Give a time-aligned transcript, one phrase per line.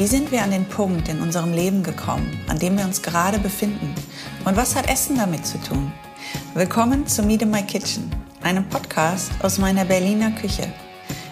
[0.00, 3.38] Wie sind wir an den Punkt in unserem Leben gekommen, an dem wir uns gerade
[3.38, 3.94] befinden?
[4.46, 5.92] Und was hat Essen damit zu tun?
[6.54, 8.10] Willkommen zu Meet in My Kitchen,
[8.40, 10.72] einem Podcast aus meiner Berliner Küche.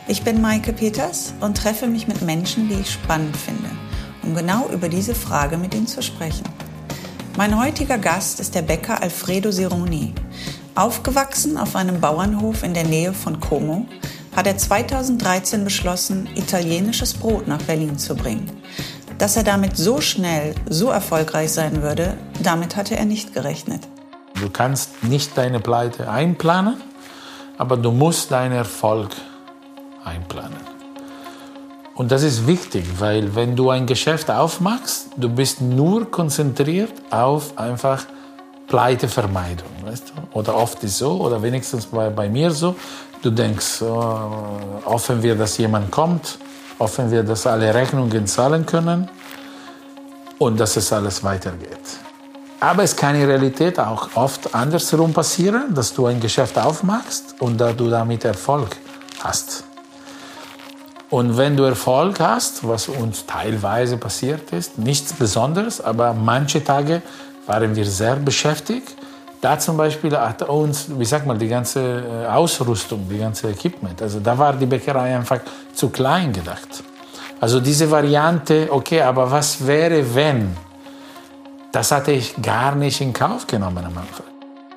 [0.07, 3.71] Ich bin Maike Peters und treffe mich mit Menschen, die ich spannend finde,
[4.23, 6.45] um genau über diese Frage mit ihnen zu sprechen.
[7.39, 10.13] Mein heutiger Gast ist der Bäcker Alfredo Sironi.
[10.75, 13.87] Aufgewachsen auf einem Bauernhof in der Nähe von Como,
[14.39, 18.49] hat er 2013 beschlossen, italienisches Brot nach Berlin zu bringen.
[19.19, 23.83] Dass er damit so schnell, so erfolgreich sein würde, damit hatte er nicht gerechnet.
[24.41, 26.77] Du kannst nicht deine Pleite einplanen,
[27.57, 29.11] aber du musst deinen Erfolg
[30.05, 30.61] einplanen.
[31.97, 37.59] Und das ist wichtig, weil wenn du ein Geschäft aufmachst, du bist nur konzentriert auf
[37.59, 38.07] einfach
[38.69, 39.69] Pleitevermeidung.
[39.83, 40.39] Weißt du?
[40.39, 42.77] Oder oft ist so, oder wenigstens bei, bei mir so,
[43.23, 46.39] Du denkst, oh, hoffen wir, dass jemand kommt,
[46.79, 49.09] hoffen wir, dass alle Rechnungen zahlen können
[50.39, 51.79] und dass es alles weitergeht.
[52.61, 57.59] Aber es kann in Realität auch oft andersherum passieren, dass du ein Geschäft aufmachst und
[57.59, 58.77] da du damit Erfolg
[59.21, 59.65] hast.
[61.11, 67.03] Und wenn du Erfolg hast, was uns teilweise passiert ist, nichts Besonderes, aber manche Tage
[67.47, 68.98] waren wir sehr beschäftigt
[69.41, 74.03] da zum Beispiel hat uns, wie sagt man, die ganze äh, Ausrüstung, die ganze Equipment,
[74.03, 75.41] also da war die Bäckerei einfach
[75.73, 76.83] zu klein gedacht.
[77.41, 80.57] Also diese Variante, okay, aber was wäre, wenn?
[81.71, 84.27] Das hatte ich gar nicht in Kauf genommen am Anfang.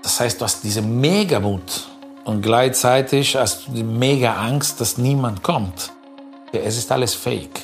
[0.03, 1.87] Das heißt, du hast diese Megamut
[2.25, 5.91] und gleichzeitig hast du die mega Angst, dass niemand kommt.
[6.51, 7.61] Es ist alles fake.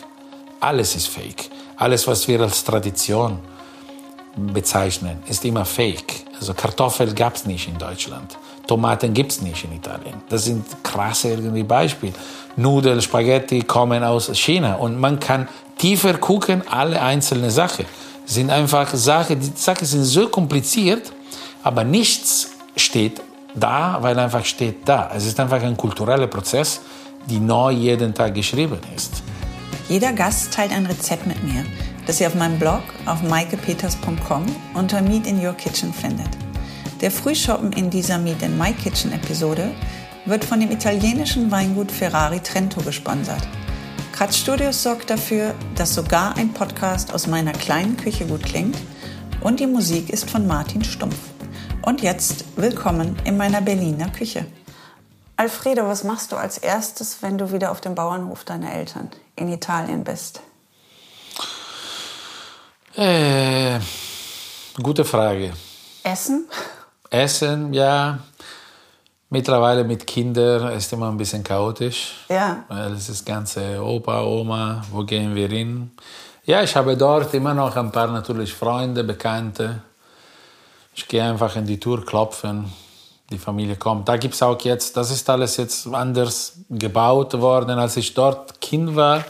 [0.59, 1.49] Alles ist fake.
[1.75, 3.39] Alles, was wir als Tradition
[4.37, 6.25] bezeichnen, ist immer fake.
[6.39, 8.37] Also Kartoffeln gab es nicht in Deutschland.
[8.67, 10.21] Tomaten gibt es nicht in Italien.
[10.29, 12.13] Das sind krasse irgendwie Beispiele.
[12.55, 15.47] Nudeln, Spaghetti kommen aus China und man kann
[15.77, 17.85] tiefer gucken, alle einzelnen Sachen.
[18.25, 21.11] sind einfach Sachen, die Sachen sind so kompliziert,
[21.63, 23.21] aber nichts steht
[23.55, 25.11] da, weil einfach steht da.
[25.15, 26.81] Es ist einfach ein kultureller Prozess,
[27.25, 29.23] die neu jeden Tag geschrieben ist.
[29.87, 31.63] Jeder Gast teilt ein Rezept mit mir
[32.07, 36.29] das ihr auf meinem Blog auf maikepeters.com unter Meet in Your Kitchen findet.
[37.01, 39.75] Der Frühschoppen in dieser Meet in My Kitchen Episode
[40.25, 43.45] wird von dem italienischen Weingut Ferrari Trento gesponsert.
[44.13, 48.77] Kratz Studios sorgt dafür, dass sogar ein Podcast aus meiner kleinen Küche gut klingt
[49.41, 51.19] und die Musik ist von Martin Stumpf.
[51.81, 54.45] Und jetzt willkommen in meiner Berliner Küche.
[55.35, 59.49] Alfredo, was machst du als erstes, wenn du wieder auf dem Bauernhof deiner Eltern in
[59.49, 60.41] Italien bist?
[62.97, 63.79] Äh,
[64.81, 65.53] gute Frage.
[66.01, 66.47] Essen?
[67.11, 68.17] Essen, ja.
[69.29, 72.15] Mittlerweile mit Kindern ist immer ein bisschen chaotisch.
[72.27, 72.63] Ja.
[72.67, 75.91] Weil es ist ganze Opa, Oma, wo gehen wir hin?
[76.45, 79.83] Ja, ich habe dort immer noch ein paar natürlich Freunde, Bekannte.
[80.95, 82.73] Ich gehe einfach in die Tür klopfen,
[83.29, 84.09] die Familie kommt.
[84.09, 87.77] Da gibt es auch jetzt, das ist alles jetzt anders gebaut worden.
[87.77, 89.23] Als ich dort Kind war,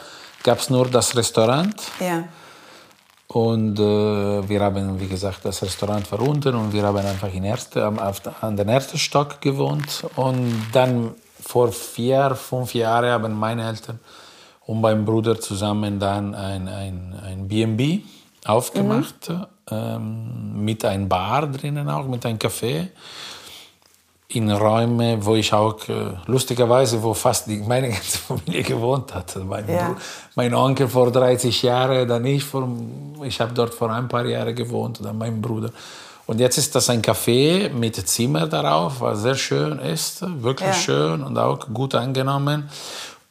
[0.43, 1.75] gab es nur das Restaurant.
[1.99, 2.23] Ja.
[3.37, 7.43] Und äh, wir haben, wie gesagt, das Restaurant war unten und wir haben einfach in
[7.43, 10.05] erste, auf, an den ersten Stock gewohnt.
[10.15, 13.99] Und dann vor vier, fünf Jahren haben meine Eltern
[14.65, 17.99] und mein Bruder zusammen dann ein, ein, ein B&B
[18.43, 19.45] aufgemacht, mhm.
[19.69, 22.87] ähm, mit einem Bar drinnen auch, mit einem Café
[24.29, 29.35] in Räume, wo ich auch äh, lustigerweise, wo fast die, meine ganze Familie gewohnt hat.
[29.35, 29.95] Also mein, ja.
[30.35, 32.67] mein, Onkel vor 30 Jahren, dann ich vor,
[33.23, 35.69] ich habe dort vor ein paar Jahren gewohnt, dann mein Bruder.
[36.25, 40.73] Und jetzt ist das ein Café mit Zimmer darauf, was sehr schön ist, wirklich ja.
[40.73, 42.69] schön und auch gut angenommen.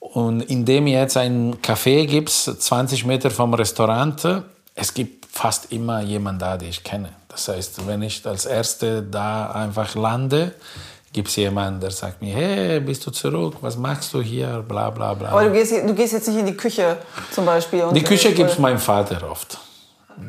[0.00, 4.42] Und indem jetzt ein Café gibt, 20 Meter vom Restaurant,
[4.74, 7.10] es gibt fast immer jemanden da, den ich kenne.
[7.36, 10.54] Das heißt, wenn ich als Erste da einfach lande,
[11.12, 14.88] gibt es jemanden, der sagt mir, hey, bist du zurück, was machst du hier, bla
[14.88, 15.28] bla bla.
[15.28, 16.96] Aber du gehst, du gehst jetzt nicht in die Küche
[17.30, 17.84] zum Beispiel?
[17.92, 19.58] die Küche gibt es meinem Vater oft.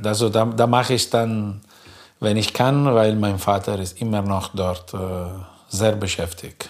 [0.03, 1.61] Also da, da mache ich dann,
[2.19, 4.97] wenn ich kann, weil mein Vater ist immer noch dort äh,
[5.69, 6.69] sehr beschäftigt.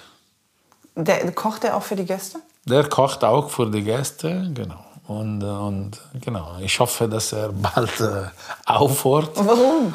[0.93, 2.39] Der, kocht er auch für die Gäste?
[2.65, 4.83] Der kocht auch für die Gäste, genau.
[5.07, 5.91] Und, und
[6.21, 8.25] genau, ich hoffe, dass er bald äh,
[8.65, 9.31] aufhört.
[9.35, 9.93] Warum?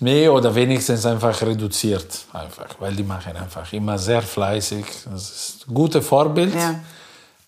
[0.00, 4.86] Nee, oder wenigstens einfach reduziert, einfach, weil die machen einfach immer sehr fleißig.
[5.04, 6.80] Das ist ein gutes Vorbild, ja.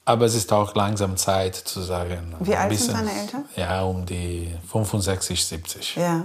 [0.04, 2.34] aber es ist auch langsam Zeit zu sagen.
[2.40, 3.44] Wie alt bisschen, sind deine Eltern?
[3.56, 5.96] Ja, um die 65, 70.
[5.96, 6.24] Ja.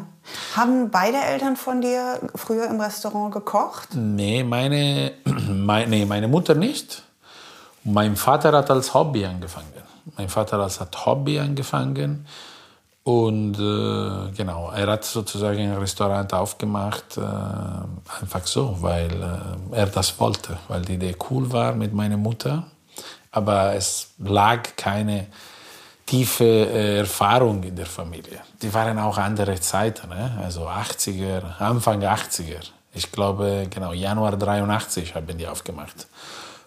[0.57, 3.95] Haben beide Eltern von dir früher im Restaurant gekocht?
[3.95, 5.13] Nee, meine,
[5.49, 7.03] meine, meine Mutter nicht.
[7.85, 9.71] Mein Vater hat als Hobby angefangen.
[10.17, 12.25] Mein Vater hat Hobby angefangen.
[13.07, 19.09] Und äh, genau, er hat sozusagen ein Restaurant aufgemacht, äh, einfach so, weil
[19.71, 22.65] äh, er das wollte, weil die Idee cool war mit meiner Mutter.
[23.31, 25.27] Aber es lag keine
[26.05, 28.41] tiefe äh, Erfahrung in der Familie.
[28.61, 30.37] Die waren auch andere Zeiten, ne?
[30.43, 32.59] also 80er, Anfang 80er.
[32.93, 36.07] Ich glaube, genau, Januar 83 haben die aufgemacht,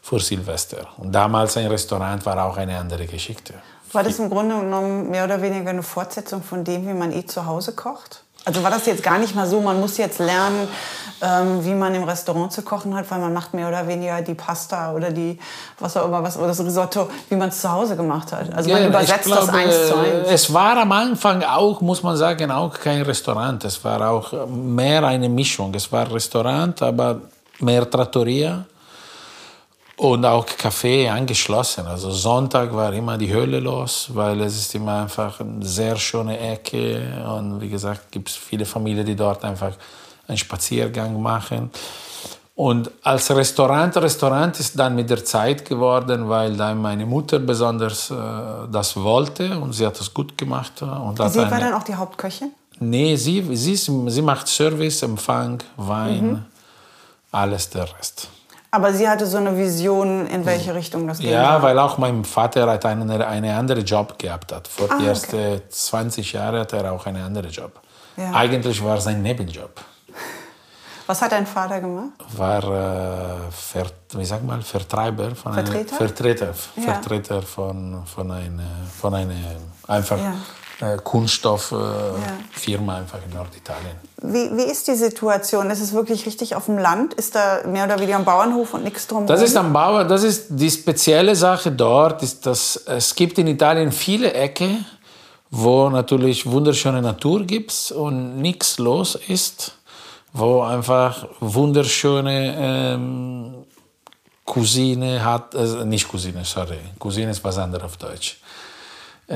[0.00, 0.86] vor Silvester.
[0.96, 3.52] Und damals ein Restaurant war auch eine andere Geschichte.
[3.92, 7.26] War das im Grunde genommen mehr oder weniger eine Fortsetzung von dem, wie man eh
[7.26, 8.22] zu Hause kocht?
[8.44, 10.66] Also war das jetzt gar nicht mal so, man muss jetzt lernen,
[11.20, 14.32] ähm, wie man im Restaurant zu kochen hat, weil man macht mehr oder weniger die
[14.32, 15.38] Pasta oder die
[15.78, 18.54] was auch immer was oder das Risotto, wie man es zu Hause gemacht hat.
[18.54, 20.28] Also man übersetzt glaube, das eins zu eins.
[20.28, 23.62] Es war am Anfang auch, muss man sagen, auch kein Restaurant.
[23.64, 25.74] Es war auch mehr eine Mischung.
[25.74, 27.20] Es war Restaurant, aber
[27.58, 28.64] mehr Trattoria
[30.00, 31.86] und auch Café angeschlossen.
[31.86, 36.38] Also Sonntag war immer die Hölle los, weil es ist immer einfach eine sehr schöne
[36.38, 39.72] Ecke und wie gesagt gibt es viele Familien, die dort einfach
[40.26, 41.70] einen Spaziergang machen.
[42.54, 48.10] Und als Restaurant, Restaurant ist dann mit der Zeit geworden, weil dann meine Mutter besonders
[48.10, 48.14] äh,
[48.72, 50.80] das wollte und sie hat das gut gemacht.
[50.80, 52.52] Und sie war eine, dann auch die Hauptköchin?
[52.78, 56.44] Nee, sie, sie, sie macht Service, Empfang, Wein, mhm.
[57.32, 58.28] alles der Rest.
[58.72, 61.30] Aber sie hatte so eine Vision, in welche Richtung das geht.
[61.30, 64.68] Ja, weil auch mein Vater hat einen, einen anderen Job gehabt hat.
[64.68, 65.62] Vor ah, die ersten okay.
[65.68, 67.80] 20 Jahren hat er auch einen anderen Job.
[68.16, 68.32] Ja.
[68.32, 69.80] Eigentlich war es ein Nebenjob.
[71.06, 72.10] Was hat dein Vater gemacht?
[72.36, 75.90] War, äh, Ver, wie sag mal, Vertreiber von Vertreter?
[75.90, 76.82] Einer, Vertreter, ja.
[76.82, 78.62] Vertreter von, von einer,
[79.00, 79.34] von einer
[79.88, 80.34] einfach ja
[80.80, 83.96] äh, Kunststofffirma einfach in Norditalien.
[84.22, 85.70] Wie, wie ist die Situation?
[85.70, 87.14] Ist es wirklich richtig auf dem Land?
[87.14, 89.26] Ist da mehr oder weniger ein Bauernhof und nichts drum?
[89.26, 93.46] Das ist am Bauer, das ist die spezielle Sache dort, ist, dass es gibt in
[93.46, 94.84] Italien viele Ecken,
[95.50, 99.72] wo natürlich wunderschöne Natur gibt und nichts los ist,
[100.32, 103.54] wo einfach wunderschöne ähm,
[104.44, 108.39] Cousine hat, also nicht Cousine, sorry, Cousine ist was anderes auf Deutsch.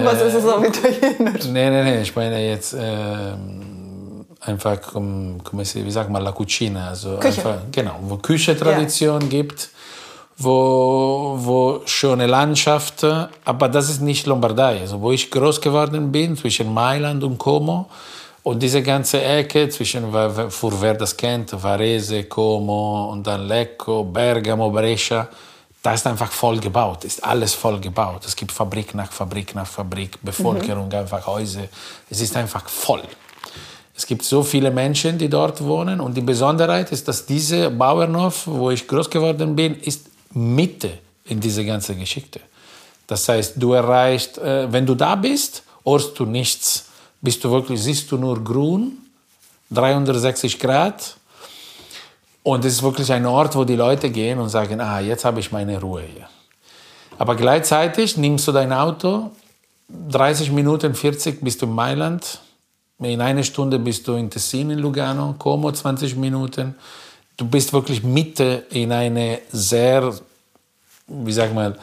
[0.02, 1.44] Was ist es auf Italienisch?
[1.46, 3.32] Nee, nee, nee, ich meine jetzt äh,
[4.41, 6.88] einfach, wie sagt man, la cucina.
[6.88, 7.38] Also Küche.
[7.38, 9.29] Einfach, genau, wo Küche-Tradition ja.
[9.29, 9.70] gibt,
[10.37, 13.06] wo, wo schöne Landschaft,
[13.44, 14.81] aber das ist nicht Lombardei.
[14.81, 17.88] Also wo ich groß geworden bin, zwischen Mailand und Como,
[18.43, 24.70] und diese ganze Ecke zwischen, für wer das kennt, Varese, Como und dann Lecco, Bergamo,
[24.70, 25.29] Brescia,
[25.85, 28.25] da ist einfach voll gebaut, ist alles voll gebaut.
[28.25, 30.95] Es gibt Fabrik nach Fabrik nach Fabrik, Bevölkerung, mhm.
[30.95, 31.69] einfach Häuser.
[32.09, 33.03] Es ist einfach voll.
[33.95, 38.47] Es gibt so viele Menschen, die dort wohnen und die Besonderheit ist, dass dieser Bauernhof,
[38.47, 42.41] wo ich groß geworden bin, ist Mitte in dieser ganzen Geschichte.
[43.07, 46.87] Das heißt, du erreichst, äh, wenn du da bist, hörst du nichts.
[47.21, 48.93] Bist du wirklich, siehst du nur grün,
[49.71, 51.19] 360 Grad
[52.44, 55.41] und es ist wirklich ein Ort, wo die Leute gehen und sagen, ah, jetzt habe
[55.41, 56.29] ich meine Ruhe hier.
[57.19, 59.31] Aber gleichzeitig nimmst du dein Auto,
[59.88, 62.41] 30 Minuten, 40 bist du in Mailand,
[62.99, 66.75] in einer Stunde bist du in Tessin, in Lugano, Como 20 Minuten.
[67.37, 70.12] Du bist wirklich Mitte in eine sehr,
[71.07, 71.78] wie sag mal,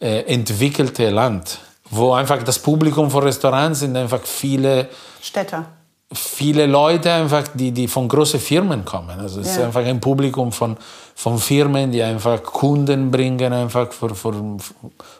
[0.00, 1.58] äh, entwickelte Land,
[1.90, 4.88] wo einfach das Publikum von Restaurants sind einfach viele
[5.20, 5.66] Städter
[6.12, 9.20] viele Leute einfach, die, die von großen Firmen kommen.
[9.20, 9.52] Also es ja.
[9.52, 10.76] ist einfach ein Publikum von,
[11.14, 14.56] von Firmen, die einfach Kunden bringen, einfach für, für,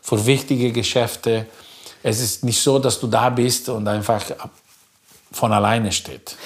[0.01, 1.47] für wichtige Geschäfte.
[2.03, 4.25] Es ist nicht so, dass du da bist und einfach
[5.31, 6.37] von alleine steht.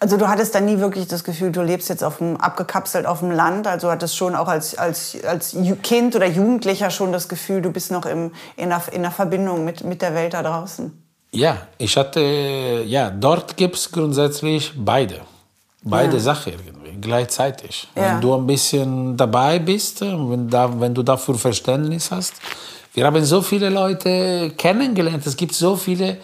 [0.00, 3.20] Also du hattest da nie wirklich das Gefühl, du lebst jetzt auf dem, abgekapselt auf
[3.20, 3.68] dem Land.
[3.68, 7.92] Also hattest schon auch als, als, als Kind oder Jugendlicher schon das Gefühl, du bist
[7.92, 11.01] noch im, in, einer, in einer Verbindung mit, mit der Welt da draußen.
[11.34, 15.20] Ja, ich hatte, ja, dort gibt es grundsätzlich beide.
[15.82, 16.22] Beide ja.
[16.22, 17.88] Sachen irgendwie, gleichzeitig.
[17.96, 18.14] Ja.
[18.14, 22.34] Wenn du ein bisschen dabei bist, wenn, da, wenn du dafür Verständnis hast.
[22.94, 25.26] Wir haben so viele Leute kennengelernt.
[25.26, 26.18] Es gibt so viele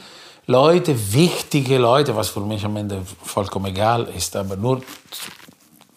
[0.47, 4.83] Leute, wichtige Leute, was für mich am Ende vollkommen egal ist, aber nur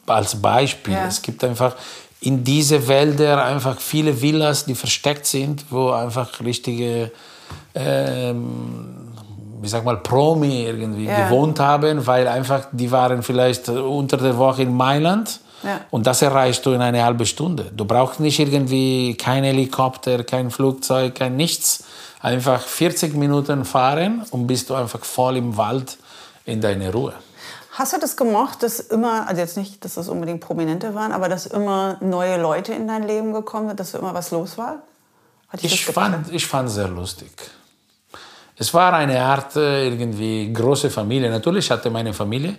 [0.07, 0.93] als Beispiel.
[0.93, 1.07] Ja.
[1.07, 1.75] Es gibt einfach
[2.21, 7.11] in diese Wälder einfach viele Villas, die versteckt sind, wo einfach richtige
[7.75, 9.11] ähm,
[9.61, 11.25] wie sag mal, Promi irgendwie ja.
[11.25, 15.39] gewohnt haben, weil einfach die waren vielleicht unter der Woche in Mailand.
[15.63, 15.81] Ja.
[15.91, 17.71] Und das erreichst du in eine halbe Stunde.
[17.75, 21.83] Du brauchst nicht irgendwie kein Helikopter, kein Flugzeug, kein nichts.
[22.19, 25.97] Einfach 40 Minuten fahren und bist du einfach voll im Wald
[26.45, 27.13] in deine Ruhe.
[27.73, 31.29] Hast du das gemocht, dass immer, also jetzt nicht, dass das unbedingt Prominente waren, aber
[31.29, 34.79] dass immer neue Leute in dein Leben gekommen sind, dass immer was los war?
[35.51, 37.31] Hat Ich das fand, ich fand es sehr lustig.
[38.57, 41.29] Es war eine Art äh, irgendwie große Familie.
[41.29, 42.55] Natürlich hatte meine Familie,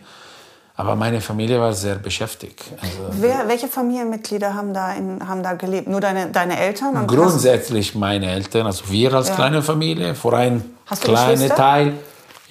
[0.76, 2.60] aber meine Familie war sehr beschäftigt.
[2.80, 5.88] Also Wer, welche Familienmitglieder haben da, in, haben da gelebt?
[5.88, 6.96] Nur deine, deine Eltern?
[6.96, 9.34] Und grundsätzlich meine Eltern, also wir als Ja.
[9.36, 11.54] kleine Familie, vor ein Hast du kleiner?
[11.54, 11.94] Teil.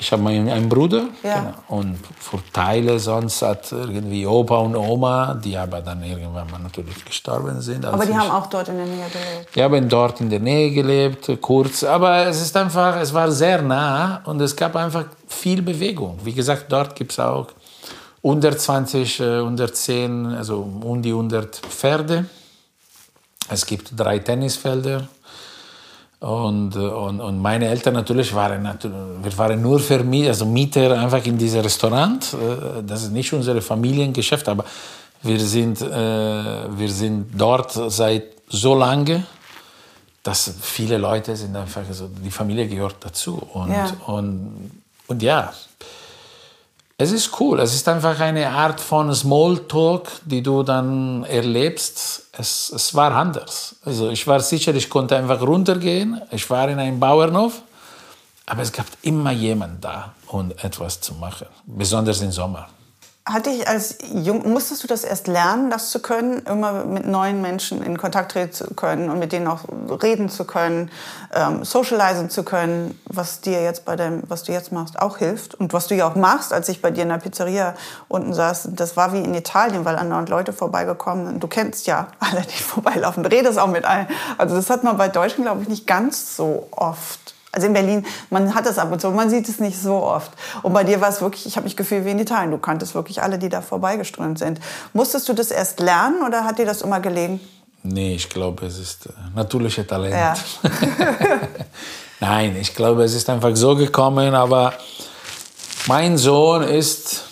[0.03, 1.39] Ich habe einen Bruder Ja.
[1.41, 1.53] genau.
[1.79, 7.05] und für Teile sonst hat irgendwie Opa und Oma, die aber dann irgendwann mal natürlich
[7.05, 7.85] gestorben sind.
[7.85, 9.55] Aber die ich- haben auch dort in der Nähe gelebt.
[9.55, 13.61] Wir haben dort in der Nähe gelebt, kurz, aber es ist einfach, es war sehr
[13.61, 16.17] nah und es gab einfach viel Bewegung.
[16.23, 17.47] Wie gesagt, dort gibt es auch
[18.23, 22.25] 120, äh, 110, also um die 100 Pferde.
[23.49, 25.07] Es gibt drei Tennisfelder.
[26.21, 28.63] Und, äh, und, und meine Eltern natürlich waren,
[29.23, 32.33] wir waren nur Vermieter, also Mieter einfach in diesem Restaurant.
[32.33, 34.63] Äh, Das ist nicht unser Familiengeschäft, aber
[35.23, 35.85] wir sind, äh,
[36.77, 39.23] wir sind dort seit so lange,
[40.21, 43.41] dass viele Leute sind einfach, also die Familie gehört dazu.
[43.53, 43.91] Und Ja.
[44.05, 44.71] und,
[45.07, 45.51] und ja,
[47.01, 47.59] es ist cool.
[47.59, 52.27] Es ist einfach eine Art von Smalltalk, die du dann erlebst.
[52.31, 53.75] Es, es war anders.
[53.83, 56.21] Also ich war sicher, ich konnte einfach runtergehen.
[56.31, 57.61] Ich war in einem Bauernhof.
[58.45, 61.47] Aber es gab immer jemand da, um etwas zu machen.
[61.65, 62.67] Besonders im Sommer.
[63.31, 67.41] Hat dich als Jung, musstest du das erst lernen, das zu können, immer mit neuen
[67.41, 69.61] Menschen in Kontakt treten zu können und mit denen auch
[70.03, 70.91] reden zu können,
[71.33, 75.55] ähm, socialisen zu können, was dir jetzt bei deinem, was du jetzt machst, auch hilft
[75.55, 77.75] und was du ja auch machst, als ich bei dir in der Pizzeria
[78.09, 81.43] unten saß, das war wie in Italien, weil andauernd Leute vorbeigekommen sind.
[81.43, 84.07] Du kennst ja alle, die vorbeilaufen, redest auch mit allen.
[84.37, 87.33] Also das hat man bei Deutschen, glaube ich, nicht ganz so oft.
[87.51, 90.31] Also in Berlin, man hat das ab und zu, man sieht es nicht so oft.
[90.63, 92.51] Und bei dir war es wirklich, ich habe mich gefühlt wie in Italien.
[92.51, 94.59] Du kanntest wirklich alle, die da vorbeigeströmt sind.
[94.93, 97.41] Musstest du das erst lernen oder hat dir das immer gelegen?
[97.83, 100.13] Nee, ich glaube, es ist äh, natürliches Talent.
[100.13, 100.33] Ja.
[102.19, 104.73] Nein, ich glaube, es ist einfach so gekommen, aber
[105.87, 107.23] mein Sohn ist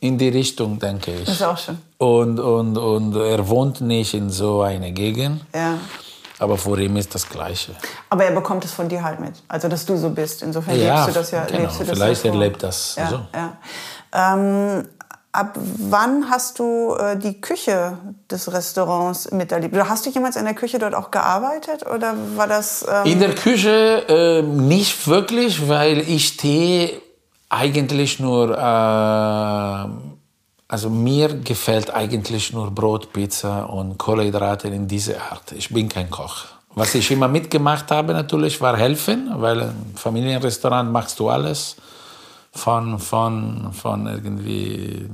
[0.00, 1.24] in die Richtung, denke ich.
[1.24, 1.78] Das ist auch schön.
[1.98, 5.78] Und, und, und er wohnt nicht in so einer Gegend, Ja.
[6.38, 7.72] Aber vor ihm ist das Gleiche.
[8.10, 9.34] Aber er bekommt es von dir halt mit.
[9.48, 10.42] Also, dass du so bist.
[10.42, 11.44] Insofern Ja, lebst du das ja.
[11.44, 11.60] genau.
[11.60, 13.20] Lebst du das Vielleicht ja erlebt das ja, so.
[13.34, 13.56] Ja.
[14.34, 14.88] Ähm,
[15.32, 17.98] ab wann hast du äh, die Küche
[18.30, 19.74] des Restaurants miterlebt?
[19.74, 21.86] Oder hast du jemals in der Küche dort auch gearbeitet?
[21.86, 22.86] Oder war das...
[22.88, 27.00] Ähm, In der Küche äh, nicht wirklich, weil ich stehe
[27.48, 30.15] eigentlich nur, äh,
[30.68, 35.52] also mir gefällt eigentlich nur Brot, Pizza und Kohlenhydrate in dieser Art.
[35.52, 36.46] Ich bin kein Koch.
[36.74, 41.76] Was ich immer mitgemacht habe natürlich war helfen, weil im Familienrestaurant machst du alles.
[42.52, 45.08] Von, von, von irgendwie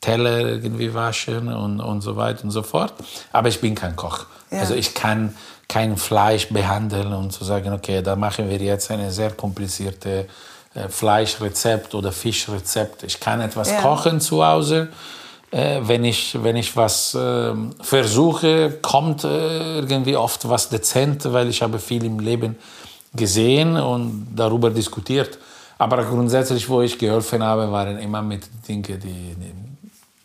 [0.00, 2.94] Teller irgendwie waschen und, und so weiter und so fort.
[3.30, 4.26] Aber ich bin kein Koch.
[4.50, 4.60] Ja.
[4.60, 5.34] Also ich kann
[5.68, 10.26] kein Fleisch behandeln und zu sagen, okay, da machen wir jetzt eine sehr komplizierte
[10.88, 13.02] Fleischrezept oder Fischrezept.
[13.02, 13.80] Ich kann etwas Ja.
[13.80, 14.88] kochen zu Hause.
[15.50, 21.48] Äh, wenn, ich, wenn ich was ähm, versuche, kommt äh, irgendwie oft was dezent, weil
[21.48, 22.56] ich habe viel im Leben
[23.14, 25.38] gesehen und darüber diskutiert.
[25.76, 29.52] Aber grundsätzlich, wo ich geholfen habe, waren immer mit Dingen, die, die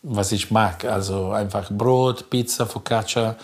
[0.03, 0.85] was ich mag.
[0.85, 3.35] Also einfach Brot, Pizza, Focaccia.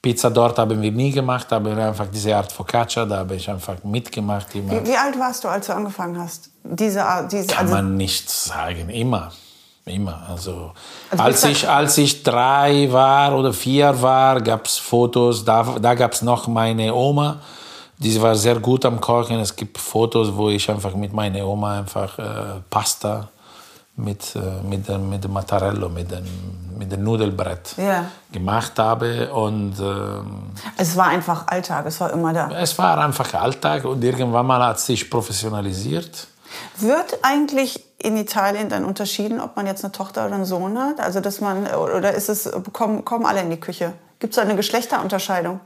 [0.00, 3.82] Pizza dort haben wir nie gemacht, aber einfach diese Art Focaccia, da habe ich einfach
[3.82, 4.54] mitgemacht.
[4.54, 4.72] Immer.
[4.72, 6.50] wie, wie alt warst du, als du angefangen hast?
[6.62, 9.32] Diese, Art- diese, Kann also, man nicht sagen, immer.
[9.84, 10.22] Immer.
[10.28, 10.72] Also,
[11.10, 15.94] Also als, ich, als ich drei war oder vier war, gab es Fotos, da, da
[15.94, 17.38] gab es noch meine Oma.
[17.96, 19.40] Die war sehr gut am Kochen.
[19.40, 23.28] Es gibt Fotos, wo ich einfach mit meiner Oma einfach äh, Pasta
[23.98, 26.24] mit, äh, mit, dem, mit dem Mattarello, mit dem,
[26.78, 28.04] mit dem Nudelbrett Ja.
[28.32, 29.30] gemacht habe.
[29.32, 32.50] Und ähm, es war einfach Alltag, es war immer da.
[32.60, 36.28] es war einfach Alltag und irgendwann mal hat sich professionalisiert.
[36.78, 41.00] Wird eigentlich in Italien dann unterschieden, ob man jetzt eine Tochter oder einen Sohn hat?
[41.00, 43.92] Also, dass man, oder ist es, kommen, kommen alle in die Küche?
[44.20, 45.60] Gibt es da eine Geschlechterunterscheidung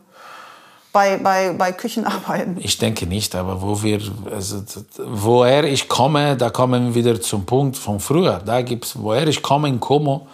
[0.93, 2.57] bei, bei, bei Küchenarbeiten?
[2.61, 4.63] Ich denke nicht, aber wo wir, also,
[4.99, 8.41] woher ich komme, da kommen wir wieder zum Punkt von früher.
[8.45, 10.27] Da gibt's, woher ich komme in Como.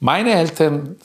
[0.00, 0.96] Meine Eltern,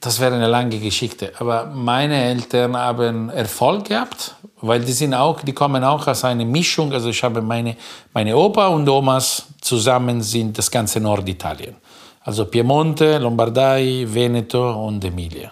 [0.00, 5.40] das wäre eine lange Geschichte, aber meine Eltern haben Erfolg gehabt, weil die sind auch,
[5.40, 6.92] die kommen auch aus einer Mischung.
[6.92, 7.76] Also ich habe meine,
[8.12, 11.74] meine Opa und Omas zusammen sind das ganze Norditalien.
[12.22, 15.50] Also Piemonte, Lombardei, Veneto und Emilia.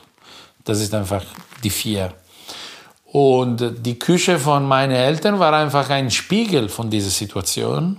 [0.64, 1.22] Das ist einfach
[1.62, 2.12] die vier.
[3.06, 7.98] Und die Küche von meinen Eltern war einfach ein Spiegel von dieser Situation.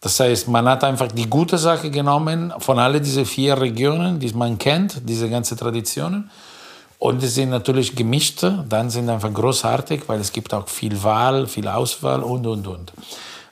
[0.00, 4.32] Das heißt, man hat einfach die gute Sache genommen von all diesen vier Regionen, die
[4.32, 6.30] man kennt, diese ganzen Traditionen.
[6.98, 11.46] Und die sind natürlich gemischte, dann sind einfach großartig, weil es gibt auch viel Wahl,
[11.46, 12.92] viel Auswahl und, und, und.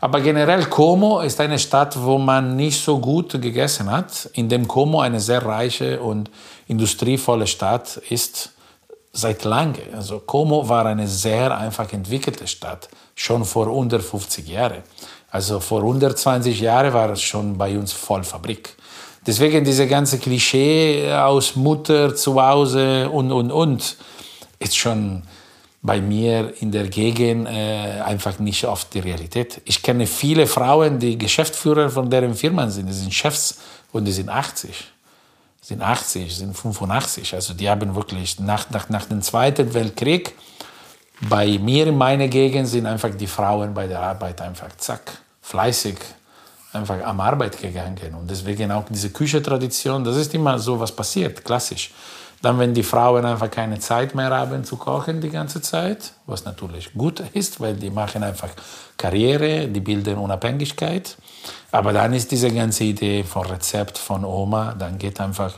[0.03, 4.29] Aber generell Como ist eine Stadt, wo man nicht so gut gegessen hat.
[4.33, 6.29] In dem Como eine sehr reiche und
[6.67, 8.51] industrievolle Stadt ist
[9.13, 9.79] seit lange.
[9.95, 14.83] Also Como war eine sehr einfach entwickelte Stadt, schon vor unter 50 Jahren.
[15.31, 18.75] Also vor 120 Jahren war es schon bei uns voll Fabrik.
[19.25, 23.97] Deswegen diese ganze Klischee aus Mutter zu Hause und, und, und
[24.59, 25.23] ist schon
[25.83, 29.61] bei mir in der Gegend äh, einfach nicht oft die Realität.
[29.65, 32.87] Ich kenne viele Frauen, die Geschäftsführer von deren Firmen sind.
[32.87, 33.59] Die sind Chefs
[33.91, 34.71] und die sind 80,
[35.61, 37.35] sind 80, sind 85.
[37.35, 40.35] Also die haben wirklich nach, nach, nach dem Zweiten Weltkrieg,
[41.29, 45.97] bei mir in meiner Gegend sind einfach die Frauen bei der Arbeit einfach zack, fleißig,
[46.73, 48.15] einfach am Arbeit gegangen.
[48.19, 51.93] Und deswegen auch diese Küchentradition, das ist immer so, was passiert, klassisch.
[52.43, 56.45] Dann, wenn die Frauen einfach keine Zeit mehr haben zu kochen die ganze Zeit, was
[56.45, 58.51] natürlich gut ist, weil die machen einfach
[58.97, 61.17] Karriere, die bilden Unabhängigkeit.
[61.71, 65.55] Aber dann ist diese ganze Idee von Rezept von Oma, dann geht einfach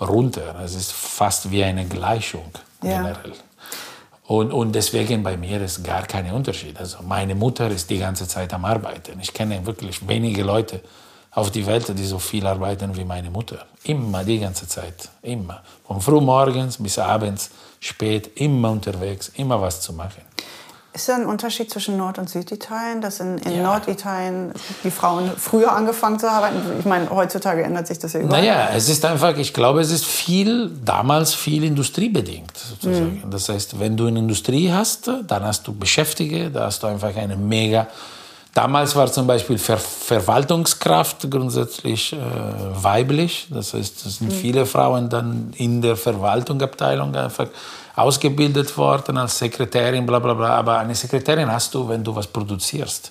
[0.00, 0.56] runter.
[0.64, 2.50] Es ist fast wie eine Gleichung
[2.82, 2.98] ja.
[2.98, 3.32] generell.
[4.26, 6.78] Und, und deswegen bei mir ist gar kein Unterschied.
[6.78, 9.20] Also meine Mutter ist die ganze Zeit am Arbeiten.
[9.20, 10.80] Ich kenne wirklich wenige Leute,
[11.34, 13.66] auf die Welt, die so viel arbeiten wie meine Mutter.
[13.84, 15.08] Immer, die ganze Zeit.
[15.22, 15.62] Immer.
[15.86, 17.50] Von früh morgens bis abends,
[17.80, 20.22] spät, immer unterwegs, immer was zu machen.
[20.94, 23.62] Ist da ein Unterschied zwischen Nord- und Süditalien, dass in, in ja.
[23.64, 24.52] Norditalien
[24.84, 26.60] die Frauen früher angefangen zu arbeiten?
[26.78, 28.40] Ich meine, heutzutage ändert sich das ja überall.
[28.40, 33.22] Naja, es ist einfach, ich glaube, es ist viel, damals viel industriebedingt sozusagen.
[33.24, 33.30] Mhm.
[33.30, 37.16] Das heißt, wenn du eine Industrie hast, dann hast du Beschäftigte, da hast du einfach
[37.16, 37.88] eine mega
[38.54, 42.18] Damals war zum Beispiel Ver Verwaltungskraft grundsätzlich äh,
[42.72, 43.48] weiblich.
[43.50, 44.36] Das heißt, es sind mhm.
[44.36, 47.48] viele Frauen dann in der Verwaltungsabteilung einfach
[47.96, 50.50] ausgebildet worden als Sekretärin, bla bla bla.
[50.50, 53.10] Aber eine Sekretärin hast du, wenn du was produzierst.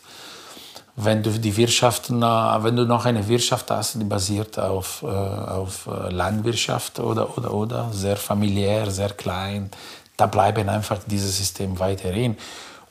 [0.95, 5.87] Wenn du die Wirtschaft, wenn du noch eine Wirtschaft hast, die basiert auf, äh, auf
[5.87, 9.71] äh, Landwirtschaft oder, oder, oder, sehr familiär, sehr klein,
[10.15, 12.37] da bleiben einfach dieses System weiterhin.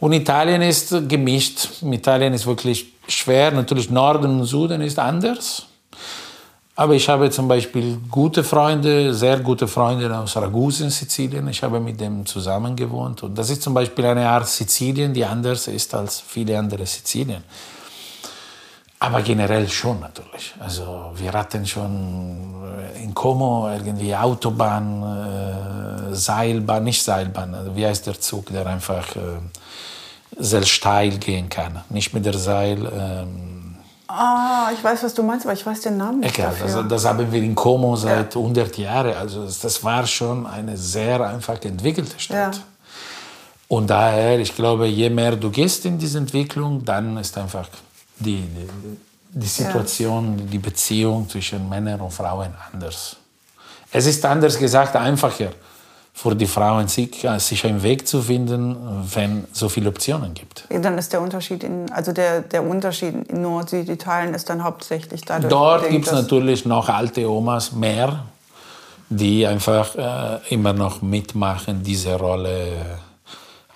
[0.03, 1.81] Und Italien ist gemischt.
[1.81, 3.53] Italien ist wirklich schwer.
[3.53, 5.67] Natürlich Norden und Süden ist anders.
[6.75, 11.47] Aber ich habe zum Beispiel gute Freunde, sehr gute Freunde aus Ragusa in Sizilien.
[11.47, 13.23] Ich habe mit dem zusammen gewohnt.
[13.23, 17.45] Und das ist zum Beispiel eine Art Sizilien, die anders ist als viele andere Sizilien.
[19.03, 20.55] Aber generell schon natürlich.
[20.61, 22.55] Also wir hatten schon
[23.03, 27.53] in Como irgendwie Autobahn, äh, Seilbahn, nicht Seilbahn.
[27.53, 29.41] Also wie heißt der Zug, der einfach äh,
[30.39, 31.83] sehr steil gehen kann.
[31.91, 32.79] Nicht mit der Seil.
[32.97, 36.39] Ähm, ah, ich weiß, was du meinst, aber ich weiß den Namen nicht.
[36.39, 38.41] Egal, das, das, haben wir in Como seit ja.
[38.41, 39.17] 100 Jahren.
[39.17, 42.55] Also das war schon eine sehr einfach entwickelte Stadt.
[42.55, 42.63] Ja.
[43.67, 47.67] Und daher, ich glaube, je mehr du gehst in diese Entwicklung, dann ist einfach
[48.23, 48.45] die,
[49.31, 50.45] die Situation, ja.
[50.45, 53.17] die Beziehung zwischen Männern und Frauen anders.
[53.91, 55.51] Es ist anders gesagt einfacher
[56.15, 58.77] für die Frauen, sich, äh, sich einen Weg zu finden,
[59.15, 60.67] wenn es so viele Optionen gibt.
[60.69, 65.51] Dann ist der Unterschied in, also der, der Unterschied in Nord-Süditalien ist dann hauptsächlich dadurch.
[65.51, 68.25] Dort gibt es natürlich noch alte Omas mehr,
[69.09, 73.01] die einfach äh, immer noch mitmachen, diese Rolle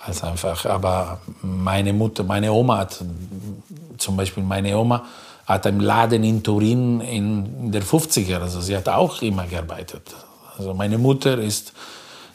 [0.07, 0.65] als einfach.
[0.65, 3.03] Aber meine Mutter, meine Oma hat,
[3.97, 5.03] zum Beispiel meine Oma,
[5.45, 10.15] hat einen Laden in Turin in der 50er, also sie hat auch immer gearbeitet.
[10.57, 11.73] Also meine Mutter ist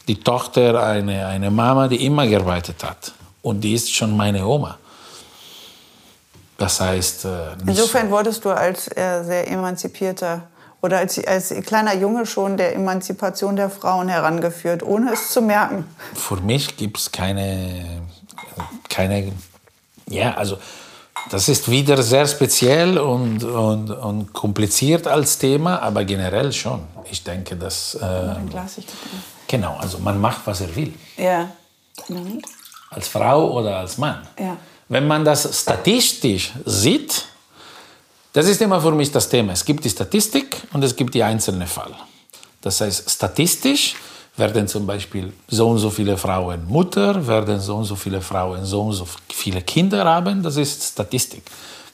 [0.09, 3.13] die Tochter eine, eine Mama, die immer gearbeitet hat.
[3.43, 4.79] Und die ist schon meine Oma.
[6.57, 7.25] Das heißt.
[7.25, 7.29] Äh,
[7.67, 10.49] Insofern wurdest du als äh, sehr emanzipierter
[10.83, 15.85] oder als, als kleiner Junge schon der Emanzipation der Frauen herangeführt, ohne es zu merken.
[16.15, 18.03] Für mich gibt es keine,
[18.89, 19.33] keine.
[20.09, 20.59] Ja, also.
[21.31, 26.81] Das ist wieder sehr speziell und, und, und kompliziert als Thema, aber generell schon.
[27.11, 27.95] Ich denke, dass.
[27.95, 28.35] Äh,
[29.47, 30.95] Genau, also man macht, was er will.
[31.17, 31.51] Ja.
[32.91, 34.27] Als Frau oder als Mann.
[34.39, 34.57] Ja.
[34.89, 37.27] Wenn man das statistisch sieht,
[38.33, 39.53] das ist immer für mich das Thema.
[39.53, 41.93] Es gibt die Statistik und es gibt die einzelne Fall.
[42.61, 43.97] Das heißt, statistisch
[44.37, 48.65] werden zum Beispiel so und so viele Frauen Mutter, werden so und so viele Frauen
[48.65, 50.43] so und so viele Kinder haben.
[50.43, 51.43] Das ist Statistik.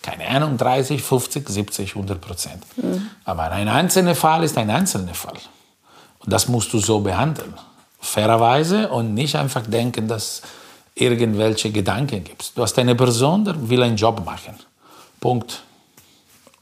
[0.00, 2.62] Keine Ahnung, 30, 50, 70, 100 Prozent.
[2.76, 3.10] Mhm.
[3.24, 5.38] Aber ein einzelner Fall ist ein einzelner Fall.
[6.20, 7.54] Und das musst du so behandeln.
[8.00, 10.42] Fairerweise und nicht einfach denken, dass
[10.94, 12.56] irgendwelche Gedanken gibt.
[12.56, 14.54] Du hast eine Person, die will einen Job machen.
[15.18, 15.62] Punkt.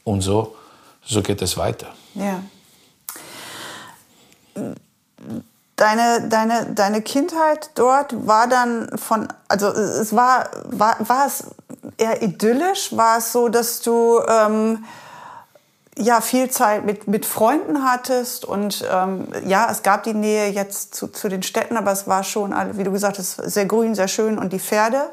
[0.07, 0.55] Und so,
[1.05, 1.89] so geht es weiter.
[2.15, 2.41] Ja.
[5.75, 11.49] deine, deine, deine Kindheit dort war dann von, also es war, war, war es
[11.99, 12.97] eher idyllisch?
[12.97, 14.85] War es so, dass du ähm,
[15.99, 20.95] ja viel Zeit mit, mit Freunden hattest und ähm, ja, es gab die Nähe jetzt
[20.95, 24.09] zu, zu den Städten, aber es war schon, wie du gesagt hast, sehr grün, sehr
[24.09, 25.11] schön und die Pferde.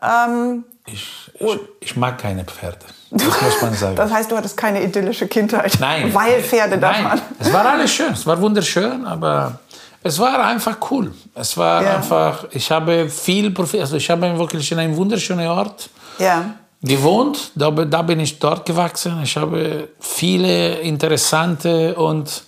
[0.00, 2.86] Ähm, ich, ich, ich, mag keine Pferde.
[3.14, 3.96] Das muss man sagen.
[3.96, 5.76] das heißt, du hattest keine idyllische Kindheit.
[5.78, 6.12] Nein.
[6.12, 7.20] Weil Pferde da waren.
[7.38, 9.58] Es war alles schön, es war wunderschön, aber
[10.02, 11.12] es war einfach cool.
[11.34, 11.96] Es war ja.
[11.96, 16.56] einfach, ich habe viel, also ich habe wirklich in einem wunderschönen Ort ja.
[16.82, 17.52] gewohnt.
[17.54, 19.20] Da, da bin ich dort gewachsen.
[19.22, 22.44] Ich habe viele interessante und,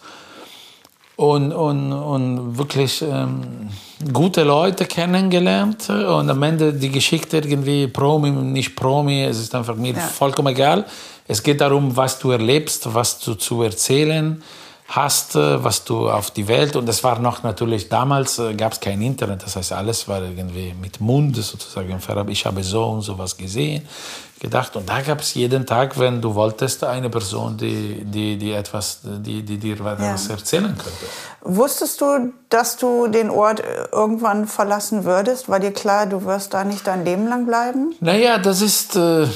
[1.16, 3.70] und, und, und wirklich ähm,
[4.12, 5.88] gute Leute kennengelernt.
[5.88, 10.00] Und am Ende die Geschichte irgendwie Promi, nicht Promi, es ist einfach mir ja.
[10.00, 10.84] vollkommen egal.
[11.26, 16.46] Es geht darum, was du erlebst, was du zu erzählen hast, was du auf die
[16.46, 20.06] Welt und das war noch natürlich damals äh, gab es kein Internet, das heißt alles
[20.06, 21.98] war irgendwie mit Mund sozusagen.
[22.28, 23.86] Ich habe so und so was gesehen,
[24.40, 28.52] gedacht und da gab es jeden Tag, wenn du wolltest, eine Person, die, die, die
[28.52, 30.34] etwas, die, die dir etwas ja.
[30.34, 31.06] erzählen könnte.
[31.42, 35.48] Wusstest du, dass du den Ort äh, irgendwann verlassen würdest?
[35.48, 37.94] War dir klar, du wirst da nicht dein Leben lang bleiben?
[38.00, 39.26] Naja, das ist äh,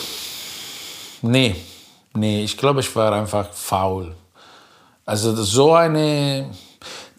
[1.22, 1.56] nee,
[2.14, 4.14] nee, ich glaube, ich war einfach faul.
[5.10, 6.48] Also so eine,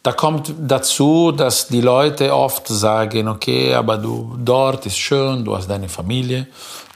[0.01, 5.58] da kommt dazu, dass die Leute oft sagen, okay, aber du dort ist schön, du
[5.58, 6.47] hast deine Familie,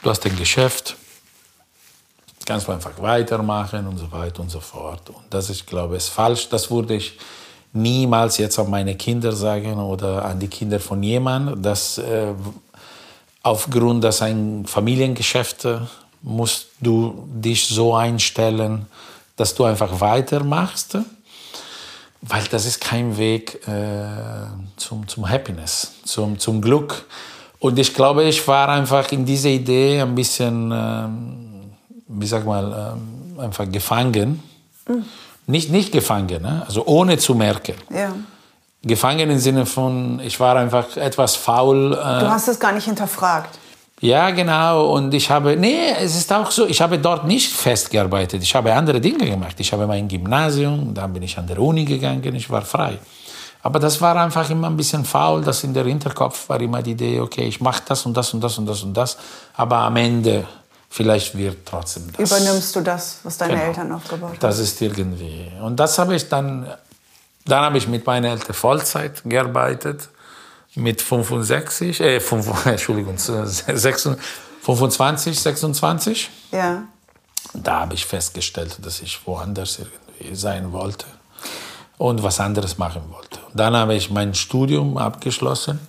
[0.02, 0.96] du hast dein Geschäft,
[2.46, 5.10] kannst du einfach weitermachen und so weiter und so fort.
[5.10, 6.48] Und das ist, glaube ich, falsch.
[6.48, 7.18] Das würde ich
[7.74, 12.28] niemals jetzt an meine Kinder sagen oder an die Kinder von jemandem, dass äh,
[13.44, 15.68] aufgrund, dass ein Familiengeschäft
[16.22, 18.88] musst du dich so einstellen,
[19.36, 20.98] dass du einfach weitermachst,
[22.22, 27.06] weil das ist kein Weg äh, zum, zum Happiness, zum, zum Glück.
[27.60, 31.74] Und ich glaube, ich war einfach in dieser Idee ein bisschen, ähm,
[32.08, 34.44] wie sag mal, ähm, einfach gefangen.
[34.88, 35.06] Mhm.
[35.48, 36.64] Nicht, nicht gefangen, ne?
[36.66, 37.76] also ohne zu merken.
[37.94, 38.14] Ja.
[38.82, 41.94] Gefangen im Sinne von, ich war einfach etwas faul.
[41.94, 43.58] Äh, du hast es gar nicht hinterfragt.
[44.06, 44.92] Ja, genau.
[44.94, 48.44] Und ich habe, nee, es ist auch so, ich habe dort nicht festgearbeitet.
[48.44, 49.56] Ich habe andere Dinge gemacht.
[49.60, 53.00] Ich habe mein Gymnasium, dann bin ich an der Uni gegangen, ich war frei.
[53.64, 56.92] Aber das war einfach immer ein bisschen faul, dass in der Hinterkopf war immer die
[56.92, 59.18] Idee, okay, ich mache das und das und das und das und das.
[59.56, 60.46] Aber am Ende
[60.88, 62.32] vielleicht wird trotzdem das.
[62.32, 63.66] Übernimmst du das, was deine genau.
[63.66, 64.40] Eltern aufgebaut haben?
[64.40, 65.52] Das ist irgendwie.
[65.64, 66.68] Und das habe ich dann,
[67.46, 70.10] dann habe ich mit meinen Eltern Vollzeit gearbeitet
[70.76, 74.18] mit 65, äh, 5, Entschuldigung, 26,
[74.62, 76.30] 25, 26.
[76.52, 76.84] Ja.
[77.54, 81.06] Da habe ich festgestellt, dass ich woanders irgendwie sein wollte
[81.98, 83.40] und was anderes machen wollte.
[83.54, 85.80] Dann habe ich mein Studium abgeschlossen.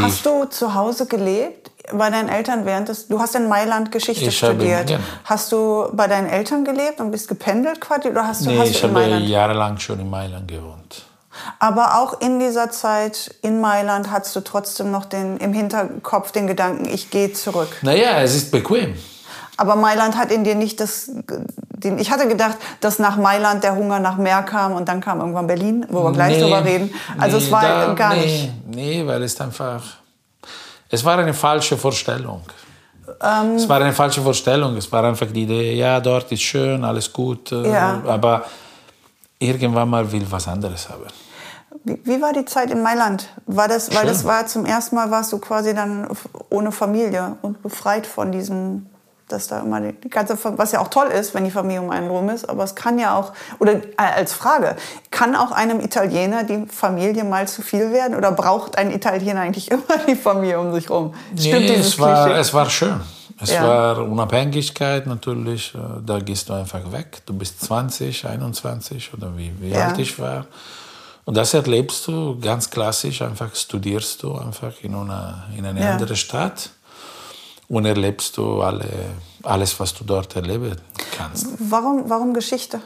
[0.00, 1.70] Hast du zu Hause gelebt?
[1.92, 3.06] Bei deinen Eltern während des.
[3.06, 4.78] Du hast in Mailand Geschichte ich studiert.
[4.78, 5.04] Habe, genau.
[5.24, 8.08] Hast du bei deinen Eltern gelebt und bist gependelt quasi?
[8.08, 11.04] Oder hast du, nee, hast ich habe jahrelang schon in Mailand gewohnt.
[11.58, 16.46] Aber auch in dieser Zeit in Mailand hast du trotzdem noch den, im Hinterkopf den
[16.46, 17.68] Gedanken, ich gehe zurück.
[17.82, 18.94] Naja, es ist bequem.
[19.56, 21.10] Aber Mailand hat in dir nicht das.
[21.70, 25.20] Den, ich hatte gedacht, dass nach Mailand der Hunger nach mehr kam und dann kam
[25.20, 26.92] irgendwann Berlin, wo wir gleich nee, drüber reden.
[27.18, 28.52] Also nee, es war da, gar nee, nicht.
[28.66, 29.82] Nee, weil es einfach.
[30.90, 32.42] Es war eine falsche Vorstellung.
[33.20, 34.76] Ähm, es war eine falsche Vorstellung.
[34.76, 37.52] Es war einfach die Idee, ja, dort ist schön, alles gut.
[37.52, 38.02] Äh, ja.
[38.06, 38.44] Aber
[39.38, 41.06] irgendwann mal will was anderes haben.
[41.86, 43.28] Wie, wie, war die Zeit in Mailand?
[43.46, 46.08] War das, weil das war zum ersten Mal warst du quasi dann
[46.50, 48.86] ohne Familie und befreit von diesem,
[49.28, 52.10] dass da immer die ganze, was ja auch toll ist, wenn die Familie um einen
[52.10, 53.82] rum ist, aber es kann ja auch, oder äh,
[54.16, 54.74] als Frage,
[55.12, 59.70] kann auch einem Italiener die Familie mal zu viel werden oder braucht ein Italiener eigentlich
[59.70, 61.14] immer die Familie um sich rum?
[61.38, 63.00] Stimmt nee, es war, es war schön.
[63.40, 63.62] Es ja.
[63.62, 67.18] war Unabhängigkeit natürlich, äh, da gehst du einfach weg.
[67.26, 69.86] Du bist 20, 21 oder wie, wie ja.
[69.86, 70.46] alt ich war.
[71.26, 75.92] Und das erlebst du ganz klassisch, einfach studierst du einfach in eine, in eine ja.
[75.92, 76.70] andere Stadt
[77.68, 78.88] und erlebst du alle,
[79.42, 80.76] alles, was du dort erleben
[81.16, 81.48] kannst.
[81.58, 82.80] Warum, warum Geschichte?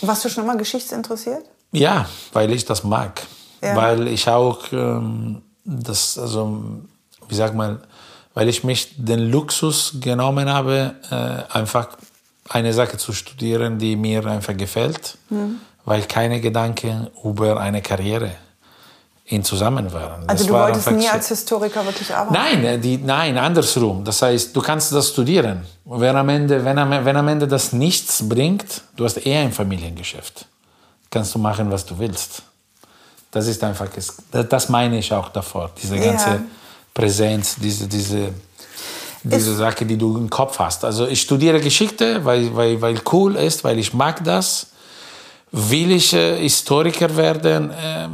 [0.00, 1.44] Warst du schon immer geschichtsinteressiert?
[1.70, 3.22] Ja, weil ich das mag.
[3.62, 3.76] Ja.
[3.76, 6.60] Weil ich auch ähm, das, also,
[7.28, 7.80] wie sag mal,
[8.34, 11.90] weil ich mich den Luxus genommen habe, äh, einfach
[12.48, 15.60] eine Sache zu studieren, die mir einfach gefällt, mhm.
[15.84, 18.32] weil keine Gedanken über eine Karriere
[19.26, 20.28] in zusammen waren.
[20.28, 22.34] Also das du wolltest nie als Historiker wirklich arbeiten?
[22.34, 24.04] Nein, äh, die, nein, andersrum.
[24.04, 25.62] Das heißt, du kannst das studieren.
[25.84, 29.52] Wenn am, Ende, wenn, am, wenn am Ende das nichts bringt, du hast eher ein
[29.52, 30.46] Familiengeschäft.
[31.10, 32.42] kannst du machen, was du willst.
[33.30, 33.88] Das ist einfach,
[34.30, 36.40] das meine ich auch davor, diese ganze ja.
[36.92, 38.34] Präsenz, diese, diese,
[39.22, 40.84] diese Sache, die du im Kopf hast.
[40.84, 44.68] Also ich studiere Geschichte, weil, weil, weil cool ist, weil ich mag das.
[45.50, 47.70] Will ich äh, Historiker werden?
[47.70, 48.08] Äh,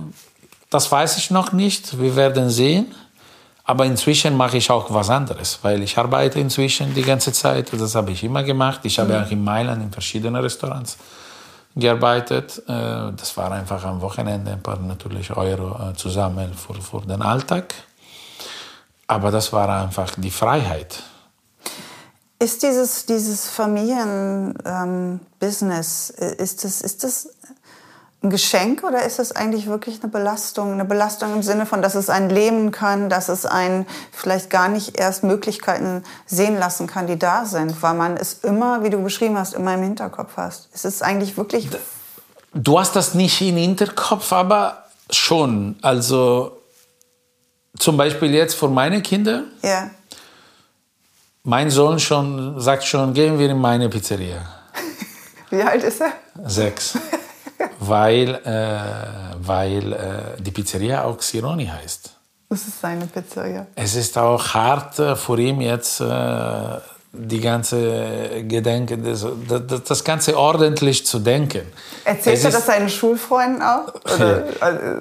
[0.71, 1.99] das weiß ich noch nicht.
[1.99, 2.95] Wir werden sehen.
[3.65, 7.71] Aber inzwischen mache ich auch was anderes, weil ich arbeite inzwischen die ganze Zeit.
[7.71, 8.81] Das habe ich immer gemacht.
[8.85, 9.25] Ich habe mhm.
[9.25, 10.97] auch in Mailand in verschiedenen Restaurants
[11.77, 12.63] gearbeitet.
[12.67, 17.23] Äh, das war einfach am Wochenende ein paar natürlich Euro äh, zusammen für, für den
[17.23, 17.75] Alltag.
[19.09, 21.03] Aber das war einfach die Freiheit.
[22.39, 27.31] Ist dieses, dieses Familienbusiness, ähm, ist, das, ist das
[28.23, 30.73] ein Geschenk oder ist es eigentlich wirklich eine Belastung?
[30.73, 34.69] Eine Belastung im Sinne von, dass es einen lähmen kann, dass es einen vielleicht gar
[34.69, 39.03] nicht erst Möglichkeiten sehen lassen kann, die da sind, weil man es immer, wie du
[39.03, 40.69] beschrieben hast, immer im Hinterkopf hast.
[40.75, 41.69] Ist es eigentlich wirklich...
[42.55, 45.77] Du hast das nicht im Hinterkopf, aber schon.
[45.83, 46.58] Also
[47.77, 49.45] zum Beispiel jetzt für meine Kinder.
[49.63, 49.91] Ja.
[51.43, 54.47] Mein Sohn schon, sagt schon, gehen wir in meine Pizzeria.
[55.51, 56.13] Wie alt ist er?
[56.45, 56.99] Sechs.
[57.81, 62.11] weil äh, weil äh, die Pizzeria auch Xironi heißt.
[62.51, 63.67] Das ist seine Pizzeria.
[63.75, 66.05] Es ist auch hart äh, für ihn jetzt äh,
[67.13, 71.63] die ganze Gedenken, das, das, das, Ganze ordentlich zu denken.
[72.05, 73.95] Erzählt er das seinen Schulfreunden auch?
[74.15, 74.45] Oder?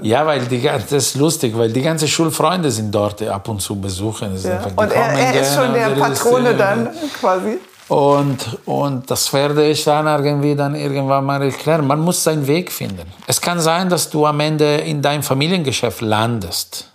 [0.02, 3.76] ja, weil die, das ist lustig, weil die ganzen Schulfreunde sind dort ab und zu
[3.80, 4.38] besuchen.
[4.42, 4.66] Ja.
[4.76, 6.90] Und er, er ist schon der Patrone dann
[7.20, 7.60] quasi?
[7.90, 11.88] Und, und das werde ich dann irgendwie dann irgendwann mal erklären.
[11.88, 13.12] Man muss seinen Weg finden.
[13.28, 16.90] Es kann sein, dass du am Ende in deinem Familiengeschäft landest,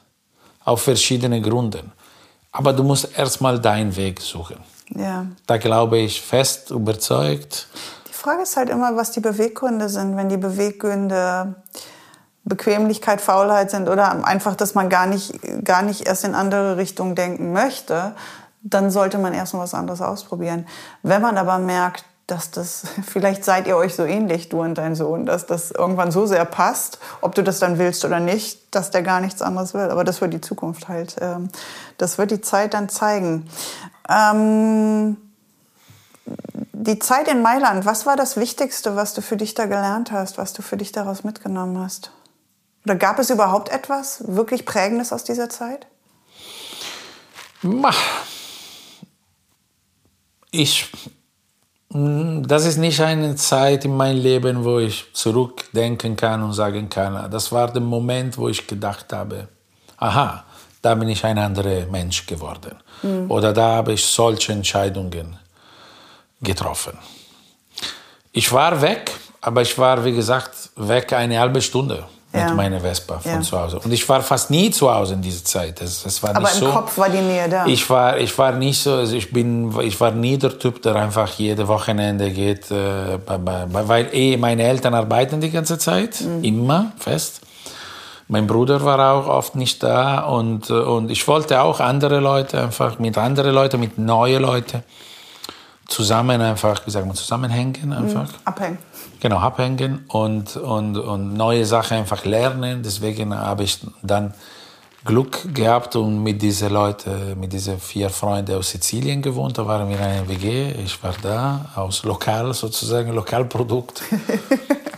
[0.64, 1.83] auf verschiedene Gründe.
[2.51, 4.57] Aber du musst erstmal deinen Weg suchen.
[4.96, 5.26] Ja.
[5.46, 7.68] Da glaube ich fest überzeugt.
[8.09, 10.16] Die Frage ist halt immer, was die Beweggründe sind.
[10.16, 11.57] Wenn die Beweggründe
[12.44, 17.14] Bequemlichkeit, Faulheit sind oder einfach, dass man gar nicht, gar nicht erst in andere Richtungen
[17.14, 18.14] denken möchte,
[18.62, 20.66] dann sollte man erst mal was anderes ausprobieren.
[21.02, 24.94] Wenn man aber merkt, dass das, vielleicht seid ihr euch so ähnlich, du und dein
[24.94, 28.90] Sohn, dass das irgendwann so sehr passt, ob du das dann willst oder nicht, dass
[28.90, 29.90] der gar nichts anderes will.
[29.90, 31.48] Aber das wird die Zukunft halt, ähm,
[31.98, 33.48] das wird die Zeit dann zeigen.
[34.09, 35.17] Ähm,
[36.73, 40.38] die Zeit in Mailand, was war das Wichtigste, was du für dich da gelernt hast,
[40.38, 42.11] was du für dich daraus mitgenommen hast?
[42.85, 45.87] Oder gab es überhaupt etwas wirklich Prägendes aus dieser Zeit?
[50.51, 50.91] ich,
[51.91, 56.88] mm, das ist nicht eine Zeit in meinem Leben, wo ich zurückdenken kann und sagen
[56.88, 59.49] kann, das war der Moment, wo ich gedacht habe,
[59.97, 60.45] aha,
[60.83, 62.77] da bin ich ein anderer Mensch geworden.
[63.03, 63.31] Mhm.
[63.31, 65.38] Oder da habe ich solche Entscheidungen
[66.40, 66.99] getroffen.
[68.33, 72.47] Ich war weg, aber ich war, wie gesagt, weg eine halbe Stunde ja.
[72.47, 73.40] mit meiner Vespa von ja.
[73.42, 73.79] zu Hause.
[73.79, 75.81] Und ich war fast nie zu Hause in dieser Zeit.
[75.81, 77.66] Es, es war Aber nicht im so, Kopf war die Nähe da.
[77.66, 80.97] Ich war, ich war nicht so, also ich, bin, ich war nie der Typ, der
[80.97, 86.21] einfach jede Wochenende geht, äh, bei, bei, weil eh meine Eltern arbeiten die ganze Zeit,
[86.21, 86.42] mhm.
[86.42, 87.42] immer fest.
[88.33, 92.62] Mein Bruder war auch oft nicht da und, äh, und ich wollte auch andere Leute,
[92.62, 94.83] einfach mit anderen Leuten, mit neuen Leuten
[95.87, 98.33] zusammen einfach, wie sagt man, zusammenhängen einfach.
[98.33, 98.47] Mhm.
[98.47, 98.79] Abhängen.
[99.21, 102.83] Genau, abhängen und, und, und neue Sachen einfach lernen.
[102.83, 104.33] Deswegen habe ich dann
[105.05, 109.59] Glück gehabt und mit diesen Leuten, mit diesen vier Freunden aus Sizilien gewohnt.
[109.59, 110.73] Da waren wir in einer WG.
[110.85, 114.03] Ich war da, aus Lokal sozusagen, Lokalprodukt.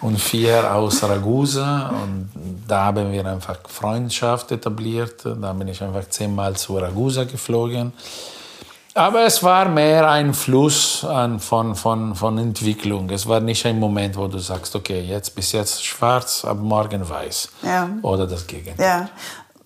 [0.04, 1.88] und vier aus Ragusa.
[1.88, 2.28] Und
[2.68, 5.24] da haben wir einfach Freundschaft etabliert.
[5.24, 7.92] Da bin ich einfach zehnmal zu Ragusa geflogen.
[8.96, 13.10] Aber es war mehr ein Fluss an, von, von, von Entwicklung.
[13.10, 17.08] Es war nicht ein Moment, wo du sagst, okay, jetzt bis jetzt schwarz, ab morgen
[17.08, 17.48] weiß.
[17.62, 17.88] Ja.
[18.02, 18.86] Oder das Gegenteil.
[18.86, 19.08] Ja.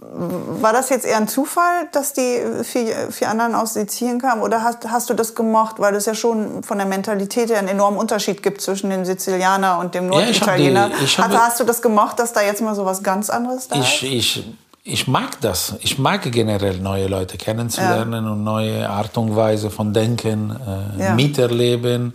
[0.01, 4.43] War das jetzt eher ein Zufall, dass die vier, vier anderen aus Sizilien kamen?
[4.43, 7.67] Oder hast, hast du das gemocht, weil es ja schon von der Mentalität her einen
[7.67, 10.91] enormen Unterschied gibt zwischen dem Sizilianer und dem Norditaliener?
[10.91, 13.75] Ja, hast, hast, du das gemocht, dass da jetzt mal so was ganz anderes da
[13.75, 14.39] ich, ist?
[14.39, 14.45] Ich,
[14.85, 15.75] ich mag das.
[15.81, 18.31] Ich mag generell neue Leute kennenzulernen ja.
[18.31, 20.57] und neue Art und Weise von Denken,
[20.97, 21.15] äh, ja.
[21.15, 22.15] Miterleben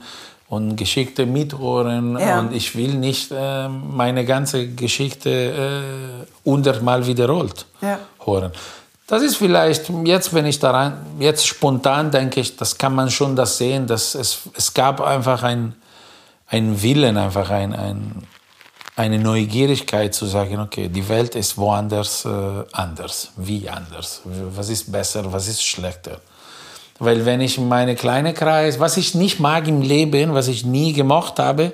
[0.53, 2.17] und Geschichte mithören.
[2.17, 2.39] Ja.
[2.39, 7.99] Und ich will nicht äh, meine ganze Geschichte äh, hundertmal wiederholt ja.
[8.25, 8.51] hören.
[9.07, 13.35] Das ist vielleicht jetzt, wenn ich daran jetzt spontan denke, ich, das kann man schon
[13.35, 15.75] das sehen, dass es, es gab einfach ein,
[16.47, 18.27] ein Willen, einfach ein, ein
[18.95, 22.29] eine Neugierigkeit zu sagen, okay, die Welt ist woanders äh,
[22.73, 23.31] anders.
[23.37, 24.21] Wie anders?
[24.23, 26.19] Was ist besser, was ist schlechter?
[26.99, 30.65] Weil wenn ich in meine kleine Kreis, was ich nicht mag im Leben, was ich
[30.65, 31.73] nie gemocht habe,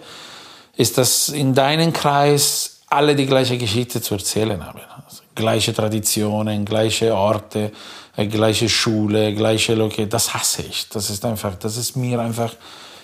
[0.75, 4.79] ist, dass in deinem Kreis alle die gleiche Geschichte zu erzählen haben.
[5.05, 7.71] Also gleiche Traditionen, gleiche Orte,
[8.15, 10.07] äh, gleiche Schule, gleiche Loke.
[10.07, 10.89] Das hasse ich.
[10.89, 12.53] Das ist einfach, das ist mir einfach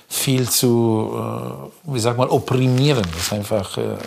[0.07, 3.07] viel zu, äh, wie sag mal, opprimierend.
[3.13, 3.97] Das ist einfach äh,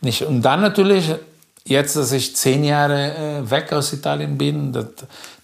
[0.00, 0.22] nicht.
[0.22, 1.14] Und dann natürlich,
[1.66, 4.86] jetzt, dass ich zehn Jahre weg aus Italien bin, das,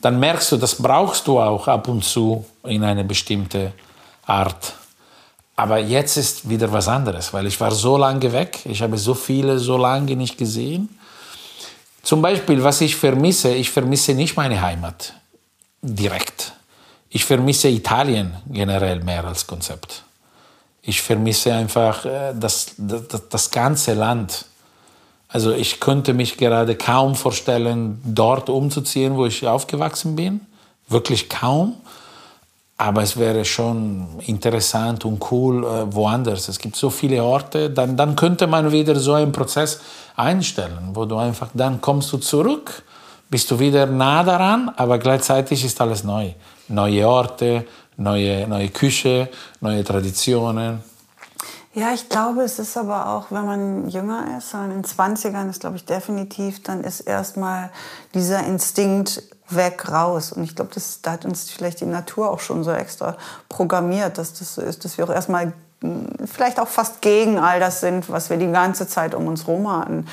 [0.00, 3.72] dann merkst du, das brauchst du auch ab und zu in eine bestimmte
[4.26, 4.74] Art.
[5.56, 8.60] Aber jetzt ist wieder was anderes, weil ich war so lange weg.
[8.64, 10.88] Ich habe so viele so lange nicht gesehen.
[12.02, 15.14] Zum Beispiel, was ich vermisse, ich vermisse nicht meine Heimat
[15.82, 16.52] direkt.
[17.10, 20.02] Ich vermisse Italien generell mehr als Konzept.
[20.80, 24.46] Ich vermisse einfach äh, das, das, das ganze Land.
[25.32, 30.40] Also ich könnte mich gerade kaum vorstellen, dort umzuziehen, wo ich aufgewachsen bin.
[30.88, 31.76] Wirklich kaum.
[32.76, 36.48] Aber es wäre schon interessant und cool äh, woanders.
[36.48, 37.70] Es gibt so viele Orte.
[37.70, 39.80] Dann, dann könnte man wieder so einen Prozess
[40.16, 42.82] einstellen, wo du einfach, dann kommst du zurück,
[43.30, 46.32] bist du wieder nah daran, aber gleichzeitig ist alles neu.
[46.68, 47.64] Neue Orte,
[47.96, 49.28] neue, neue Küche,
[49.60, 50.80] neue Traditionen.
[51.74, 55.60] Ja, ich glaube, es ist aber auch, wenn man jünger ist, in den 20ern ist,
[55.60, 57.70] glaube ich, definitiv, dann ist erstmal
[58.12, 60.32] dieser Instinkt weg, raus.
[60.32, 63.16] Und ich glaube, da hat uns vielleicht die Natur auch schon so extra
[63.48, 67.58] programmiert, dass das so ist, dass wir auch erstmal hm, vielleicht auch fast gegen all
[67.58, 70.06] das sind, was wir die ganze Zeit um uns herum hatten.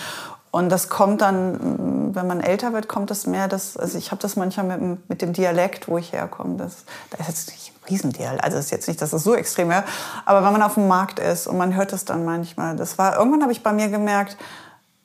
[0.51, 4.11] Und das kommt dann, hm, wenn man älter wird, kommt das mehr, das, also ich
[4.11, 7.73] habe das manchmal mit, mit, dem Dialekt, wo ich herkomme, das, da ist jetzt nicht
[7.89, 8.39] Riesendeal.
[8.39, 9.83] Also ist jetzt nicht, dass das so extrem wäre.
[10.25, 13.17] Aber wenn man auf dem Markt ist und man hört das dann manchmal, das war,
[13.17, 14.37] irgendwann habe ich bei mir gemerkt,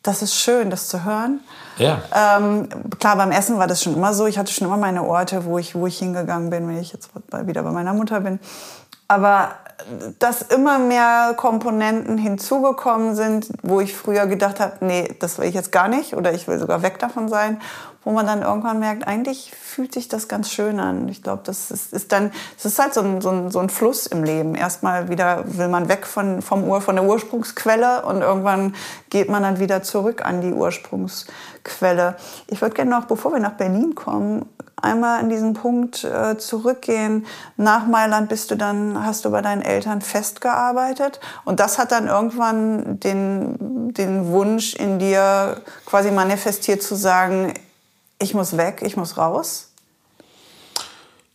[0.02, 1.40] das ist schön, das zu hören.
[1.78, 2.02] Ja.
[2.14, 2.68] Ähm,
[3.00, 4.26] klar, beim Essen war das schon immer so.
[4.26, 7.10] Ich hatte schon immer meine Orte, wo ich, wo ich hingegangen bin, wenn ich jetzt
[7.44, 8.38] wieder bei meiner Mutter bin.
[9.08, 9.50] Aber
[10.18, 15.54] dass immer mehr Komponenten hinzugekommen sind, wo ich früher gedacht habe, nee, das will ich
[15.54, 17.60] jetzt gar nicht oder ich will sogar weg davon sein,
[18.04, 21.08] wo man dann irgendwann merkt, eigentlich fühlt sich das ganz schön an.
[21.08, 23.70] Ich glaube, das ist, ist dann, es ist halt so ein, so, ein, so ein
[23.70, 24.54] Fluss im Leben.
[24.54, 28.74] Erstmal wieder will man weg von, vom Ur, von der Ursprungsquelle und irgendwann
[29.10, 32.16] geht man dann wieder zurück an die Ursprungsquelle.
[32.48, 34.46] Ich würde gerne noch, bevor wir nach Berlin kommen,
[34.84, 37.26] einmal in diesen Punkt äh, zurückgehen.
[37.56, 42.06] Nach Mailand bist du dann, hast du bei deinen Eltern festgearbeitet und das hat dann
[42.06, 47.54] irgendwann den, den Wunsch in dir quasi manifestiert zu sagen,
[48.18, 49.70] ich muss weg, ich muss raus?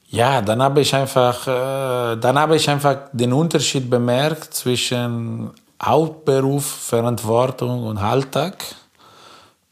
[0.10, 6.66] Ja, dann habe ich einfach, äh, dann habe ich einfach den Unterschied bemerkt zwischen Hauptberuf,
[6.66, 8.64] Verantwortung und Alltag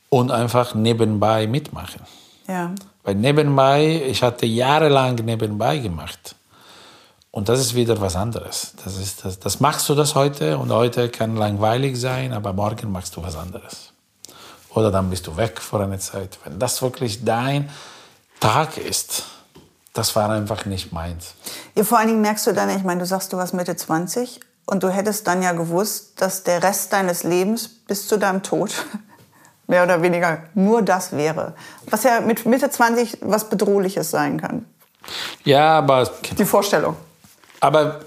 [0.10, 2.02] und einfach nebenbei mitmachen.
[2.48, 2.74] Ja.
[3.04, 6.36] Weil nebenbei, ich hatte jahrelang nebenbei gemacht.
[7.32, 8.74] Und das ist wieder was anderes.
[8.84, 12.92] Das, ist, das, das machst du das heute und heute kann langweilig sein, aber morgen
[12.92, 13.92] machst du was anderes.
[14.78, 16.38] Oder dann bist du weg vor einer Zeit.
[16.44, 17.68] Wenn das wirklich dein
[18.40, 19.24] Tag ist,
[19.94, 21.34] das war einfach nicht meins.
[21.74, 24.40] Ja, vor allen Dingen merkst du dann, ich meine, du sagst, du warst Mitte 20
[24.68, 28.72] und du hättest dann ja gewusst, dass der Rest deines Lebens bis zu deinem Tod
[29.68, 31.56] mehr oder weniger nur das wäre.
[31.90, 34.68] Was ja mit Mitte 20 was Bedrohliches sein kann.
[35.44, 36.08] Ja, aber.
[36.38, 36.96] Die Vorstellung.
[37.62, 38.02] Aber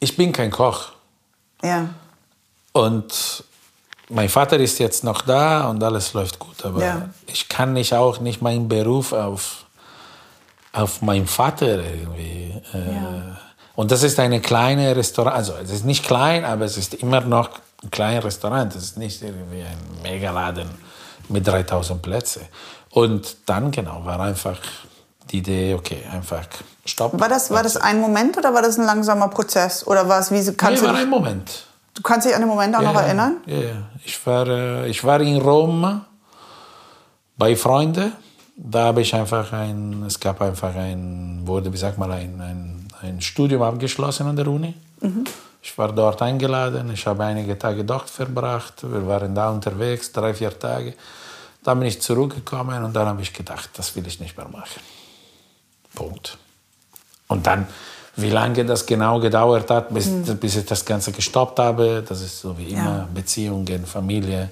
[0.00, 0.92] ich bin kein Koch.
[1.62, 1.90] Ja.
[2.72, 3.44] Und
[4.08, 6.64] mein Vater ist jetzt noch da und alles läuft gut.
[6.64, 7.08] Aber ja.
[7.26, 9.64] ich kann nicht auch nicht meinen Beruf auf,
[10.72, 12.54] auf meinen Vater irgendwie.
[12.72, 13.38] Äh, ja.
[13.74, 15.36] Und das ist eine kleine Restaurant.
[15.36, 17.50] Also es ist nicht klein, aber es ist immer noch
[17.82, 18.74] ein kleines Restaurant.
[18.74, 20.68] Das ist nicht irgendwie ein Megaladen
[21.28, 22.42] mit 3000 Plätzen.
[22.90, 24.58] Und dann, genau, war einfach
[25.30, 26.46] die Idee, okay, einfach
[26.84, 27.18] stopp.
[27.20, 29.86] War das, war das ein Moment oder war das ein langsamer Prozess?
[29.86, 30.52] Oder war es wie...
[30.54, 31.66] Kannst nee, war ein Moment.
[31.96, 33.38] Du kannst dich an den Moment auch ja, noch erinnern?
[33.46, 33.56] Ja.
[34.04, 36.02] Ich war, äh, ich war in Rom
[37.36, 38.12] bei Freunden.
[38.54, 42.88] Da habe ich einfach ein, es gab einfach ein, wurde, wie sagt man, ein, ein,
[43.02, 44.74] ein Studium abgeschlossen an der Uni.
[45.00, 45.24] Mhm.
[45.62, 50.32] Ich war dort eingeladen, ich habe einige Tage dort verbracht, wir waren da unterwegs, drei,
[50.32, 50.94] vier Tage.
[51.64, 54.80] Dann bin ich zurückgekommen und dann habe ich gedacht, das will ich nicht mehr machen.
[55.94, 56.38] Punkt.
[57.26, 57.66] Und dann,
[58.16, 60.36] wie lange das genau gedauert hat, bis, mhm.
[60.38, 63.08] bis ich das Ganze gestoppt habe, das ist so wie immer, ja.
[63.12, 64.50] Beziehungen, Familie,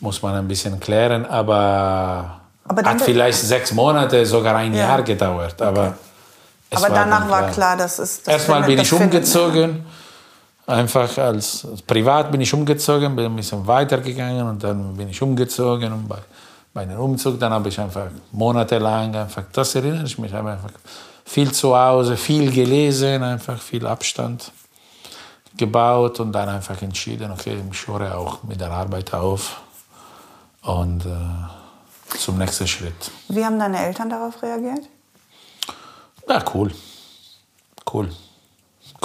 [0.00, 4.84] muss man ein bisschen klären, aber, aber hat vielleicht sechs Monate, sogar ein ja.
[4.88, 5.60] Jahr gedauert.
[5.60, 5.94] Aber,
[6.70, 6.84] okay.
[6.84, 8.22] aber danach war klar, dass es.
[8.22, 9.70] Das Erstmal bin ich umgezogen.
[9.72, 9.86] Finden,
[10.66, 15.20] Einfach als, als, privat bin ich umgezogen, bin ein bisschen weitergegangen und dann bin ich
[15.20, 16.18] umgezogen und bei,
[16.72, 20.70] bei einem Umzug dann habe ich einfach monatelang einfach, das erinnere ich mich, habe einfach
[21.24, 24.52] viel zu Hause, viel gelesen, einfach viel Abstand.
[25.56, 29.60] gebaut und dann einfach entschieden, okay, ich höre auch mit der Arbeit auf
[30.62, 33.10] und äh, zum nächsten Schritt.
[33.28, 34.88] Wie haben deine Eltern darauf reagiert?
[36.28, 36.70] Ja, cool.
[37.92, 38.10] Cool.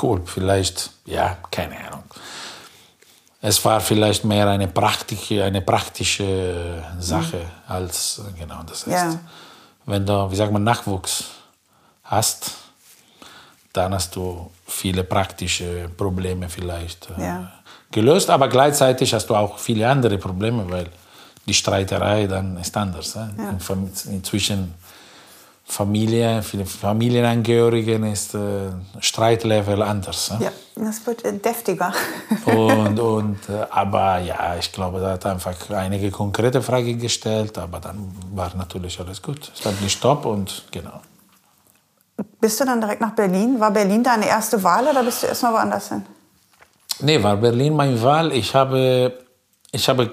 [0.02, 0.22] Cool.
[0.26, 2.04] Vielleicht, ja, keine Ahnung.
[3.42, 7.72] Es war vielleicht mehr eine praktische, eine praktische Sache mhm.
[7.72, 9.20] als, genau, das heißt, ja.
[9.86, 11.26] wenn du, wie sagt man, Nachwuchs
[12.08, 12.52] hast,
[13.74, 17.52] dann hast du viele praktische Probleme vielleicht äh, ja.
[17.92, 20.88] gelöst, aber gleichzeitig hast du auch viele andere Probleme, weil
[21.46, 23.14] die Streiterei dann ist anders.
[23.14, 23.30] Ja.
[24.12, 24.74] Inzwischen
[25.70, 28.70] Familie, viele Familienangehörigen ist äh,
[29.02, 30.32] Streitlevel anders.
[30.40, 31.94] Ja, das wird äh, deftiger.
[32.46, 37.82] und, und, äh, aber ja, ich glaube, da hat einfach einige konkrete Fragen gestellt, aber
[37.82, 39.52] dann war natürlich alles gut.
[39.54, 41.02] Es hat nicht Stopp und genau.
[42.40, 43.60] Bist du dann direkt nach Berlin?
[43.60, 46.04] War Berlin deine erste Wahl oder bist du erst mal woanders hin?
[47.00, 48.32] Nee, war Berlin meine Wahl.
[48.32, 49.14] Ich habe,
[49.72, 50.12] ich habe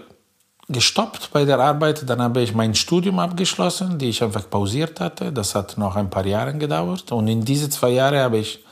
[0.68, 2.09] gestoppt bei der Arbeit.
[2.09, 5.32] Dann habe ich mein Studium abgeschlossen, die ich einfach pausiert hatte.
[5.32, 7.11] Das hat noch ein paar Jahre gedauert.
[7.12, 8.64] Und in diese zwei Jahre habe ich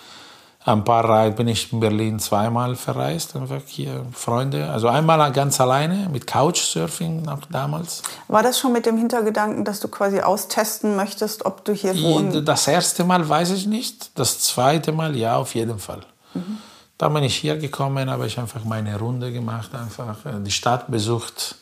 [0.64, 4.70] ein paar Reisen bin ich in Berlin zweimal verreist, einfach hier Freunde.
[4.70, 8.02] Also einmal ganz alleine mit Couchsurfing noch damals.
[8.28, 12.46] War das schon mit dem Hintergedanken, dass du quasi austesten möchtest, ob du hier wohnst?
[12.46, 14.16] Das erste Mal weiß ich nicht.
[14.18, 16.02] Das zweite Mal ja, auf jeden Fall.
[16.34, 16.58] Mhm.
[16.96, 20.88] Da bin ich hier gekommen, habe ich einfach meine Runde gemacht, einfach äh, die Stadt
[20.88, 21.56] besucht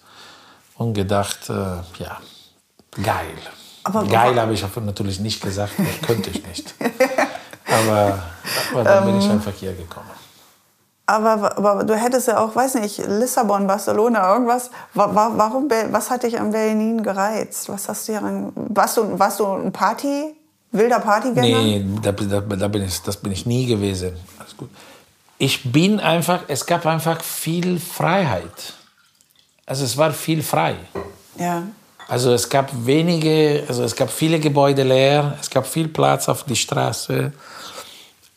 [0.76, 1.52] und gedacht, äh,
[1.98, 2.18] ja,
[3.02, 3.38] geil.
[3.82, 6.74] Aber geil habe ich natürlich nicht gesagt, das könnte ich nicht.
[7.70, 8.18] Aber,
[8.72, 10.10] aber dann bin ich ähm, einfach hier gekommen.
[11.06, 14.70] Aber, aber, du hättest ja auch, weiß nicht, Lissabon, Barcelona, irgendwas.
[14.94, 17.68] Warum, was hat dich an Berlin gereizt?
[17.68, 20.36] Was hast du hier an, warst du, warst du ein Party,
[20.70, 21.62] wilder Partygänger?
[21.62, 24.12] Nee, da, da, da, bin ich, das bin ich nie gewesen.
[24.38, 24.70] Alles gut.
[25.38, 28.74] Ich bin einfach, es gab einfach viel Freiheit.
[29.66, 30.76] Also es war viel frei.
[31.36, 31.64] Ja.
[32.10, 36.44] Also es gab wenige, also es gab viele Gebäude leer, es gab viel Platz auf
[36.44, 37.32] die Straße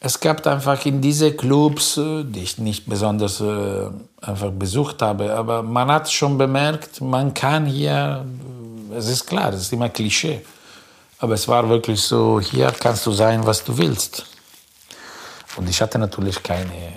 [0.06, 3.90] es gab einfach in diese Clubs, äh, die ich nicht besonders äh,
[4.22, 8.26] einfach besucht habe, aber man hat schon bemerkt, man kann hier,
[8.94, 10.42] es ist klar, es ist immer Klischee,
[11.20, 14.26] aber es war wirklich so, hier kannst du sein, was du willst.
[15.56, 16.92] Und ich hatte natürlich keine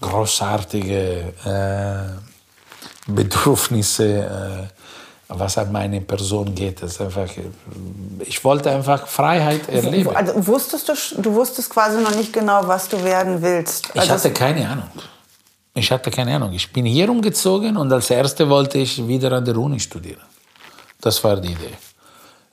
[0.00, 4.77] großartige äh, Bedürfnisse, äh,
[5.28, 6.82] was an meine Person geht.
[6.82, 7.28] Das einfach,
[8.20, 10.16] ich wollte einfach Freiheit erleben.
[10.16, 13.90] Also wusstest du, du wusstest quasi noch nicht genau, was du werden willst.
[13.94, 14.88] Also ich hatte keine Ahnung.
[15.74, 16.52] Ich hatte keine Ahnung.
[16.52, 20.22] Ich bin hier umgezogen und als Erste wollte ich wieder an der Uni studieren.
[21.00, 21.74] Das war die Idee.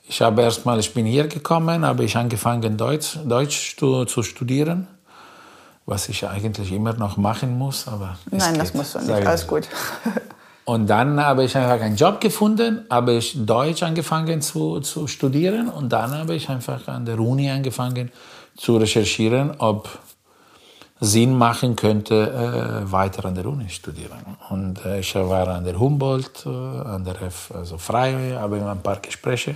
[0.08, 4.86] Ich habe erstmal, ich bin hier gekommen, habe ich angefangen Deutsch, Deutsch zu, zu studieren,
[5.84, 9.10] was ich eigentlich immer noch machen muss, aber Nein, das musst du nicht.
[9.10, 9.66] Alles gut.
[10.66, 15.68] Und dann habe ich einfach einen Job gefunden, habe ich Deutsch angefangen zu, zu studieren
[15.68, 18.10] und dann habe ich einfach an der Uni angefangen
[18.56, 19.88] zu recherchieren, ob
[20.98, 24.18] Sinn machen könnte, äh, weiter an der Uni studieren.
[24.48, 28.82] Und äh, ich war an der Humboldt, äh, an der F, also frei, habe ein
[28.82, 29.54] paar Gespräche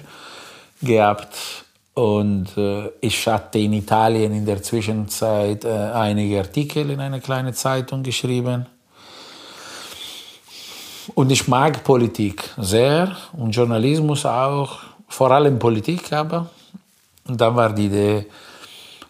[0.80, 1.64] gehabt.
[1.94, 7.52] Und äh, ich hatte in Italien in der Zwischenzeit äh, einige Artikel in einer kleinen
[7.52, 8.66] Zeitung geschrieben
[11.14, 16.48] und ich mag Politik sehr und Journalismus auch, vor allem Politik aber.
[17.26, 18.26] Und dann war die Idee,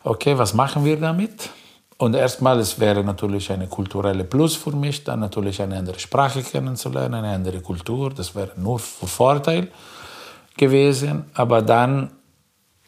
[0.05, 1.51] okay, was machen wir damit?
[1.99, 6.43] Und erstmal, es wäre natürlich eine kulturelle Plus für mich, dann natürlich eine andere Sprache
[6.43, 9.69] kennenzulernen, eine andere Kultur, das wäre nur Vorteil
[10.57, 11.25] gewesen.
[11.35, 12.11] Aber dann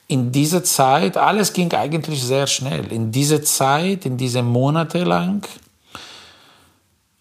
[0.08, 2.90] in dieser Zeit, alles ging eigentlich sehr schnell.
[2.92, 5.46] In dieser Zeit, in diesen Monate lang,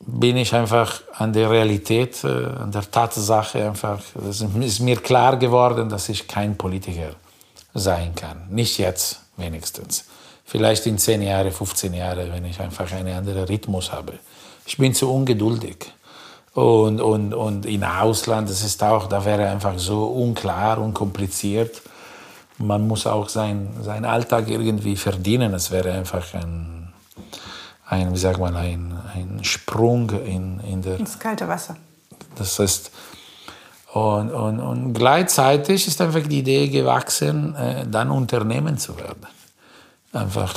[0.05, 5.37] bin ich einfach an der Realität, äh, an der Tatsache einfach, es ist mir klar
[5.37, 7.15] geworden, dass ich kein Politiker
[7.73, 8.47] sein kann.
[8.49, 10.05] Nicht jetzt wenigstens.
[10.45, 14.13] Vielleicht in 10 Jahren, 15 Jahren, wenn ich einfach einen anderen Rhythmus habe.
[14.65, 15.93] Ich bin zu ungeduldig.
[16.53, 21.81] Und, und, und in Ausland, das ist auch, da wäre einfach so unklar und kompliziert.
[22.57, 25.53] Man muss auch sein, seinen Alltag irgendwie verdienen.
[25.53, 26.80] Es wäre einfach ein
[27.91, 31.75] ein, wie sagt man, ein, ein Sprung in, in der, ins kalte Wasser.
[32.35, 32.89] Das heißt,
[33.93, 39.27] und, und, und gleichzeitig ist einfach die Idee gewachsen, äh, dann Unternehmen zu werden.
[40.13, 40.53] Einfach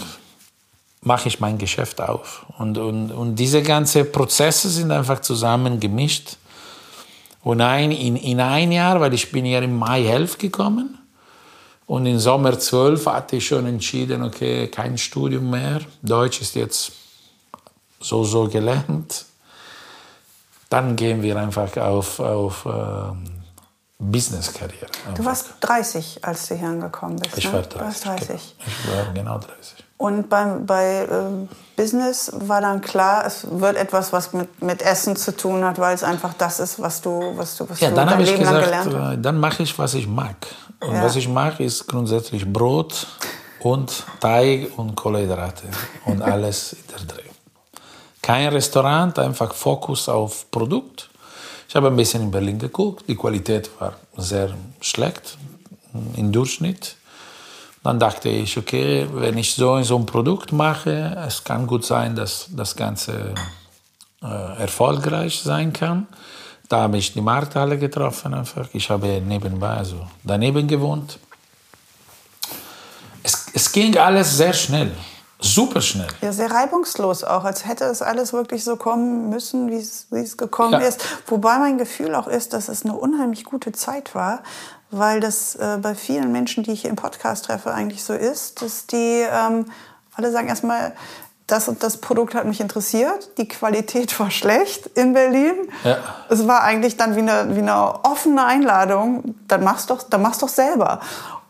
[1.01, 2.47] mache ich mein Geschäft auf.
[2.57, 6.37] Und, und, und diese ganzen Prozesse sind einfach zusammen gemischt.
[7.43, 10.99] Und ein, in, in ein Jahr, weil ich bin ja im Mai 11 gekommen
[11.87, 15.81] und im Sommer 12 hatte ich schon entschieden, okay, kein Studium mehr.
[16.01, 16.93] Deutsch ist jetzt
[18.05, 19.25] so, so gelernt.
[20.71, 23.25] Dann gehen wir einfach auf, auf ähm,
[23.99, 24.87] Business-Karriere.
[25.17, 27.39] Du warst 30, als du hier angekommen bist.
[27.39, 27.53] Ich ne?
[27.53, 28.29] war Du warst 30.
[28.29, 28.57] 30.
[28.67, 29.85] Ich war genau 30.
[29.97, 35.15] Und beim, bei ähm, Business war dann klar, es wird etwas, was mit, mit Essen
[35.17, 37.97] zu tun hat, weil es einfach das ist, was du, was du, was Ja, du
[37.97, 39.15] dann dein Leben lang gesagt, gelernt hast.
[39.15, 40.37] äh, dann mache ich, was ich mag.
[40.81, 41.05] Und Ja.
[41.05, 43.07] was ich mag, ist grundsätzlich Brot
[43.61, 45.63] und Teig und Kohlenhydrate
[46.05, 47.23] und alles in der Dreh.
[48.25, 51.11] Kein Restaurant, einfach Fokus auf Produkt.
[51.69, 55.37] Ich habe ein bisschen in Berlin geguckt, die Qualität war sehr schlecht
[56.17, 56.97] im Durchschnitt.
[57.83, 62.17] Dann dachte ich, okay, wenn ich so, so ein Produkt mache, es kann gut sein,
[62.17, 63.35] dass das Ganze
[64.23, 66.07] äh, erfolgreich sein kann.
[66.71, 68.69] Da habe ich die Markthalle getroffen einfach.
[68.73, 71.19] Ich habe nebenbei, also daneben gewohnt.
[73.23, 74.93] Es, es ging alles sehr schnell,
[75.45, 76.09] super schnell.
[76.21, 80.73] Ja, sehr reibungslos auch, als hätte es alles wirklich so kommen müssen, wie es, gekommen
[80.73, 80.79] Ja.
[80.81, 81.05] ist.
[81.27, 84.43] Wobei mein Gefühl auch ist, dass es eine unheimlich gute Zeit war,
[84.91, 88.63] weil das äh, bei vielen Menschen, die ich hier im Podcast treffe, eigentlich so ist,
[88.63, 89.67] dass die ähm,
[90.17, 90.93] alle sagen erstmal,
[91.47, 95.55] das und das Produkt hat mich interessiert, die Qualität war schlecht in Berlin.
[95.85, 95.99] Ja.
[96.31, 100.39] Es war eigentlich dann wie eine, wie eine offene Einladung, dann mach's doch, dann mach's
[100.39, 101.01] doch selber.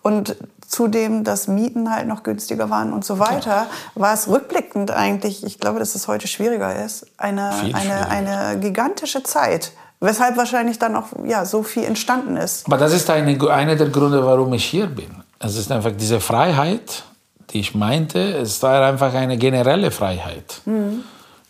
[0.03, 0.37] Und
[0.69, 5.59] zudem, dass Mieten halt noch günstiger waren und so weiter, war es rückblickend eigentlich, ich
[5.59, 9.73] glaube, dass es heute schwieriger ist, eine, Viel eine, eine gigantische Zeit.
[10.01, 12.67] Weshalb wahrscheinlich dann auch ja, so viel entstanden ist.
[12.67, 15.23] Aber das ist eine, einer der Gründe, warum ich hier bin.
[15.39, 17.05] Es ist einfach diese Freiheit,
[17.51, 20.61] die ich meinte, es war einfach eine generelle Freiheit.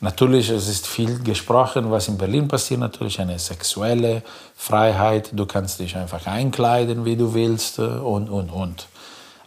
[0.05, 4.23] Natürlich, es ist viel gesprochen, was in Berlin passiert, natürlich eine sexuelle
[4.55, 5.31] Freiheit.
[5.33, 8.87] Du kannst dich einfach einkleiden, wie du willst äh, und, und, und.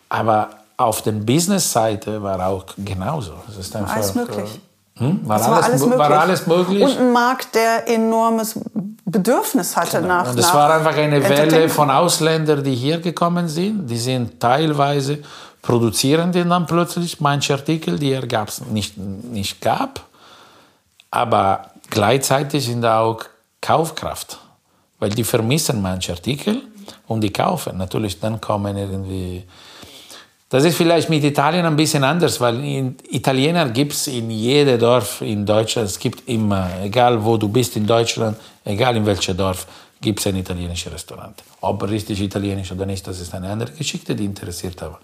[0.10, 3.34] Aber auf der Business-Seite war auch genauso.
[3.50, 4.56] Es ist einfach, Alles möglich.
[4.56, 5.20] äh, Hm?
[5.28, 6.00] War, Es alles, war alles möglich.
[6.00, 6.84] war alles möglich.
[6.84, 8.60] Und ein Markt, der enormes
[9.06, 10.24] Bedürfnis hatte nach.
[10.24, 10.32] Genau.
[10.32, 13.88] Und es nach war einfach eine Welle von Ausländern, die hier gekommen sind.
[13.88, 15.20] Die sind teilweise
[15.62, 20.02] produzieren die dann plötzlich manche Artikel, die es gab's nicht, nicht gab.
[21.12, 23.22] Aber gleichzeitig sind da auch
[23.62, 24.40] Kaufkraft.
[25.00, 26.62] Weil die vermissen manche Artikel
[27.08, 27.78] und die kaufen.
[27.78, 29.46] Natürlich, dann kommen irgendwie.
[30.50, 35.22] Das ist vielleicht mit Italien ein bisschen anders, weil Italiener gibt es in jedem Dorf
[35.22, 39.68] in Deutschland, es gibt immer, egal wo du bist in Deutschland, egal in welchem Dorf,
[40.00, 41.44] gibt es ein italienisches Restaurant.
[41.60, 45.00] Ob richtig italienisch oder nicht, das ist eine andere Geschichte, die interessiert aber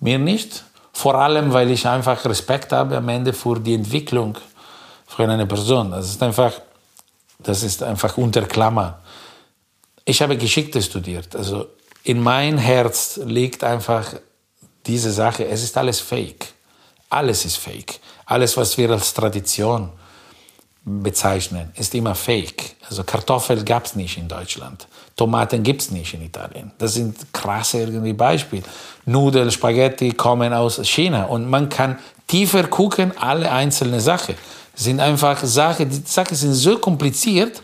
[0.00, 0.64] mir nicht.
[0.92, 4.38] Vor allem, weil ich einfach Respekt habe am Ende für die Entwicklung
[5.06, 5.90] von einer Person.
[5.92, 6.52] Das ist einfach,
[7.38, 9.00] das ist einfach unter Klammer.
[10.04, 11.34] Ich habe Geschichte studiert.
[11.36, 11.66] Also
[12.02, 14.14] in mein Herz liegt einfach
[14.86, 15.46] diese Sache.
[15.46, 16.46] Es ist alles fake.
[17.10, 18.00] Alles ist fake.
[18.26, 19.90] Alles, was wir als Tradition
[20.84, 22.76] bezeichnen, ist immer fake.
[22.88, 24.86] Also Kartoffel gab es nicht in Deutschland.
[25.16, 26.72] Tomaten gibt es nicht in Italien.
[26.78, 28.64] Das sind krasse irgendwie Beispiele.
[29.06, 34.34] Nudeln, Spaghetti kommen aus China und man kann tiefer gucken, alle einzelne Sachen.
[34.74, 37.62] Sind einfach Sachen, die Sachen sind so kompliziert,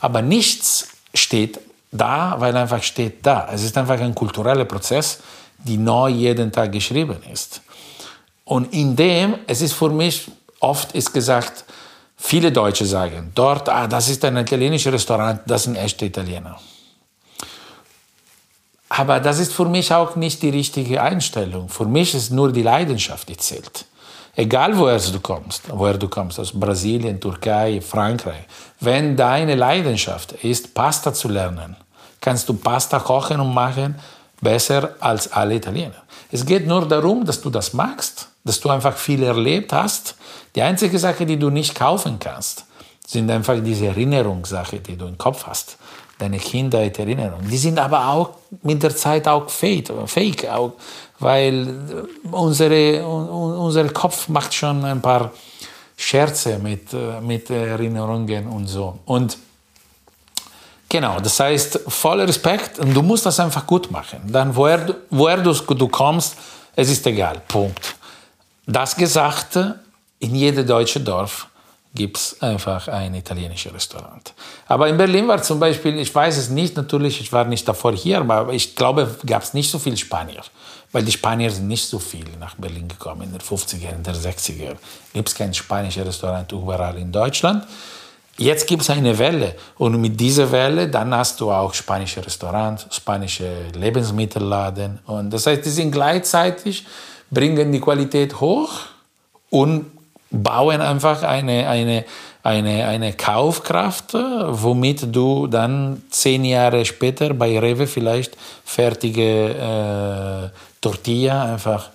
[0.00, 1.58] aber nichts steht
[1.90, 3.48] da, weil einfach steht da.
[3.52, 5.18] Es ist einfach ein kultureller Prozess,
[5.64, 7.62] die neu jeden Tag geschrieben ist.
[8.44, 11.64] Und in dem, es ist für mich, oft ist gesagt,
[12.16, 16.58] viele Deutsche sagen, dort, ah, das ist ein italienisches Restaurant, das sind echte Italiener.
[18.88, 21.70] Aber das ist für mich auch nicht die richtige Einstellung.
[21.70, 23.86] Für mich ist nur die Leidenschaft, die zählt.
[24.34, 28.44] Egal woher du kommst, woher du kommst, aus Brasilien, Türkei, Frankreich.
[28.80, 31.76] Wenn deine Leidenschaft ist, Pasta zu lernen,
[32.20, 33.94] kannst du Pasta kochen und machen
[34.42, 36.02] besser als alle Italiener.
[36.30, 40.16] Es geht nur darum, dass du das magst, dass du einfach viel erlebt hast.
[40.54, 42.66] Die einzige Sache, die du nicht kaufen kannst,
[43.06, 45.78] sind einfach diese Erinnerungssachen, die du im Kopf hast.
[46.18, 47.48] Deine Kindheitserinnerungen.
[47.48, 48.30] Die sind aber auch
[48.62, 50.72] mit der Zeit auch fake, fake auch,
[51.18, 55.32] weil unsere, un, unser Kopf macht schon ein paar
[55.96, 58.98] Scherze mit, äh, mit Erinnerungen und so.
[59.04, 59.38] Und
[60.92, 64.20] Genau, das heißt, voller Respekt und du musst das einfach gut machen.
[64.26, 66.36] Dann, woher, woher du, du kommst,
[66.76, 67.40] es ist egal.
[67.48, 67.94] Punkt.
[68.66, 69.58] Das gesagt,
[70.18, 71.46] in jedem deutschen Dorf
[71.94, 74.34] gibt es einfach ein italienisches Restaurant.
[74.68, 77.94] Aber in Berlin war zum Beispiel, ich weiß es nicht, natürlich, ich war nicht davor
[77.94, 80.42] hier, aber ich glaube, gab es nicht so viele Spanier.
[80.92, 84.14] Weil die Spanier sind nicht so viel nach Berlin gekommen in den 50er, in den
[84.14, 84.76] 60er.
[85.14, 87.66] Gibt es kein spanisches Restaurant überall in Deutschland.
[88.38, 92.86] Jetzt gibt es eine Welle und mit dieser Welle dann hast du auch spanische Restaurants,
[92.90, 96.86] spanische Lebensmittelladen und das heißt, die sind gleichzeitig
[97.32, 98.70] bringen die Qualität hoch
[99.50, 99.86] und
[100.30, 102.04] bauen einfach eine, eine,
[102.42, 110.48] eine, eine Kaufkraft, womit du dann zehn Jahre später bei Rewe vielleicht fertige äh,
[110.80, 111.90] Tortilla einfach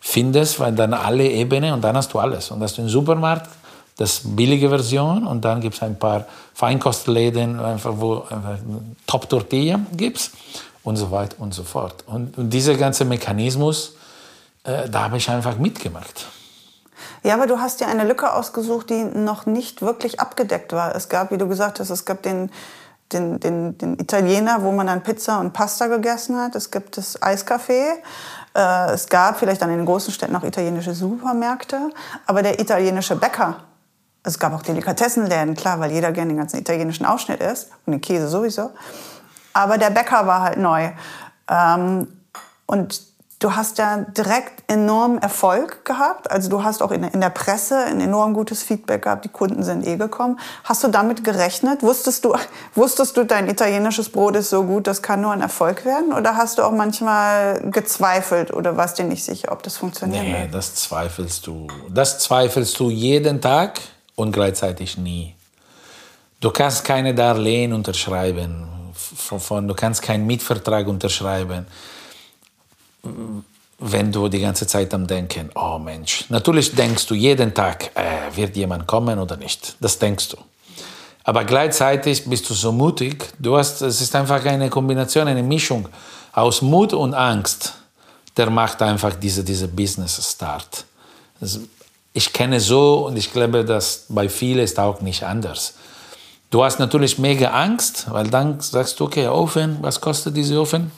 [0.00, 2.50] findest, weil dann alle Ebenen und dann hast du alles.
[2.50, 3.48] Und hast du im Supermarkt
[3.96, 8.24] das billige Version und dann gibt es ein paar Feinkostläden, einfach, wo
[9.06, 10.30] Top-Tortilla gibt
[10.82, 12.04] und so weiter und so fort.
[12.06, 13.94] Und, und dieser ganze Mechanismus,
[14.64, 16.26] äh, da habe ich einfach mitgemacht.
[17.22, 20.94] Ja, aber du hast dir eine Lücke ausgesucht, die noch nicht wirklich abgedeckt war.
[20.94, 22.50] Es gab, wie du gesagt hast, es gab den,
[23.12, 26.54] den, den, den Italiener, wo man dann Pizza und Pasta gegessen hat.
[26.54, 27.94] Es gibt das Eiscafé.
[28.54, 31.90] Äh, es gab vielleicht dann in den großen Städten auch italienische Supermärkte.
[32.26, 33.56] Aber der italienische Bäcker,
[34.24, 38.00] es gab auch Delikatessenläden, klar, weil jeder gerne den ganzen italienischen Ausschnitt isst und den
[38.00, 38.70] Käse sowieso.
[39.52, 40.90] Aber der Bäcker war halt neu.
[41.48, 42.08] Ähm,
[42.66, 43.02] und
[43.38, 46.30] du hast ja direkt enormen Erfolg gehabt.
[46.30, 49.26] Also du hast auch in, in, der Presse ein enorm gutes Feedback gehabt.
[49.26, 50.40] Die Kunden sind eh gekommen.
[50.64, 51.82] Hast du damit gerechnet?
[51.82, 52.34] Wusstest du,
[52.74, 56.14] wusstest du, dein italienisches Brot ist so gut, das kann nur ein Erfolg werden?
[56.14, 60.24] Oder hast du auch manchmal gezweifelt oder warst dir nicht sicher, ob das funktioniert?
[60.24, 60.54] Nee, wird?
[60.54, 61.66] das zweifelst du.
[61.90, 63.78] Das zweifelst du jeden Tag
[64.16, 65.34] und gleichzeitig nie.
[66.40, 71.66] Du kannst keine Darlehen unterschreiben, von, du kannst keinen Mietvertrag unterschreiben,
[73.78, 78.34] wenn du die ganze Zeit am Denken, oh Mensch, natürlich denkst du jeden Tag, äh,
[78.36, 80.36] wird jemand kommen oder nicht, das denkst du.
[81.24, 85.88] Aber gleichzeitig bist du so mutig, du hast, es ist einfach eine Kombination, eine Mischung
[86.32, 87.74] aus Mut und Angst,
[88.36, 90.84] der macht einfach diese, diese Business-Start.
[92.16, 95.74] Ich kenne so und ich glaube, dass bei vielen ist auch nicht anders.
[96.48, 100.92] Du hast natürlich mega Angst, weil dann sagst du, okay, Ofen, was kostet dieser Ofen?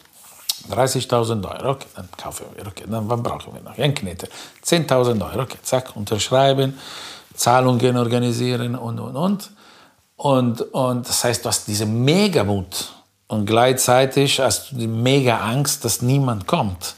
[0.70, 3.78] 30.000 Euro, okay, dann kaufen wir, okay, dann was brauchen wir noch?
[3.78, 4.28] Ein Knete.
[4.62, 6.78] 10.000 Euro, okay, zack, unterschreiben,
[7.34, 9.50] Zahlungen organisieren und, und, und.
[10.16, 12.92] Und, und das heißt, du hast diese Mega-Mut
[13.28, 16.94] und gleichzeitig hast du die Mega-Angst, dass niemand kommt.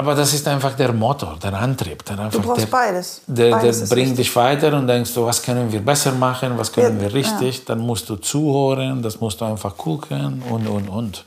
[0.00, 2.02] Aber das ist einfach der Motor, der Antrieb.
[2.06, 3.20] Der einfach, du brauchst der, beides.
[3.26, 6.72] Der, beides der bringt dich weiter und denkst du, was können wir besser machen, was
[6.72, 7.58] können ja, wir richtig.
[7.58, 7.62] Ja.
[7.66, 11.24] Dann musst du zuhören, das musst du einfach gucken und, und, und.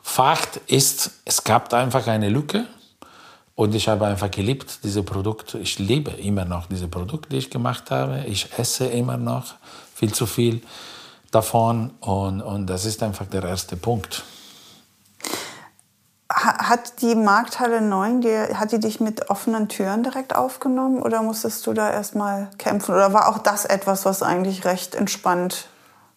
[0.00, 2.64] Fakt ist, es gab einfach eine Lücke
[3.54, 5.58] und ich habe einfach geliebt, diese Produkte.
[5.58, 8.24] Ich liebe immer noch diese Produkte, die ich gemacht habe.
[8.26, 9.44] Ich esse immer noch
[9.94, 10.62] viel zu viel
[11.30, 14.22] davon und, und das ist einfach der erste Punkt.
[16.32, 21.66] Hat die Markthalle 9, die, hat die dich mit offenen Türen direkt aufgenommen oder musstest
[21.66, 22.94] du da erstmal kämpfen?
[22.94, 25.66] Oder war auch das etwas, was eigentlich recht entspannt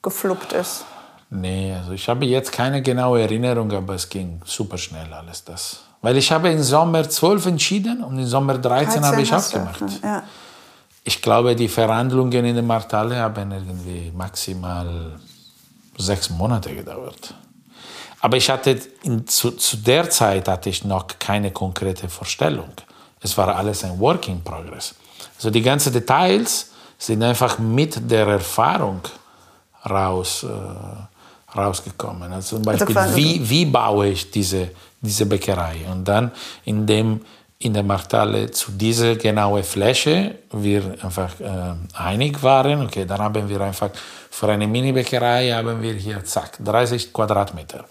[0.03, 0.85] gefluppt ist?
[1.31, 5.79] Nee, also ich habe jetzt keine genaue Erinnerung, aber es ging super schnell alles das.
[6.03, 9.81] Weil ich habe im Sommer 12 entschieden und im Sommer 13, habe ich aufgemacht.
[10.03, 10.21] Ja.
[11.03, 15.17] Ich glaube, die Verhandlungen in der Markthalle haben irgendwie maximal
[15.97, 17.33] sechs Monate gedauert.
[18.23, 22.71] Aber ich hatte in, zu, zu der Zeit hatte ich noch keine konkrete Vorstellung.
[23.19, 24.95] Es war alles ein Work in Progress.
[25.35, 29.01] Also die ganzen Details sind einfach mit der Erfahrung
[29.89, 32.31] raus, äh, rausgekommen.
[32.31, 34.69] Also zum also Beispiel, also wie, wie baue ich diese,
[35.01, 35.85] diese Bäckerei?
[35.91, 36.31] Und dann,
[36.63, 37.19] indem
[37.59, 43.49] in der Markthalle zu dieser genauen Fläche wir einfach äh, einig waren, okay, dann haben
[43.49, 43.89] wir einfach
[44.29, 47.83] für eine Mini-Bäckerei haben wir hier, zack, 30 Quadratmeter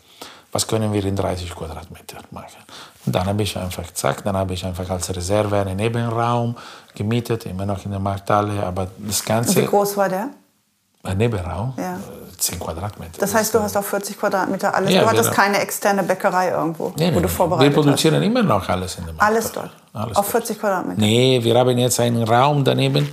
[0.53, 2.63] was können wir in 30 Quadratmeter machen.
[3.07, 6.57] Und dann habe ich einfach gesagt, dann habe ich einfach als Reserve einen Nebenraum
[6.95, 9.59] gemietet, immer noch in der Markthalle, aber das Ganze...
[9.59, 10.29] Und wie groß war der?
[11.05, 11.99] Ein Nebenraum, ja.
[12.39, 13.19] 10 Quadratmeter.
[13.19, 14.93] Das heißt, du hast auf 40 Quadratmeter alles.
[14.93, 18.23] Ja, du hattest keine externe Bäckerei irgendwo, nee, wo du vorbereitet Wir produzieren hast.
[18.23, 19.37] immer noch alles in der Markthalle.
[19.37, 19.71] Alles dort?
[19.93, 21.01] Alles auf 40 Quadratmeter?
[21.01, 23.13] Nee, wir haben jetzt einen Raum daneben,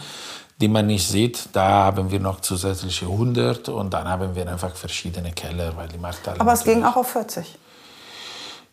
[0.60, 1.50] die man nicht sieht.
[1.54, 5.98] Da haben wir noch zusätzliche 100 und dann haben wir einfach verschiedene Keller, weil die
[5.98, 6.40] Markthalle.
[6.40, 7.58] Aber es ging auch auf 40?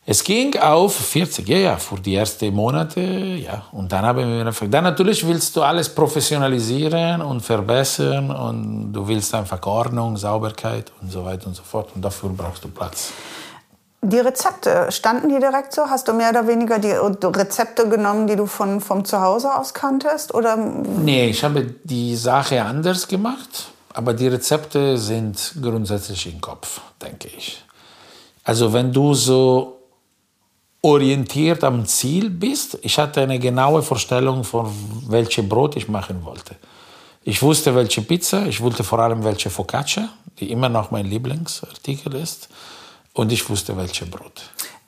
[0.08, 3.64] Es ging auf 40, ja, ja, für die ersten Monate, ja.
[3.72, 9.08] Und dann haben wir einfach, dann natürlich willst du alles professionalisieren und verbessern und du
[9.08, 11.90] willst einfach Ordnung, Sauberkeit und so weiter und so fort.
[11.96, 13.10] Und dafür brauchst du Platz.
[14.08, 15.86] Die Rezepte, standen die direkt so?
[15.90, 20.32] Hast du mehr oder weniger die Rezepte genommen, die du von, vom Zuhause aus kanntest?
[20.32, 20.56] Oder?
[20.56, 27.28] Nee, ich habe die Sache anders gemacht, aber die Rezepte sind grundsätzlich im Kopf, denke
[27.36, 27.64] ich.
[28.44, 29.80] Also wenn du so
[30.82, 34.72] orientiert am Ziel bist, ich hatte eine genaue Vorstellung von
[35.08, 36.54] welches Brot ich machen wollte.
[37.24, 42.14] Ich wusste, welche Pizza, ich wollte vor allem welche Focaccia, die immer noch mein Lieblingsartikel
[42.14, 42.48] ist
[43.16, 44.42] und ich wusste, welches Brot.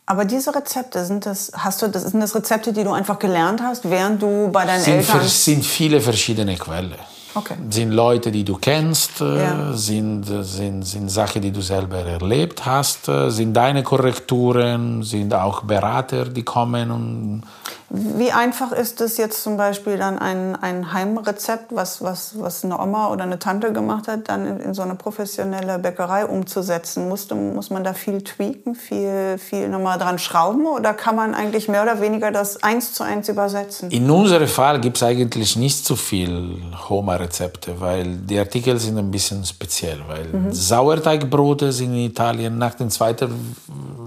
[0.07, 3.61] Aber diese Rezepte, sind das, hast du, das sind das Rezepte, die du einfach gelernt
[3.63, 5.21] hast, während du bei deinen sind, Eltern...
[5.21, 6.95] Es sind viele verschiedene Quellen.
[7.35, 7.55] Okay.
[7.69, 9.73] Sind Leute, die du kennst, äh, Ja.
[9.75, 15.63] sind, sind, sind Sachen, die du selber erlebt hast, äh, sind deine Korrekturen, sind auch
[15.63, 17.43] Berater, die kommen und
[17.91, 22.79] Wie einfach ist es jetzt zum Beispiel dann ein, ein Heimrezept, was, was, was eine
[22.79, 27.09] Oma oder eine Tante gemacht hat, dann in, in so eine professionelle Bäckerei umzusetzen?
[27.09, 31.69] Muss, muss man da viel tweaken, viel, viel nochmal dran schrauben oder kann man eigentlich
[31.69, 33.91] mehr oder weniger das eins zu eins übersetzen?
[33.91, 36.57] In unserem Fall gibt es eigentlich nicht so viel
[36.91, 40.03] Homa-Rezepte, weil die Artikel sind ein bisschen speziell.
[40.07, 43.57] Weil Sauerteigbrote sind in Italien nach dem Zweiten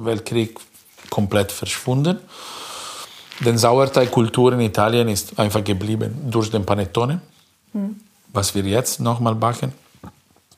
[0.03, 0.59] Weltkrieg
[1.09, 2.19] komplett verschwunden.
[3.43, 7.21] Die Sauerteigkultur in Italien ist einfach geblieben durch den Panettone,
[8.31, 9.73] was wir jetzt nochmal backen.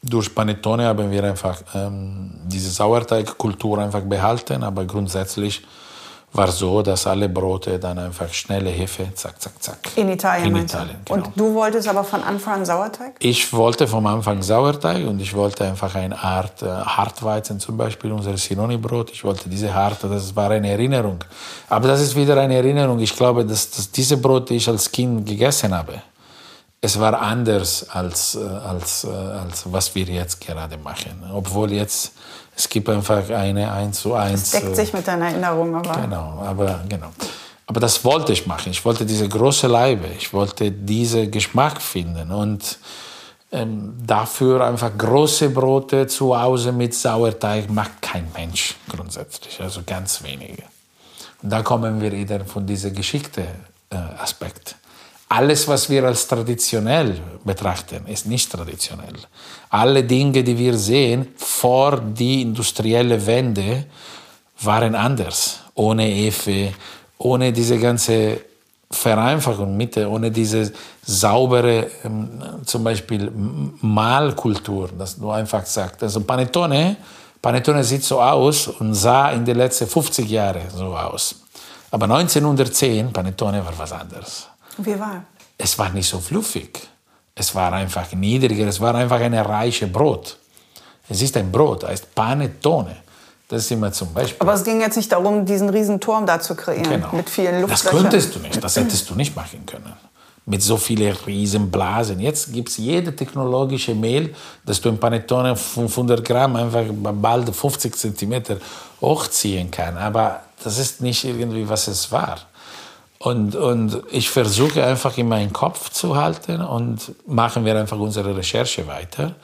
[0.01, 5.61] Durch Panettone haben wir einfach ähm, diese Sauerteigkultur einfach behalten, aber grundsätzlich
[6.33, 9.77] war so, dass alle Brote dann einfach schnelle Hefe, zack, zack, zack.
[9.95, 10.63] In Italien, In?
[10.63, 11.25] Italien, genau.
[11.25, 13.15] Und du wolltest aber von Anfang an Sauerteig?
[13.19, 18.11] Ich wollte vom Anfang Sauerteig und ich wollte einfach eine Art äh, Hartweizen, zum Beispiel
[18.11, 19.11] unser Sinoni-Brot.
[19.11, 21.19] Ich wollte diese harte, das war eine Erinnerung.
[21.69, 22.99] Aber das ist wieder eine Erinnerung.
[22.99, 26.01] Ich glaube, dass, dass diese Brot, die ich als Kind gegessen habe,
[26.85, 31.23] es war anders als, äh, als, äh, als was wir jetzt gerade machen.
[31.33, 32.11] Obwohl jetzt,
[32.55, 34.51] es gibt einfach eine 1 zu 1.
[34.51, 36.01] Deckt sich mit deiner Erinnerung, aber.
[36.01, 37.09] Genau, aber genau.
[37.65, 38.71] Aber das wollte ich machen.
[38.71, 40.07] Ich wollte diese große Leibe.
[40.17, 42.77] Ich wollte diesen Geschmack finden und
[43.51, 50.23] ähm, dafür einfach große Brote zu Hause mit Sauerteig macht kein Mensch grundsätzlich, also ganz
[50.23, 50.63] wenige.
[51.41, 54.75] Und da kommen wir wieder von diesem Geschichte-Aspekt.
[55.37, 59.15] Alles, was wir als traditionell betrachten, ist nicht traditionell.
[59.69, 63.85] Alle Dinge, die wir sehen vor die industrielle Wende,
[64.61, 65.59] waren anders.
[65.73, 66.73] Ohne Hefe,
[67.17, 68.41] ohne diese ganze
[68.91, 70.71] Vereinfachung, mit, ohne diese
[71.03, 76.95] saubere, ähm, zum Beispiel M- Mahlkultur, dass du einfach sagst, also Panettone,
[77.41, 81.35] Panettone sieht so aus und sah in den letzten 50 Jahren so aus.
[81.89, 84.47] Aber 1910, Panettone war was anderes.
[84.77, 85.23] Wie war?
[85.57, 86.79] Es war nicht so fluffig.
[87.35, 90.37] Es war einfach niedriger, es war einfach ein reiche Brot.
[91.09, 92.97] Es ist ein Brot, heißt Panettone.
[93.47, 94.37] Das ist immer zum Beispiel.
[94.39, 97.09] Aber es ging jetzt nicht darum, diesen riesen Turm da zu kreieren Genau.
[97.11, 98.01] mit vielen Das Luftlöchern.
[98.01, 99.93] könntest du nicht, das hättest du nicht machen können.
[100.45, 102.19] Mit so vielen riesen Blasen.
[102.19, 107.95] Jetzt gibt es jede technologische Mehl, dass du ein Panettone 500 Gramm einfach bald 50
[107.95, 108.57] Zentimeter
[109.01, 109.97] hochziehen kann.
[109.97, 112.39] Aber das ist nicht irgendwie, was es war.
[113.23, 118.35] Und, und ich versuche einfach in meinen Kopf zu halten und machen wir einfach unsere
[118.35, 119.35] Recherche weiter.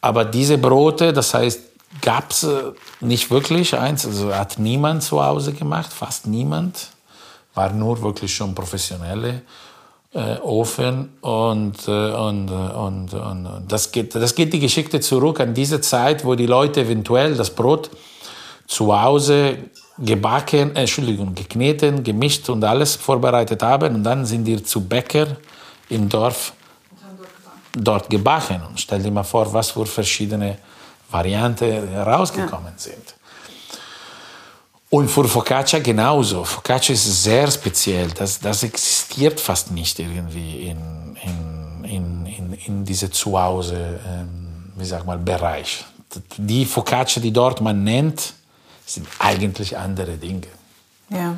[0.00, 1.62] Aber diese Brote, das heißt,
[2.00, 2.46] gab es
[3.00, 6.90] nicht wirklich eins, also hat niemand zu Hause gemacht, fast niemand.
[7.54, 9.42] War nur wirklich schon professionelle
[10.14, 15.00] äh, Ofen und, äh, und, äh, und, und, und das, geht, das geht die Geschichte
[15.00, 17.90] zurück an diese Zeit, wo die Leute eventuell das Brot
[18.68, 19.58] zu Hause
[19.98, 25.36] gebacken, äh, Entschuldigung, gekneten, gemischt und alles vorbereitet haben und dann sind die zu Bäcker
[25.88, 26.52] im Dorf
[27.72, 28.62] dort gebacken.
[28.68, 30.58] Und stell dir mal vor, was für verschiedene
[31.10, 33.14] Varianten herausgekommen sind.
[34.90, 36.44] Und für Focaccia genauso.
[36.44, 38.08] Focaccia ist sehr speziell.
[38.10, 44.84] Das, das existiert fast nicht irgendwie in, in, in, in, in diese Zuhause, ähm, wie
[44.84, 45.84] sag mal, Bereich.
[46.36, 48.34] Die Focaccia, die dort man nennt,
[48.86, 50.48] sind eigentlich andere Dinge.
[51.08, 51.36] Ja.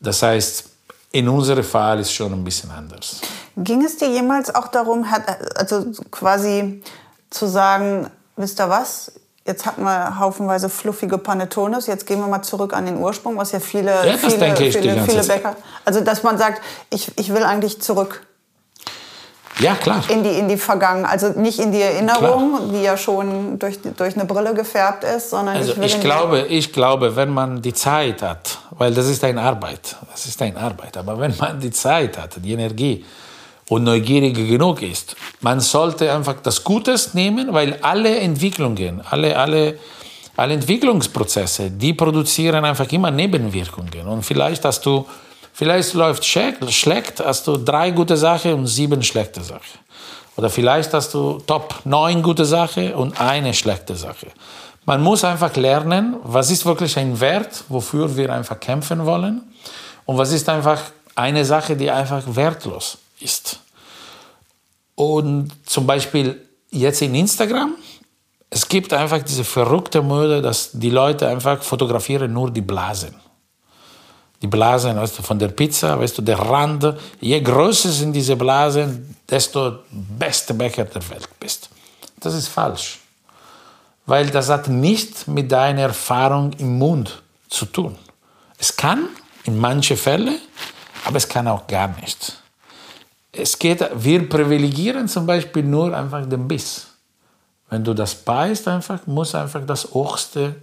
[0.00, 0.64] Das heißt,
[1.12, 3.20] in unserem Fall ist schon ein bisschen anders.
[3.56, 5.06] Ging es dir jemals auch darum,
[5.54, 6.82] also quasi
[7.30, 9.12] zu sagen, wisst ihr was?
[9.44, 13.52] Jetzt hatten wir haufenweise fluffige Panettones, jetzt gehen wir mal zurück an den Ursprung, was
[13.52, 15.24] ja viele, Ja, viele, viele, viele.
[15.24, 15.56] Bäcker.
[15.84, 18.24] Also dass man sagt, ich, ich will eigentlich zurück
[19.60, 20.02] Ja, klar.
[20.08, 21.12] in die, in die Vergangenheit.
[21.22, 25.56] Also nicht in die Erinnerung, die ja schon durch, durch eine Brille gefärbt ist, sondern
[25.56, 29.06] Also ich ich in die- glaube, ich glaube, wenn man die Zeit hat, weil das
[29.08, 33.04] ist eine Arbeit, das ist eine Arbeit, aber wenn man die Zeit hat, die Energie
[33.68, 39.78] und neugierig genug ist, man sollte einfach das Gutes nehmen, weil alle Entwicklungen, alle, alle,
[40.36, 45.06] alle Entwicklungsprozesse, die produzieren einfach immer Nebenwirkungen und vielleicht hast du,
[45.52, 49.80] vielleicht läuft schlecht, hast du drei gute Sachen und sieben schlechte Sachen.
[50.36, 54.28] Oder vielleicht hast du top neun gute Sachen und eine schlechte Sache.
[54.84, 59.42] Man muss einfach lernen, was ist wirklich ein Wert, wofür wir einfach kämpfen wollen
[60.06, 60.80] und was ist einfach
[61.14, 63.60] eine Sache, die einfach wertlos ist.
[64.94, 66.40] Und zum Beispiel
[66.70, 67.74] jetzt in Instagram,
[68.54, 73.14] Es gibt einfach diese verrückte Mode, dass die Leute einfach fotografieren nur die Blasen.
[74.42, 76.94] Die Blasen weißt du, von der Pizza, weißt du, der Rand.
[77.20, 81.70] Je größer sind diese Blasen, desto beste Bäcker der Welt bist.
[82.18, 82.98] Das ist falsch.
[84.04, 87.96] Weil das hat nicht mit deiner Erfahrung im Mund zu tun.
[88.58, 89.08] Es kann
[89.44, 90.38] in manchen Fällen,
[91.04, 92.38] aber es kann auch gar nicht.
[93.30, 96.88] Es geht, wir privilegieren zum Beispiel nur einfach den Biss.
[97.70, 100.56] Wenn du das beißt, einfach, muss einfach das Hochste,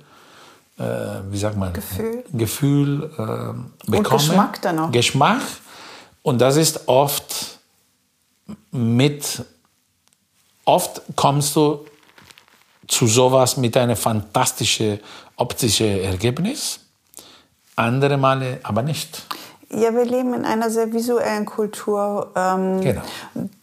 [0.80, 0.84] äh,
[1.30, 3.64] wie sagt man, Gefühl, Gefühl äh, bekommen.
[3.92, 4.92] Und Geschmack dann auch.
[4.92, 5.42] Geschmack.
[6.22, 7.60] Und das ist oft
[8.72, 9.44] mit,
[10.66, 11.86] oft kommst du
[12.88, 15.00] zu sowas mit einem fantastischen
[15.36, 16.80] optischen Ergebnis,
[17.76, 19.26] andere Male aber nicht.
[19.72, 22.32] Ja, wir leben in einer sehr visuellen Kultur.
[22.36, 23.02] Ähm, Genau.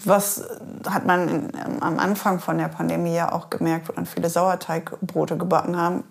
[0.04, 0.44] Was
[0.88, 1.50] hat man
[1.80, 6.04] am Anfang von der Pandemie ja auch gemerkt, wo dann viele Sauerteigbrote gebacken haben.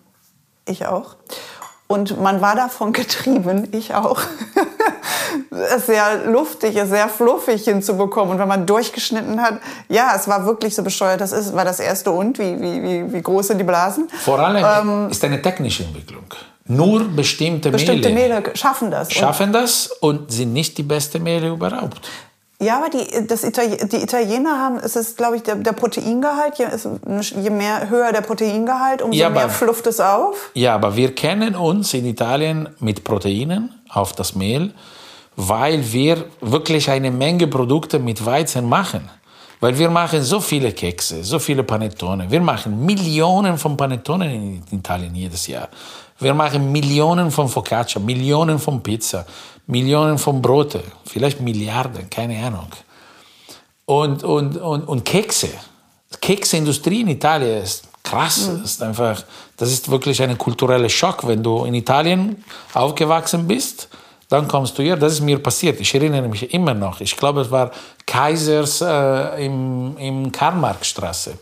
[0.68, 1.16] Ich auch.
[1.88, 4.20] Und man war davon getrieben, ich auch,
[5.76, 8.34] es sehr luftig, es sehr fluffig hinzubekommen.
[8.34, 9.59] Und wenn man durchgeschnitten hat,
[9.89, 11.22] ja, es war wirklich so bescheuert.
[11.22, 14.07] Das ist, war das erste und, wie, wie, wie, groß sind die Blasen?
[14.09, 16.26] Vor allem ist eine technische Entwicklung.
[16.68, 19.09] Nur bestimmte, Bestimmte Mehle Mehle schaffen das.
[19.09, 22.09] Und schaffen das und sind nicht die beste Mehle überhaupt.
[22.60, 26.58] Ja, aber die, das Itali die Italiener haben, es ist, glaube ich, der, der Proteingehalt,
[26.58, 26.88] je, ist,
[27.32, 30.51] je mehr höher der Proteingehalt, umso Ja, mehr flufft es auf.
[30.53, 34.74] Ja, aber wir kennen uns in Italien mit Proteinen auf das Mehl,
[35.36, 39.10] weil wir wirklich eine Menge Produkte mit Weizen machen.
[39.60, 42.30] Weil wir machen so viele Kekse, so viele Panettone.
[42.30, 45.70] Wir machen Millionen von Panettonen in Italien jedes Jahr.
[46.20, 49.26] Wir machen Millionen von Focaccia, Millionen von Pizza,
[49.68, 52.68] Millionen von Brote, vielleicht Milliarden, keine Ahnung.
[53.86, 55.49] Und, und, und, und Kekse.
[56.22, 58.49] Kekseindustrie in Italien ist krass.
[58.51, 59.24] Das ist einfach,
[59.57, 61.28] das ist wirklich ein kultureller Schock.
[61.28, 62.43] Wenn du in Italien
[62.74, 63.89] aufgewachsen bist,
[64.30, 64.95] dann kommst du hier.
[64.95, 65.80] Das ist mir passiert.
[65.80, 67.01] Ich erinnere mich immer noch.
[67.01, 67.72] Ich glaube, es war
[68.05, 71.38] Kaisers äh, im, im Karl-Marx-Straße.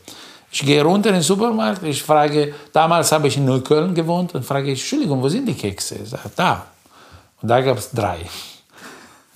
[0.52, 4.46] Ich gehe runter in den Supermarkt, ich frage, damals habe ich in Neukölln gewohnt und
[4.46, 5.96] frage ich, Entschuldigung, wo sind die Kekse?
[5.96, 6.68] Ich sage, da.
[7.44, 8.20] Da gab es drei.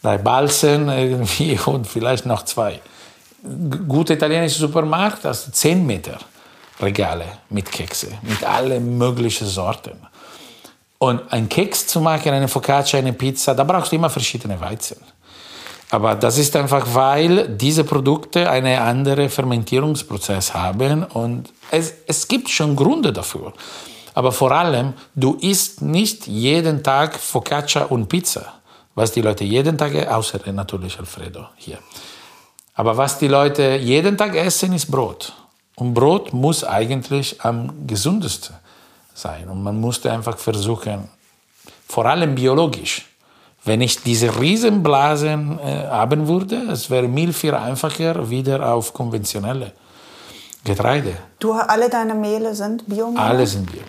[0.02, 2.80] Drei Balzen irgendwie und vielleicht noch zwei.
[3.88, 6.18] Guter italienischer Supermarkt, also 10 Meter
[6.80, 9.98] Regale mit Kekse, mit allen möglichen Sorten.
[11.00, 14.98] Und ein Keks zu machen, eine Focaccia, eine Pizza, da brauchst du immer verschiedene Weizen.
[15.90, 22.50] Aber das ist einfach, weil diese Produkte einen anderen Fermentierungsprozess haben und es, es gibt
[22.50, 23.54] schon Gründe dafür.
[24.18, 28.46] Aber vor allem, du isst nicht jeden Tag Focaccia und Pizza,
[28.96, 31.78] was die Leute jeden Tag, außer natürlich Alfredo hier.
[32.74, 35.34] Aber was die Leute jeden Tag essen, ist Brot.
[35.76, 38.56] Und Brot muss eigentlich am gesündesten
[39.14, 39.48] sein.
[39.50, 41.10] Und man musste einfach versuchen,
[41.88, 43.06] vor allem biologisch,
[43.66, 49.74] wenn ich diese Riesenblasen äh, haben würde, es wäre mir viel einfacher wieder auf konventionelle
[50.64, 51.18] Getreide.
[51.38, 53.20] Du, alle deine Mehle sind Biomehl?
[53.20, 53.84] Alle sind wir.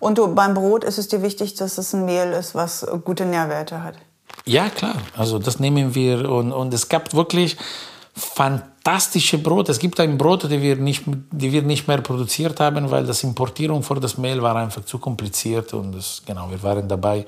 [0.00, 3.26] Und du, beim Brot ist es dir wichtig, dass es ein Mehl ist, was gute
[3.26, 3.94] Nährwerte hat.
[4.46, 4.96] Ja, klar.
[5.16, 7.56] Also das nehmen wir und, und es gab wirklich
[8.14, 9.72] fantastische Brote.
[9.72, 13.22] Es gibt ein Brot, das wir nicht, die wir nicht mehr produziert haben, weil das
[13.22, 17.24] Importierung für das Mehl war einfach zu kompliziert und das, genau, wir waren dabei,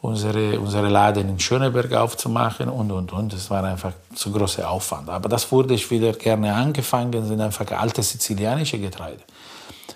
[0.00, 3.32] unsere, unsere Laden in Schöneberg aufzumachen und, und, und.
[3.32, 5.08] Es war einfach zu großer Aufwand.
[5.08, 9.22] Aber das wurde ich wieder gerne angefangen, sind einfach alte sizilianische Getreide.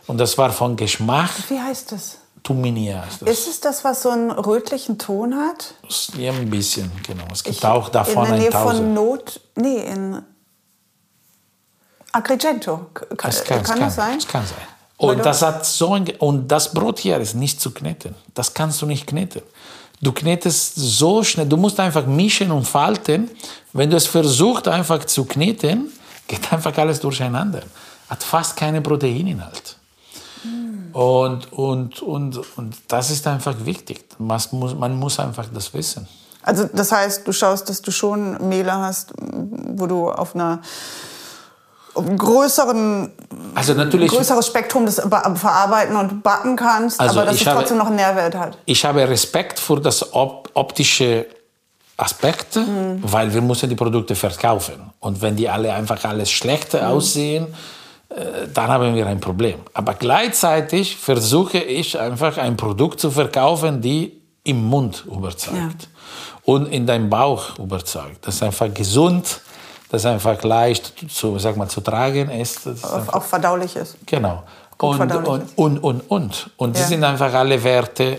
[0.06, 2.18] Und das war von Geschmack, Wie heißt das?
[2.42, 3.28] Tuminia ist das.
[3.28, 5.74] Ist es das, was so einen rötlichen Ton hat?
[6.18, 7.24] Ja, ein bisschen, genau.
[7.32, 9.40] Es gibt auch davon in der ein Nähe von Not.
[9.54, 10.22] Nee, in
[12.12, 12.86] Agrigento.
[12.94, 14.18] Kann, Es kann, kann das sein?
[14.18, 14.66] Es kann sein.
[14.96, 18.14] Und das, hat so ein, und das Brot hier ist nicht zu kneten.
[18.34, 19.42] Das kannst du nicht kneten.
[20.00, 23.30] Du knetest so schnell, du musst einfach mischen und falten.
[23.72, 25.92] Wenn du es versuchst einfach zu kneten,
[26.28, 27.62] geht einfach alles durcheinander.
[28.08, 29.76] Hat fast keine Proteininhalt.
[30.92, 34.04] Und, und, und, und das ist einfach wichtig.
[34.18, 36.06] Man muss, man muss einfach das wissen.
[36.42, 40.60] Also das heißt, du schaust, dass du schon Mehle hast, wo du auf einer
[41.94, 43.12] größeren,
[43.54, 44.96] Also natürlich, größeres Spektrum des
[45.34, 48.58] verarbeiten und backen kannst, Also aber dass ich es habe- trotzdem noch einen Nährwert hat.
[48.64, 51.26] ich habe Respekt für das op optische
[51.96, 52.58] Aspekt,
[53.02, 54.90] weil wir müssen die Produkte verkaufen.
[55.00, 57.48] Und wenn die alle einfach alles schlecht aussehen, äh,
[58.52, 59.60] dann haben wir ein Problem.
[59.74, 65.88] Aber gleichzeitig versuche ich einfach ein Produkt zu verkaufen, die im Mund überzeugt
[66.44, 68.26] und in deinem Bauch überzeugt.
[68.26, 69.40] Das ist einfach gesund,
[69.90, 72.66] das ist einfach leicht zu, sag mal, zu tragen ist.
[72.66, 73.96] Ist Auch, auch verdaulich ist.
[74.06, 74.42] Genau.
[74.78, 75.58] und, verdaulich und, ist.
[75.58, 76.50] und, und, und.
[76.56, 76.80] Und Ja.
[76.80, 78.18] das sind einfach alle Werte,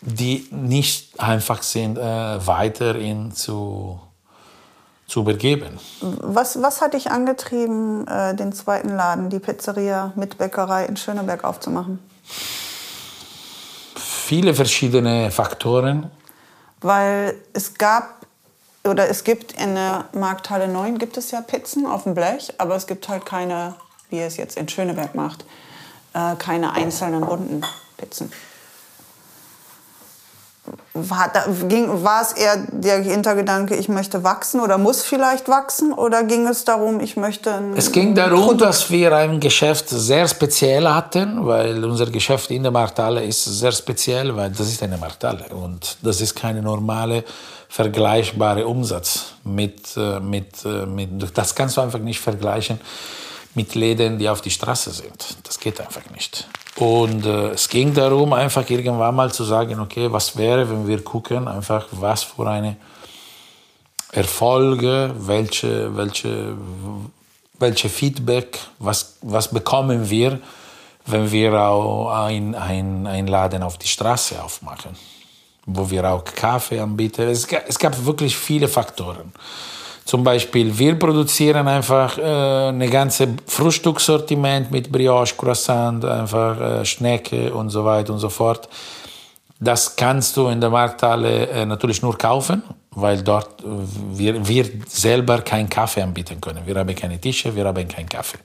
[0.00, 2.02] die nicht einfach sind, äh,
[2.46, 4.00] weiterhin zu,
[5.12, 5.78] zu übergeben.
[6.00, 11.44] Was, was hat dich angetrieben, äh, den zweiten Laden, die Pizzeria mit Bäckerei in Schöneberg
[11.44, 11.98] aufzumachen?
[13.94, 16.10] Viele verschiedene Faktoren.
[16.80, 18.24] Weil es gab
[18.84, 22.74] oder es gibt in der Markthalle 9 gibt es ja Pizzen auf dem Blech, aber
[22.74, 23.74] es gibt halt keine,
[24.08, 25.44] wie es jetzt in Schöneberg macht,
[26.14, 27.60] äh, keine einzelnen runden
[27.98, 28.32] Pizzen.
[30.94, 35.92] War, da, ging, war es eher der Hintergedanke, ich möchte wachsen oder muss vielleicht wachsen?
[35.92, 40.28] Oder ging es darum, ich möchte ein Es ging darum, dass wir ein Geschäft sehr
[40.28, 44.98] speziell hatten, weil unser Geschäft in der Markthalle ist sehr speziell, weil das ist eine
[44.98, 47.24] Markthalle und das ist keine normale
[47.68, 52.78] vergleichbare Umsatz mit, äh, mit, äh, mit das kannst du einfach nicht vergleichen
[53.54, 55.38] mit Läden, die auf die Straße sind.
[55.42, 56.46] Das geht einfach nicht.
[56.76, 61.04] Und äh, es ging darum, einfach irgendwann mal zu sagen, okay, was wäre, wenn wir
[61.04, 62.76] gucken, einfach was für eine
[64.12, 66.56] Erfolge, welche, welche,
[67.58, 70.40] welche Feedback, was, was bekommen wir,
[71.06, 74.96] wenn wir auch ein, ein, ein Laden auf die Straße aufmachen,
[75.66, 77.28] wo wir auch Kaffee anbieten.
[77.28, 79.32] Es, es gab wirklich viele Faktoren.
[80.04, 87.52] Zum Beispiel, wir produzieren einfach äh, eine ganze Frühstückssortiment mit Brioche, Croissant, einfach äh, Schnecke
[87.54, 88.68] und so weiter und so fort.
[89.60, 93.64] Das kannst du in der Markthalle äh, natürlich nur kaufen, weil dort äh,
[94.12, 96.66] wir, wir selber keinen Kaffee anbieten können.
[96.66, 98.38] Wir haben keine Tische, wir haben keinen Kaffee.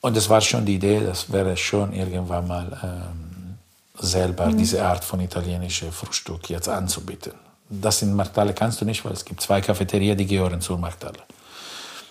[0.00, 3.58] Und das war schon die Idee, das wäre schon irgendwann mal ähm,
[3.96, 7.34] selber diese Art von italienischem Frühstück jetzt anzubieten.
[7.80, 11.20] Das in Markthalle kannst du nicht, weil es gibt zwei Cafeterien, die gehören zur Markthalle.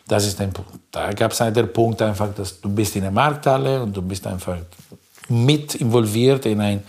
[0.07, 0.71] Das ist ein Punkt.
[0.91, 4.25] Da gab es den Punkt einfach, dass du bist in der Markthalle und du bist
[4.25, 4.57] einfach
[5.29, 6.83] mit involviert in ein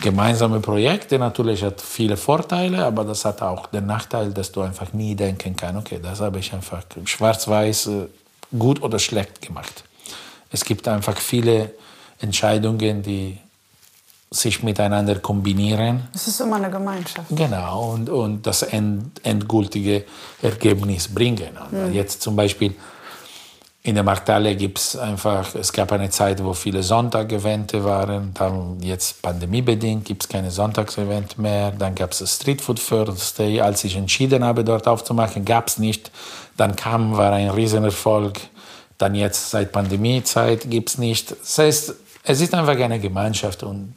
[0.00, 4.62] gemeinsames Projekt, der natürlich hat viele Vorteile, aber das hat auch den Nachteil, dass du
[4.62, 8.06] einfach nie denken kannst, okay, das habe ich einfach schwarz-weiß äh,
[8.58, 9.84] gut oder schlecht gemacht.
[10.50, 11.72] Es gibt einfach viele
[12.18, 13.38] Entscheidungen, die
[14.32, 16.08] sich miteinander kombinieren.
[16.14, 17.28] Es ist immer eine Gemeinschaft.
[17.30, 20.04] Genau, und, und das end, endgültige
[20.40, 21.50] Ergebnis bringen.
[21.72, 22.74] Und Jetzt zum Beispiel
[23.82, 28.80] in der Markthalle gibt es einfach, es gab eine Zeit, wo viele Sonntagevente waren, dann
[28.82, 33.96] jetzt pandemiebedingt gibt es keine Sonntagsevent mehr, dann gab es Street Food Thursday, als ich
[33.96, 36.10] entschieden habe, dort aufzumachen, gab es nicht,
[36.58, 38.38] dann kam, war ein Riesenerfolg,
[38.98, 41.30] dann jetzt seit Pandemiezeit gibt es nicht.
[41.30, 43.94] Das heißt, es ist einfach eine Gemeinschaft und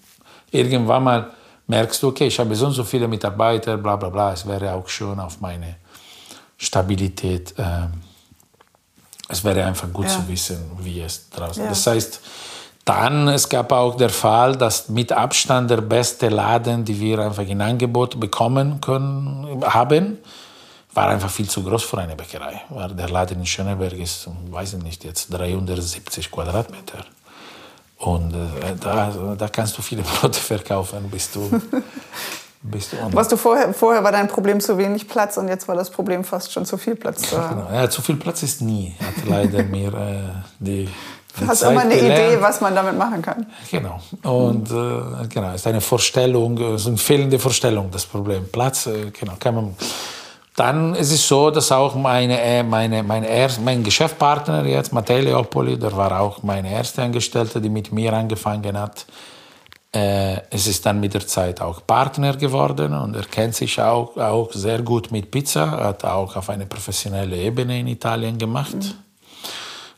[0.54, 1.32] irgendwann mal
[1.68, 4.74] merkst du, okay, ich habe so und so viele Mitarbeiter, bla bla bla, es wäre
[4.74, 5.76] auch schon auf meine
[6.58, 7.92] Stabilität, ähm,
[9.30, 10.12] es wäre einfach gut Ja.
[10.12, 11.70] zu wissen, wie es draußen Ja.
[11.70, 12.20] Das heißt,
[12.86, 17.44] dann, es gab auch der Fall, dass mit Abstand der beste Laden, die wir einfach
[17.48, 20.18] in Angebot bekommen können, haben,
[20.94, 22.62] war einfach viel zu groß für eine Bäckerei.
[22.92, 27.06] Der Laden in Schöneberg ist, weiß ich nicht, jetzt 370 Quadratmeter.
[28.04, 31.50] Und äh, da, da kannst du viele Brote verkaufen, bis du,
[32.62, 35.76] bis du Was du vorher, vorher war dein Problem zu wenig Platz und jetzt war
[35.76, 37.62] das Problem fast schon zu viel Platz zu haben.
[37.62, 37.74] Genau.
[37.74, 40.22] Ja, zu viel Platz ist nie, hat leider mir äh,
[40.60, 40.90] die,
[41.40, 42.34] Du hast Zeit immer eine gelernt.
[42.34, 43.48] Idee, was man damit machen kann.
[43.72, 44.00] Genau.
[44.22, 48.48] Und äh, genau, ist eine Vorstellung, äh, es ist eine fehlende Vorstellung, das Problem.
[48.52, 49.76] Platz, äh, genau, kann man.
[50.56, 55.20] Dann ist es so, dass auch meine, äh, meine, meine erst, mein Geschäftspartner jetzt, Matteo
[55.20, 59.06] Leopoli, der war auch meine erste Angestellte, die mit mir angefangen hat.
[59.92, 64.16] Äh, es ist dann mit der Zeit auch Partner geworden und er kennt sich auch,
[64.18, 68.96] auch sehr gut mit Pizza, hat auch auf eine professionelle Ebene in Italien gemacht.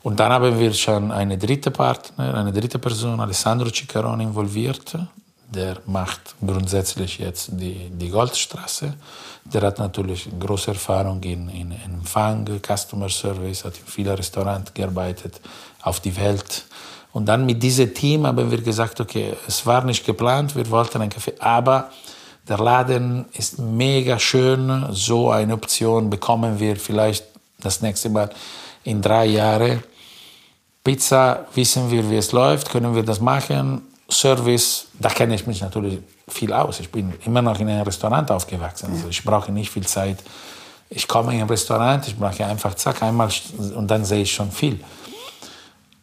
[0.03, 4.97] Und dann haben wir schon eine dritte Partner, eine dritte Person, Alessandro Ciccarone, involviert.
[5.53, 8.93] Der macht grundsätzlich jetzt die, die Goldstraße.
[9.45, 15.39] Der hat natürlich große Erfahrung in, in Empfang, Customer Service, hat in vielen Restaurants gearbeitet,
[15.83, 16.65] auf die Welt.
[17.13, 21.01] Und dann mit diesem Team haben wir gesagt, okay, es war nicht geplant, wir wollten
[21.01, 21.91] einen Kaffee, aber
[22.47, 27.25] der Laden ist mega schön, so eine Option bekommen wir vielleicht
[27.59, 28.29] das nächste Mal
[28.83, 29.83] in drei Jahren.
[30.83, 33.81] Pizza, wissen wir, wie es läuft, können wir das machen.
[34.16, 36.80] Service, da kenne ich mich natürlich viel aus.
[36.80, 38.91] Ich bin immer noch in einem Restaurant aufgewachsen.
[38.91, 40.18] Also ich brauche nicht viel Zeit.
[40.89, 43.30] Ich komme in ein Restaurant, ich brauche einfach zack, einmal
[43.76, 44.80] und dann sehe ich schon viel.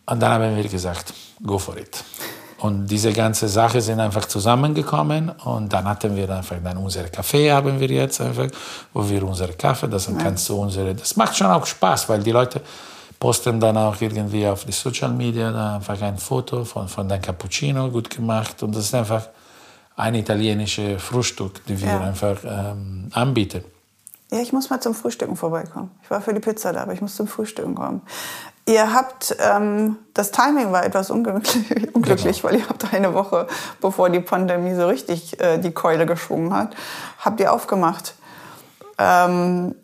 [0.06, 2.04] Und dann haben wir gesagt, go for it.
[2.58, 7.50] Und diese ganze Sache sind einfach zusammengekommen und dann hatten wir einfach dann unsere Kaffee
[7.50, 8.46] haben wir jetzt einfach,
[8.92, 12.30] wo wir unsere Kaffee, das kannst du unsere, das macht schon auch Spaß, weil die
[12.30, 12.60] Leute
[13.22, 17.88] posten dann auch irgendwie auf die Social Media einfach ein Foto von, von deinem Cappuccino,
[17.88, 18.64] gut gemacht.
[18.64, 19.28] Und das ist einfach
[19.94, 22.00] ein italienisches Frühstück, das wir ja.
[22.00, 23.62] einfach ähm, anbieten.
[24.32, 25.92] Ja, ich muss mal zum Frühstücken vorbeikommen.
[26.02, 28.02] Ich war für die Pizza da, aber ich muss zum Frühstücken kommen.
[28.66, 31.54] Ihr habt, ähm, das Timing war etwas unglücklich,
[31.94, 32.52] unglücklich genau.
[32.52, 33.46] weil ihr habt eine Woche,
[33.80, 36.74] bevor die Pandemie so richtig äh, die Keule geschwungen hat,
[37.20, 38.16] habt ihr aufgemacht.
[38.98, 39.76] Ähm,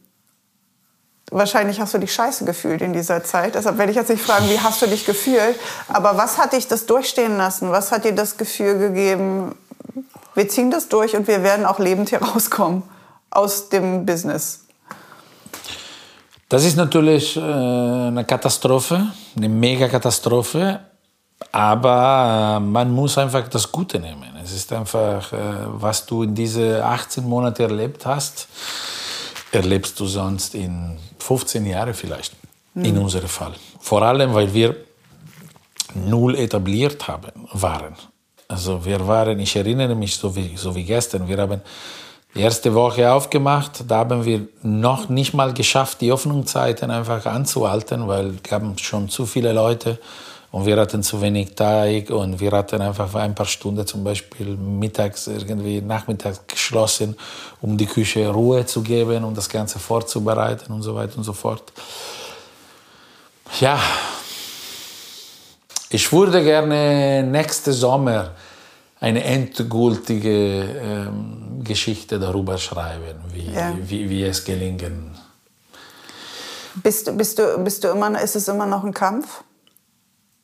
[1.30, 3.54] wahrscheinlich hast du dich scheiße gefühlt in dieser Zeit.
[3.54, 5.58] Deshalb werde ich jetzt nicht fragen, wie hast du dich gefühlt.
[5.88, 7.70] Aber was hat dich das durchstehen lassen?
[7.70, 9.54] Was hat dir das Gefühl gegeben,
[10.34, 12.82] wir ziehen das durch und wir werden auch lebend hier rauskommen?
[13.30, 14.64] aus dem Business?
[16.48, 20.80] Das ist natürlich äh, eine Katastrophe, eine Mega-Katastrophe.
[21.52, 24.36] Aber äh, man muss einfach das Gute nehmen.
[24.42, 28.48] Es ist einfach, äh, was du in diese 18 Monate erlebt hast,
[29.52, 32.34] erlebst du sonst in 15 Jahren vielleicht,
[32.74, 32.84] mhm.
[32.84, 33.54] in unserem Fall.
[33.80, 34.76] Vor allem, weil wir
[35.94, 37.94] null etabliert haben, waren.
[38.46, 41.60] Also wir waren, ich erinnere mich so wie, so wie gestern, wir haben
[42.34, 43.84] die erste Woche aufgemacht.
[43.88, 49.08] Da haben wir noch nicht mal geschafft, die Öffnungszeiten einfach anzuhalten, weil es gab schon
[49.08, 49.98] zu viele Leute
[50.50, 54.56] und wir hatten zu wenig Teig und wir hatten einfach ein paar Stunden zum Beispiel
[54.56, 57.16] mittags irgendwie nachmittags geschlossen,
[57.60, 61.34] um die Küche Ruhe zu geben und das Ganze vorzubereiten und so weiter und so
[61.34, 61.72] fort.
[63.60, 63.78] Ja,
[65.90, 68.32] ich würde gerne nächsten Sommer
[69.00, 73.74] eine endgültige ähm, Geschichte darüber schreiben, wie, ja.
[73.80, 75.16] wie, wie, es gelingen.
[76.74, 79.44] Bist, bist, du, bist du immer, ist es immer noch ein Kampf?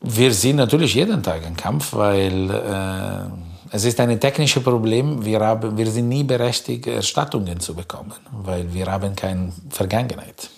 [0.06, 5.24] Wir sind natürlich jeden Tag ein Kampf, weil äh, es ist ein technisches Problem.
[5.24, 10.50] Wir, haben, wir sind nie berechtigt, Erstattungen zu bekommen, weil wir haben keine Vergangenheit.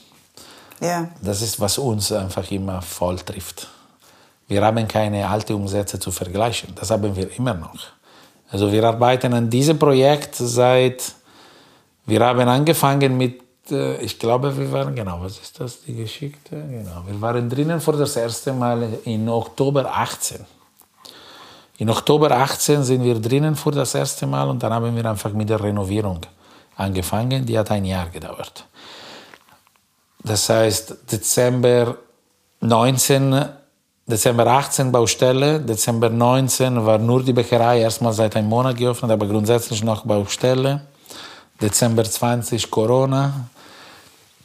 [0.81, 1.09] Ja.
[1.23, 3.69] Das ist, was uns einfach immer voll trifft.
[4.49, 6.75] Wir haben keine alten Umsätze zu vergleichen.
[6.75, 7.79] Das haben wir immer noch.
[8.51, 11.15] Also wir arbeiten an diesem Projekt seit,
[12.05, 16.51] wir haben angefangen mit, ich glaube, wir waren, genau, was ist das, die Geschichte?
[16.51, 20.45] Genau, wir waren drinnen vor das erste Mal in Oktober 18.
[21.79, 25.33] In Oktober 18 sind wir drinnen vor das erste Mal und dann haben wir einfach
[25.33, 26.21] mit der Renovierung
[26.77, 27.45] angefangen.
[27.45, 28.65] Die hat ein Jahr gedauert.
[30.25, 31.97] Das heißt, Dezember
[32.61, 33.47] 19
[34.09, 39.27] Dezember 18 Baustelle, Dezember 19 war nur die Bäckerei, erstmal seit einem Monat geöffnet, aber
[39.27, 40.83] grundsätzlich noch Baustelle.
[41.61, 43.49] Dezember 20 Corona.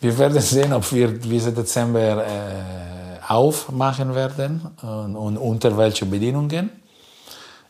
[0.01, 6.71] Wir werden sehen, ob wir diesen Dezember äh, aufmachen werden und, und unter welchen Bedingungen.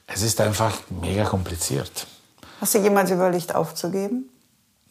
[0.07, 2.07] Es ist einfach mega kompliziert.
[2.59, 4.29] Hast du jemals überlegt, aufzugeben?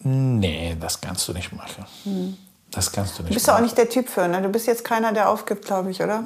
[0.01, 1.85] Nee, das kannst du nicht machen.
[2.05, 2.37] Hm.
[2.71, 3.31] Das kannst du nicht.
[3.31, 4.41] Du bist ja auch nicht der Typ für, ne?
[4.43, 6.23] Du bist jetzt keiner, der aufgibt, glaube ich, oder?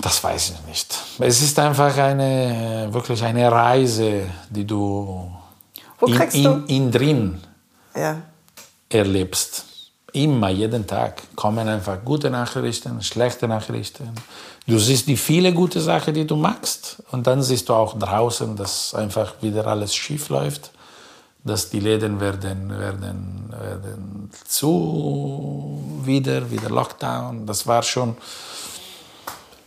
[0.00, 0.98] Das weiß ich nicht.
[1.18, 5.30] Es ist einfach eine, wirklich eine Reise, die du,
[6.06, 7.40] in, in, in, drin
[7.94, 8.22] ja.
[8.90, 9.64] Erlebst.
[10.12, 14.10] Immer, jeden Tag kommen einfach gute Nachrichten, schlechte Nachrichten.
[14.66, 17.02] Du siehst die viele gute Sachen, die du machst.
[17.12, 20.72] Und dann siehst du auch draußen, dass einfach wieder alles schief läuft.
[21.42, 27.46] Dass die Läden werden, werden, werden zu, wieder, wieder Lockdown.
[27.46, 28.16] Das war schon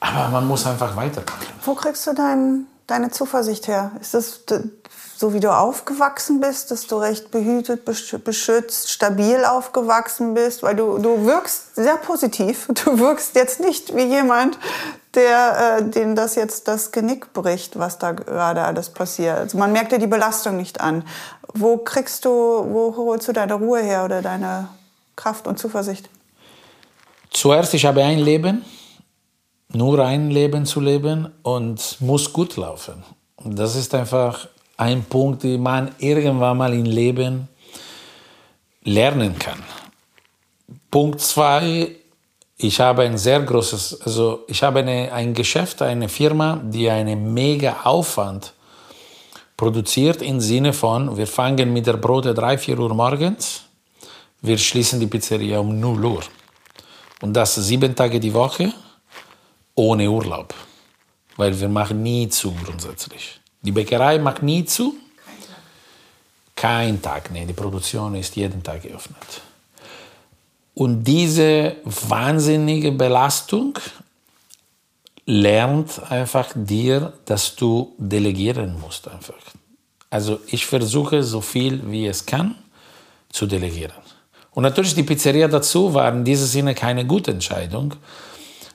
[0.04, 1.48] aber man muss einfach weitermachen.
[1.64, 3.94] Wo kriegst du dein, deine Zuversicht her?
[4.02, 4.42] Ist das
[5.24, 10.64] so, wie du aufgewachsen bist, dass du recht behütet, beschützt, stabil aufgewachsen bist?
[10.64, 12.68] Weil du, du wirkst sehr positiv.
[12.84, 14.58] Du wirkst jetzt nicht wie jemand,
[15.14, 19.38] der, äh, den das jetzt das Genick bricht, was da gerade alles passiert.
[19.38, 21.06] Also man merkt dir die Belastung nicht an.
[21.54, 24.68] Wo kriegst du, wo holst du deine Ruhe her oder deine
[25.16, 26.10] Kraft und Zuversicht?
[27.32, 28.66] Zuerst, ich habe ein Leben
[29.72, 33.04] nur ein Leben zu leben und muss gut laufen.
[33.46, 34.48] Das ist einfach
[34.78, 37.48] ein Punkt, den man irgendwann mal im Leben
[38.84, 39.64] lernen kann.
[40.90, 41.96] Punkt zwei,
[42.58, 47.34] ich habe ein sehr großes, also ich habe eine, ein Geschäft, eine Firma, die einen
[47.34, 48.54] mega Aufwand
[49.58, 53.64] produziert im Sinne von, wir fangen mit der Brote 3, 4 Uhr morgens,
[54.42, 56.24] wir schließen die Pizzeria um 0 Uhr.
[57.22, 58.74] Und das sieben Tage die Woche
[59.76, 60.54] ohne Urlaub.
[61.38, 63.40] Weil wir machen nie zu grundsätzlich.
[63.64, 64.96] Die Bäckerei macht nie zu.
[66.56, 69.42] Kein Tag, nee, die Produktion ist jeden Tag geöffnet.
[70.76, 73.78] Und diese wahnsinnige Belastung
[75.26, 79.36] lernt einfach dir, dass du delegieren musst einfach.
[80.10, 82.56] Also ich versuche so viel wie es kann
[83.30, 84.04] zu delegieren.
[84.52, 87.96] Und natürlich die Pizzeria dazu war in diesem Sinne keine gute Entscheidung,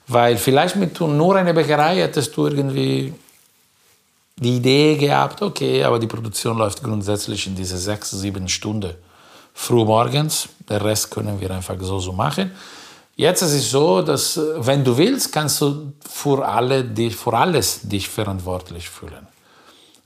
[0.09, 3.12] weil vielleicht mit nur einer Bäckerei hättest du irgendwie
[4.39, 8.94] die Idee gehabt, okay, aber die Produktion läuft grundsätzlich in diese sechs, sieben Stunden
[9.52, 10.48] früh morgens.
[10.69, 12.52] Der Rest können wir einfach so so machen.
[13.16, 18.09] Jetzt ist es so, dass wenn du willst, kannst du für, alle, für alles dich
[18.09, 19.27] verantwortlich fühlen.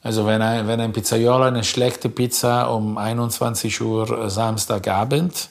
[0.03, 5.51] Also wenn ein, wenn ein Pizzaiolo eine schlechte Pizza um 21 Uhr Samstagabend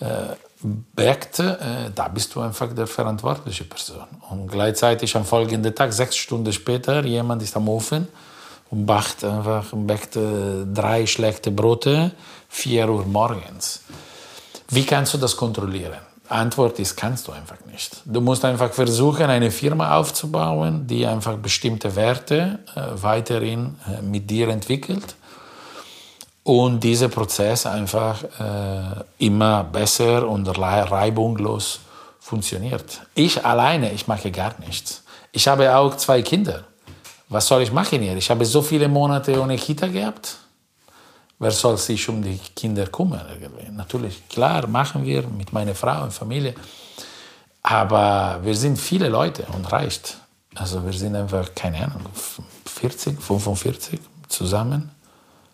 [0.00, 4.04] äh, backt, äh, da bist du einfach der verantwortliche Person.
[4.30, 8.08] Und gleichzeitig am folgenden Tag, sechs Stunden später, jemand ist am Ofen
[8.70, 12.12] und backt einfach backt, äh, drei schlechte Brote,
[12.48, 13.82] vier Uhr morgens.
[14.68, 15.98] Wie kannst du das kontrollieren?
[16.28, 18.02] Antwort ist, kannst du einfach nicht.
[18.04, 24.30] Du musst einfach versuchen, eine Firma aufzubauen, die einfach bestimmte Werte äh, weiterhin äh, mit
[24.30, 25.16] dir entwickelt
[26.50, 31.78] und dieser Prozess einfach äh, immer besser und reibungslos
[32.18, 33.02] funktioniert.
[33.14, 35.04] Ich alleine, ich mache gar nichts.
[35.30, 36.64] Ich habe auch zwei Kinder.
[37.28, 38.16] Was soll ich machen hier?
[38.16, 40.38] Ich habe so viele Monate ohne Kita gehabt.
[41.38, 43.26] Wer soll sich um die Kinder kümmern?
[43.76, 46.54] Natürlich, klar, machen wir mit meiner Frau und Familie.
[47.62, 50.16] Aber wir sind viele Leute und reicht.
[50.56, 52.10] Also wir sind einfach, keine Ahnung,
[52.66, 54.90] 40, 45 zusammen.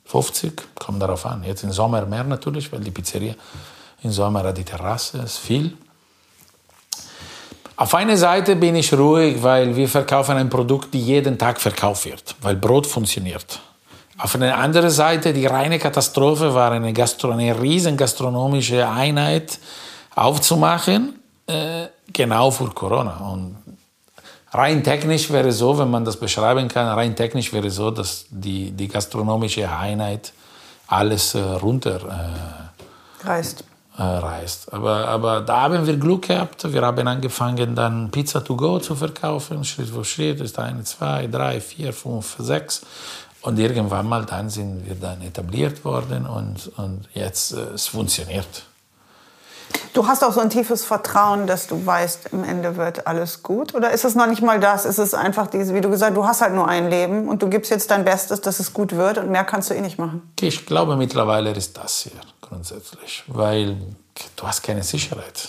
[0.06, 1.42] 50, kommt darauf an.
[1.44, 3.34] Jetzt im Sommer mehr natürlich, weil die Pizzeria
[4.02, 5.76] im Sommer hat die Terrasse, ist viel.
[7.76, 12.06] Auf einer Seite bin ich ruhig, weil wir verkaufen ein Produkt, das jeden Tag verkauft
[12.06, 13.60] wird, weil Brot funktioniert.
[14.18, 19.58] Auf der anderen Seite, die reine Katastrophe war eine, Gastro eine riesen gastronomische Einheit
[20.14, 23.18] aufzumachen, äh, genau vor Corona.
[23.30, 23.56] Und
[24.56, 28.24] Rein technisch wäre es so, wenn man das beschreiben kann, rein technisch wäre so, dass
[28.30, 30.32] die, die gastronomische Einheit
[30.86, 32.00] alles äh, runter
[33.22, 33.64] äh, reißt.
[33.98, 34.72] Äh, reißt.
[34.72, 36.72] Aber, aber da haben wir Glück gehabt.
[36.72, 40.40] Wir haben angefangen, dann Pizza to go zu verkaufen, Schritt für Schritt.
[40.40, 42.82] ist eine, zwei, drei, vier, fünf, sechs.
[43.42, 48.65] Und irgendwann mal dann sind wir dann etabliert worden und, und jetzt äh, es funktioniert.
[49.97, 53.74] Du hast auch so ein tiefes Vertrauen, dass du weißt, im Ende wird alles gut?
[53.74, 54.84] Oder ist es noch nicht mal das?
[54.84, 57.43] Ist es einfach diese, wie du gesagt hast, du hast halt nur ein Leben und
[57.43, 59.98] du gibst jetzt dein Bestes, dass es gut wird und mehr kannst du eh nicht
[59.98, 60.20] machen?
[60.38, 63.78] Ich glaube, mittlerweile ist das hier grundsätzlich, weil
[64.36, 65.48] du hast keine Sicherheit.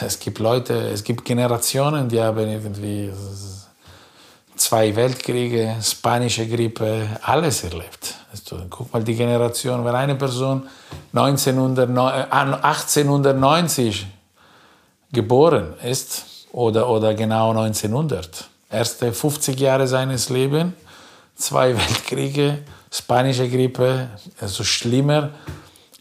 [0.00, 3.12] Es gibt Leute, es gibt Generationen, die haben irgendwie
[4.56, 8.14] zwei Weltkriege, spanische Grippe, alles erlebt.
[8.30, 10.68] Also, guck mal die Generation, wenn eine Person
[11.12, 11.88] 1900,
[12.30, 14.06] 1890 äh,
[15.12, 20.74] geboren ist oder, oder genau 1900, erste 50 Jahre seines Lebens,
[21.36, 22.58] zwei Weltkriege,
[22.90, 24.08] spanische Grippe,
[24.40, 25.30] also schlimmer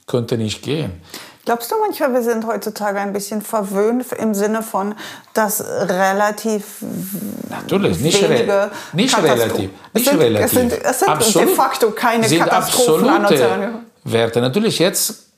[0.05, 1.01] könnte nicht gehen.
[1.45, 4.95] Glaubst du manchmal, wir sind heutzutage ein bisschen verwöhnt im Sinne von,
[5.33, 6.77] dass relativ
[7.49, 9.69] Natürlich, nicht, re nicht relativ.
[9.93, 10.45] Nicht sind, relativ.
[10.45, 11.49] Es sind, es sind Absolut.
[11.49, 13.73] de facto keine sind Katastrophen absolute
[14.05, 14.39] Werte.
[14.39, 15.31] Natürlich jetzt,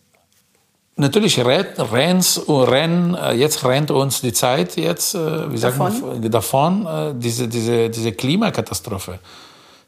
[0.96, 6.32] natürlich rennt, rennt, äh, jetzt rennt uns die Zeit jetzt, äh, wie sagt davon, man,
[6.32, 9.18] davon äh, diese, diese, diese Klimakatastrophe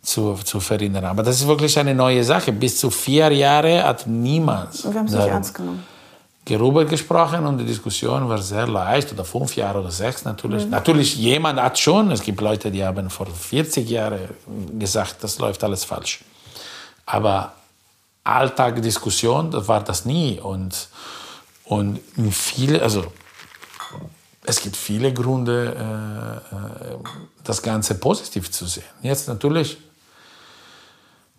[0.01, 1.05] zu, zu verhindern.
[1.05, 2.51] Aber das ist wirklich eine neue Sache.
[2.51, 4.83] Bis zu vier Jahre hat niemand.
[4.83, 5.85] Wir haben es nicht ernst genommen
[6.47, 10.65] darüber gesprochen und die Diskussion war sehr leicht, oder fünf Jahre oder sechs natürlich.
[10.65, 10.71] Mhm.
[10.71, 14.19] Natürlich, jemand hat schon, es gibt Leute, die haben vor 40 Jahren
[14.79, 16.23] gesagt, das läuft alles falsch.
[17.05, 17.53] Aber
[18.23, 20.39] Alltagdiskussion, das war das nie.
[20.39, 20.87] Und,
[21.65, 21.99] und
[22.31, 23.05] viele, also
[24.43, 26.97] es gibt viele Gründe, äh, äh,
[27.43, 28.83] das Ganze positiv zu sehen.
[29.01, 29.77] Jetzt natürlich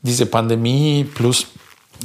[0.02, 1.47] diese Pandemie plus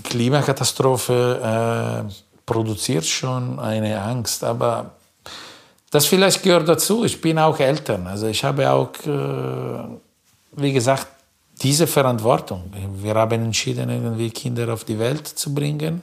[0.03, 4.43] Klimakatastrophe, äh, produziert schon eine Angst.
[4.43, 4.91] Aber
[5.91, 7.05] das vielleicht gehört dazu.
[7.05, 8.07] Ich bin auch Eltern.
[8.07, 9.83] Also ich habe auch, äh,
[10.53, 11.07] wie gesagt,
[11.61, 12.63] diese Verantwortung.
[12.95, 16.01] Wir haben entschieden, irgendwie Kinder auf die Welt zu bringen.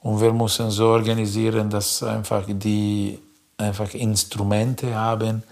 [0.00, 3.18] Und wir müssen so organisieren, dass einfach die
[3.56, 5.42] einfach Instrumente haben,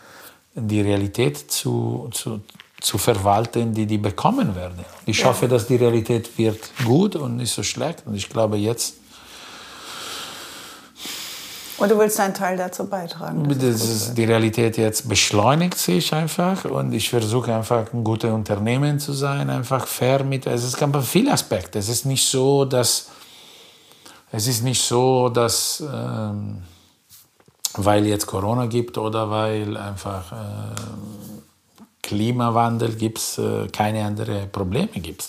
[0.55, 2.41] die Realität zu, zu,
[2.81, 4.85] zu verwalten, die die bekommen werden.
[5.07, 5.27] Ich ja.
[5.27, 8.03] hoffe, dass die Realität wird gut und nicht so schlecht.
[8.07, 8.97] Und ich glaube, jetzt
[11.83, 13.49] und du willst deinen Teil dazu beitragen.
[13.49, 19.01] Das ist, die Realität jetzt beschleunigt sich einfach und ich versuche einfach ein gutes Unternehmen
[19.01, 20.47] zu sein, einfach fair mit.
[20.47, 21.79] Es gibt viele Aspekte.
[21.79, 23.09] Es ist nicht so, dass
[24.31, 26.63] es ist nicht so, dass ähm,
[27.75, 30.75] weil jetzt Corona gibt oder weil einfach äh,
[32.03, 35.29] Klimawandel gibt, äh, keine anderen Probleme gibt.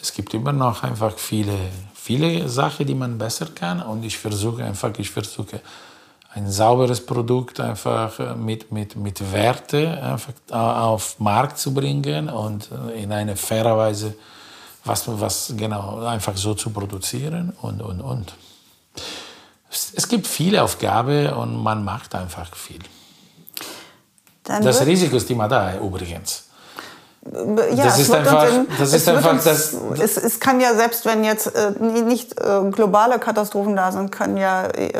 [0.00, 1.56] Es gibt immer noch einfach viele,
[2.02, 3.82] viele Sachen, die man besser kann.
[3.82, 5.60] Und ich versuche einfach, ich versuche
[6.32, 12.28] ein sauberes Produkt einfach äh, mit, mit, mit Werte einfach auf den Markt zu bringen
[12.28, 14.14] und äh, in eine faire Weise
[14.84, 18.34] was, was genau einfach so zu produzieren und, und, und.
[19.70, 22.80] Es, es gibt viele Aufgaben und man macht einfach viel.
[24.44, 26.49] Dann das Risiko ist immer da übrigens.
[27.22, 29.76] Ja, das ist einfach, in, das ist einfach uns, das.
[29.98, 34.38] Es, es, kann ja selbst, wenn jetzt äh, nicht äh, globale Katastrophen da sind, können
[34.38, 34.90] ja äh,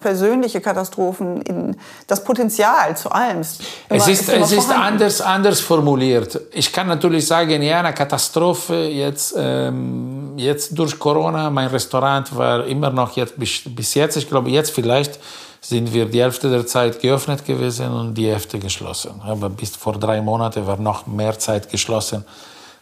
[0.00, 1.76] persönliche Katastrophen in
[2.08, 3.42] das Potenzial zu allem.
[3.42, 6.40] Ist es ist, es ist anders, anders formuliert.
[6.50, 12.66] Ich kann natürlich sagen, ja, eine Katastrophe jetzt, ähm, jetzt durch Corona, mein Restaurant war
[12.66, 15.20] immer noch jetzt bis jetzt, ich glaube jetzt vielleicht
[15.60, 19.20] sind wir die Hälfte der Zeit geöffnet gewesen und die Hälfte geschlossen.
[19.24, 22.24] Aber bis vor drei Monaten war noch mehr Zeit geschlossen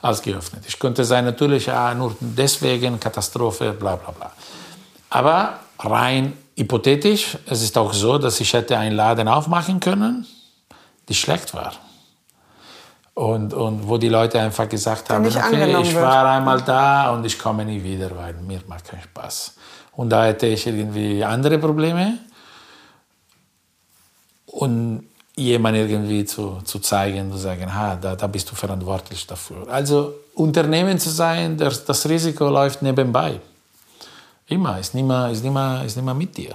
[0.02, 0.64] als geöffnet.
[0.68, 4.32] Ich könnte sein natürlich ah, nur deswegen Katastrophe, bla bla bla.
[5.10, 10.26] Aber rein hypothetisch, es ist auch so, dass ich hätte einen Laden aufmachen können,
[11.08, 11.72] die schlecht war.
[13.14, 17.38] Und, und wo die Leute einfach gesagt haben, okay, ich war einmal da und ich
[17.38, 19.54] komme nie wieder, weil mir macht keinen Spaß.
[19.92, 22.18] Und da hätte ich irgendwie andere Probleme
[24.56, 25.06] und
[25.36, 29.68] jemand irgendwie zu, zu zeigen, zu sagen, ha, da, da bist du verantwortlich dafür.
[29.68, 33.38] Also Unternehmen zu sein, das, das Risiko läuft nebenbei.
[34.48, 36.54] Immer, ist nicht mehr, ist nicht mehr, ist nicht mehr mit dir.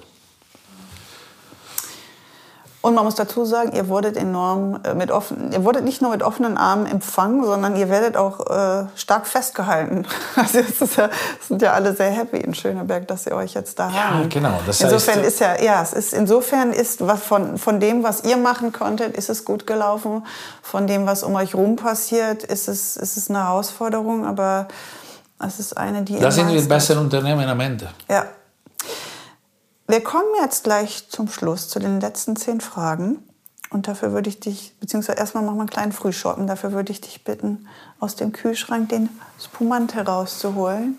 [2.82, 6.10] Und man muss dazu sagen, ihr wurdet enorm äh, mit offen, ihr wurdet nicht nur
[6.10, 10.06] mit offenen Armen empfangen, sondern ihr werdet auch äh, stark festgehalten.
[10.36, 11.10] Also es ja,
[11.48, 14.30] sind ja alle sehr happy in Schöneberg, dass sie euch jetzt da ja, haben.
[14.30, 14.60] genau.
[14.66, 18.24] Das insofern heißt, ist ja, ja, es ist insofern ist was von von dem, was
[18.24, 20.26] ihr machen konntet, ist es gut gelaufen.
[20.62, 24.68] Von dem, was um euch rum passiert, ist es ist es eine Herausforderung, aber
[25.46, 26.18] es ist eine, die.
[26.18, 27.90] Da sind wir bessere Unternehmen am Ende.
[28.10, 28.26] Ja,
[29.92, 33.20] wir kommen jetzt gleich zum Schluss zu den letzten zehn Fragen.
[33.72, 36.48] Und dafür würde ich dich, beziehungsweise erstmal machen wir einen kleinen Frühschoppen.
[36.48, 37.68] Dafür würde ich dich bitten,
[38.00, 39.10] aus dem Kühlschrank den
[39.40, 40.98] Spumant herauszuholen.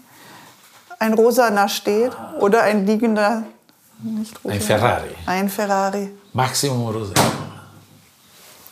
[0.99, 3.45] Ein rosaner steht oder ein liegender,
[4.03, 4.55] nicht rosa.
[4.55, 5.11] Ein Ferrari.
[5.27, 6.11] Ein Ferrari.
[6.33, 7.15] Maximum rosa.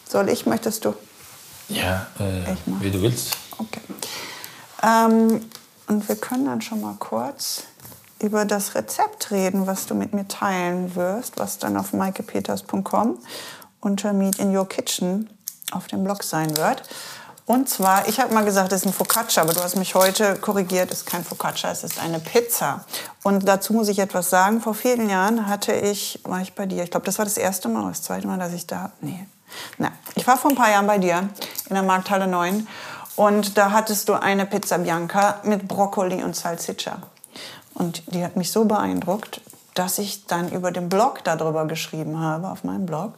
[0.09, 0.95] Soll ich, möchtest du?
[1.69, 3.37] Ja, äh, wie du willst.
[3.59, 3.81] Okay.
[4.83, 5.45] Ähm,
[5.89, 7.65] und wir können dann schon mal kurz
[8.21, 13.19] über das Rezept reden, was du mit mir teilen wirst, was dann auf maikepeters.com
[13.81, 15.31] unter Meet in Your Kitchen
[15.73, 16.83] auf dem Blog sein wird.
[17.47, 20.37] Und zwar, ich habe mal gesagt, es ist ein Focaccia, aber du hast mich heute
[20.37, 22.85] korrigiert, es ist kein Focaccia, es ist eine Pizza.
[23.25, 24.61] Und dazu muss ich etwas sagen.
[24.61, 27.69] Vor vielen Jahren hatte ich, war ich bei dir, ich glaube, das war das erste
[27.69, 29.27] Mal oder das zweite Mal, dass ich da, nee.
[29.79, 31.29] Na, ich war vor ein paar Jahren bei dir
[31.69, 32.69] in der Markthalle 9
[33.17, 37.03] und da hattest du eine Pizza Bianca mit Brokkoli und Salsiccia.
[37.81, 39.41] Und die hat mich so beeindruckt,
[39.73, 43.15] dass ich dann über den Blog darüber geschrieben habe, auf meinem Blog.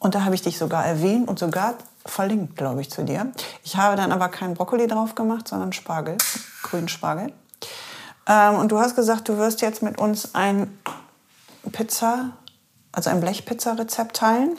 [0.00, 1.74] Und da habe ich dich sogar erwähnt und sogar
[2.04, 3.30] verlinkt, glaube ich, zu dir.
[3.62, 6.16] Ich habe dann aber keinen Brokkoli drauf gemacht, sondern Spargel,
[6.64, 7.32] grünen Spargel.
[8.26, 10.76] Ähm, und du hast gesagt, du wirst jetzt mit uns ein
[11.70, 12.30] Pizza,
[12.90, 14.58] also ein Blechpizza-Rezept teilen.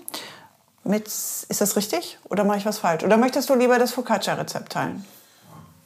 [0.86, 3.04] Mit, ist das richtig oder mache ich was falsch?
[3.04, 5.04] Oder möchtest du lieber das Focaccia-Rezept teilen?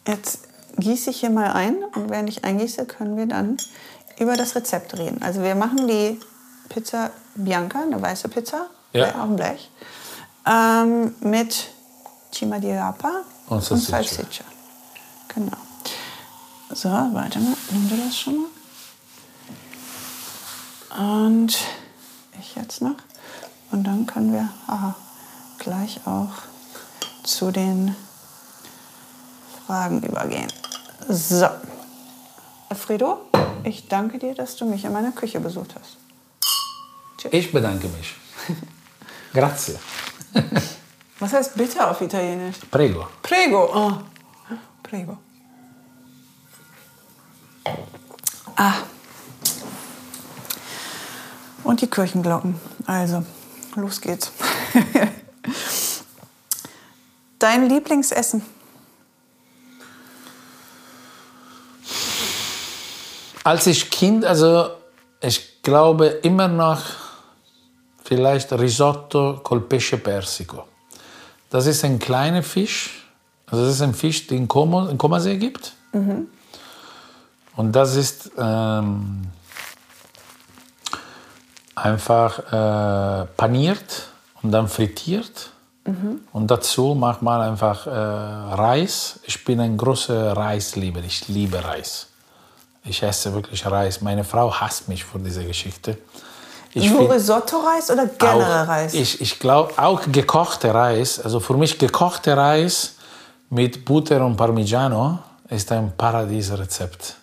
[0.06, 3.58] Jetzt gieße ich hier mal ein und während ich eingieße, können wir dann
[4.20, 5.22] über das Rezept reden.
[5.22, 6.20] Also wir machen die
[6.70, 9.16] Pizza Bianca, eine weiße Pizza, ja.
[9.16, 9.70] auf dem Blech,
[10.46, 11.70] ähm, mit
[12.34, 14.46] Cima di Rapa und Salsiccia.
[15.34, 15.58] Genau.
[16.72, 18.50] So, warte mal, nimm du das schon mal.
[21.36, 21.58] Und
[22.40, 22.96] ich jetzt noch.
[23.72, 24.96] Und dann können wir aha,
[25.60, 26.34] gleich auch
[27.24, 27.96] zu den
[29.70, 30.52] Fragen übergehen.
[31.10, 31.48] So.
[32.70, 33.20] Alfredo,
[33.64, 35.98] ich danke dir, dass du mich in meiner Küche besucht hast.
[37.20, 37.32] Tschüss.
[37.32, 38.16] Ich bedanke mich.
[39.34, 39.78] Grazie.
[41.20, 42.56] Was heißt bitte auf Italienisch?
[42.72, 43.06] Prego.
[43.22, 43.70] Prego.
[43.72, 43.92] Oh.
[44.82, 45.20] Prego.
[48.56, 48.74] Ah.
[51.64, 52.60] Und die Kirchenglocken.
[52.88, 53.24] Also,
[53.76, 54.32] los geht's.
[57.38, 58.59] Dein Lieblingsessen?
[63.44, 64.70] Als ich Kind, also
[65.22, 66.82] ich glaube immer noch
[68.04, 70.66] vielleicht Risotto col pesce persico.
[71.50, 73.06] Das ist ein kleiner Fisch,
[73.48, 75.74] also das ist ein Fisch, den es in Komasee gibt.
[75.94, 76.28] Mhm.
[77.56, 79.28] Und das ist ähm,
[81.76, 84.10] einfach äh, paniert
[84.42, 85.50] und dann frittiert.
[85.86, 86.22] Mhm.
[86.32, 89.20] Und dazu macht man einfach äh, Reis.
[89.24, 92.09] Ich bin ein großer Reislieber, ich liebe Reis.
[92.86, 94.02] Ich esse wirklich Reis.
[94.02, 95.98] Meine Frau hasst mich für diese Geschichte.
[96.74, 98.94] Ich Nur Risotto-Reis oder generell Reis?
[98.94, 101.20] Ich, ich glaube auch gekochter Reis.
[101.20, 102.96] Also für mich gekochter Reis
[103.50, 105.20] mit Butter und Parmigiano
[105.50, 107.16] ist ein Paradiesrezept.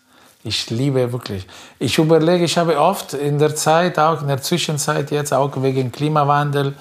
[0.42, 1.46] Ich liebe wirklich.
[1.78, 5.90] Ich überlege, ich habe oft in der Zeit, auch in der Zwischenzeit jetzt, auch wegen
[5.90, 6.74] Klimawandel,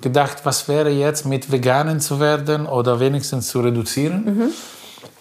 [0.00, 4.24] gedacht, was wäre jetzt mit Veganen zu werden oder wenigstens zu reduzieren.
[4.24, 4.50] Mhm.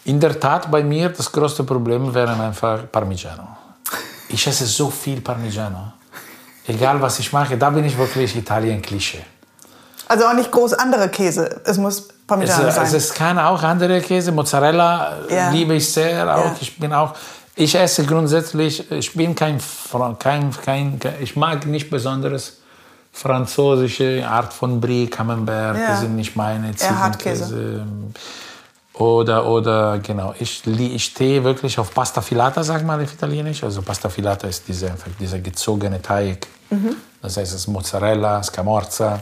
[0.05, 3.47] In der Tat, bei mir das größte Problem wäre einfach Parmigiano.
[4.29, 5.93] Ich esse so viel Parmigiano.
[6.67, 9.23] Egal was ich mache, da bin ich wirklich Italien-Klischee.
[10.07, 11.61] Also auch nicht groß andere Käse.
[11.65, 12.83] Es muss Parmigiano es, sein.
[12.83, 14.31] Also es kann auch andere Käse.
[14.31, 15.49] Mozzarella ja.
[15.51, 16.23] liebe ich sehr.
[16.35, 16.45] Auch.
[16.45, 16.55] Ja.
[16.59, 17.13] Ich bin auch.
[17.55, 18.89] Ich esse grundsätzlich.
[18.91, 19.59] Ich bin kein,
[20.19, 22.57] kein, kein, ich mag nicht besonderes
[23.11, 25.77] französische Art von Brie, Camembert.
[25.77, 25.87] Ja.
[25.87, 27.85] Das sind nicht meine Ziegenkäse.
[28.93, 33.63] Oder, oder genau, ich, ich stehe wirklich auf Pasta Filata, sagt man auf Italienisch.
[33.63, 36.47] Also Pasta Filata ist diese, dieser gezogene Teig.
[36.69, 36.97] Mhm.
[37.21, 39.21] Das heißt, es ist Mozzarella, Scamorza,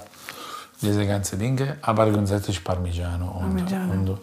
[0.82, 1.78] diese ganzen Dinge.
[1.82, 3.94] Aber grundsätzlich Parmigiano und, Parmigiano.
[3.94, 4.18] und,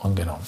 [0.00, 0.38] und genau.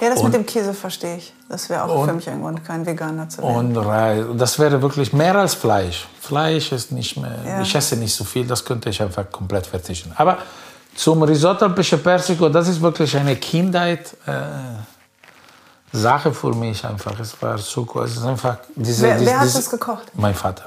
[0.00, 1.32] Ja, das und, mit dem Käse verstehe ich.
[1.48, 3.76] Das wäre auch und, für mich ein Grund, kein Veganer zu werden.
[3.76, 6.06] Und Reis, das wäre wirklich mehr als Fleisch.
[6.20, 7.62] Fleisch ist nicht mehr, ja.
[7.62, 10.12] ich esse nicht so viel, das könnte ich einfach komplett verzichten.
[10.14, 10.38] Aber
[10.94, 14.16] zum Risotto al Pesce Persico, das ist wirklich eine Kindheit.
[14.26, 14.80] Äh,
[15.92, 17.18] Sache für mich einfach.
[17.18, 18.04] Es war so cool.
[18.04, 20.12] Es ist einfach diese, wer, diese, wer hat das gekocht?
[20.14, 20.66] Mein Vater.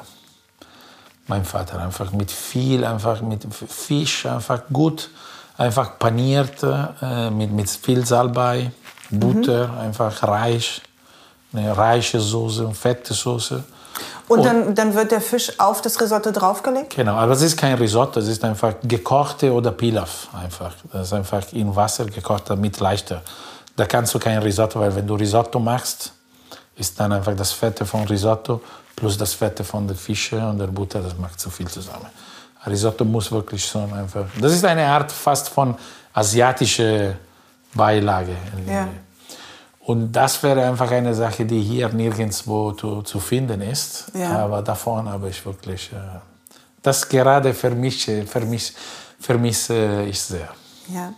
[1.28, 5.10] Mein Vater einfach mit viel, einfach mit Fisch, einfach gut,
[5.58, 6.62] einfach paniert,
[7.02, 8.72] äh, mit, mit viel Salbei,
[9.10, 9.78] Butter, mhm.
[9.78, 10.82] einfach reich,
[11.54, 13.64] eine reiche Soße, fette Soße.
[14.28, 16.96] Und, und dann, dann wird der Fisch auf das Risotto draufgelegt?
[16.96, 20.74] Genau, aber es ist kein Risotto, es ist einfach gekochte oder Pilaf einfach.
[20.92, 23.22] Das ist einfach in Wasser gekocht, damit leichter.
[23.76, 26.14] Da kannst du kein Risotto, weil wenn du Risotto machst,
[26.76, 28.62] ist dann einfach das Fette von Risotto
[28.96, 32.08] plus das Fette von der Fische und der Butter, das macht zu viel zusammen.
[32.66, 34.26] Risotto muss wirklich so einfach.
[34.40, 35.76] Das ist eine Art fast von
[36.14, 37.16] asiatischer
[37.74, 38.36] Beilage.
[38.68, 38.88] Ja.
[39.86, 44.06] Und das wäre einfach eine Sache, die hier nirgendwo zu, zu finden ist.
[44.14, 44.46] Ja.
[44.46, 46.20] Aber davon habe ich wirklich, äh,
[46.82, 48.74] das gerade vermisse, vermisse,
[49.20, 50.50] vermisse ich sehr.
[50.88, 51.14] Ja.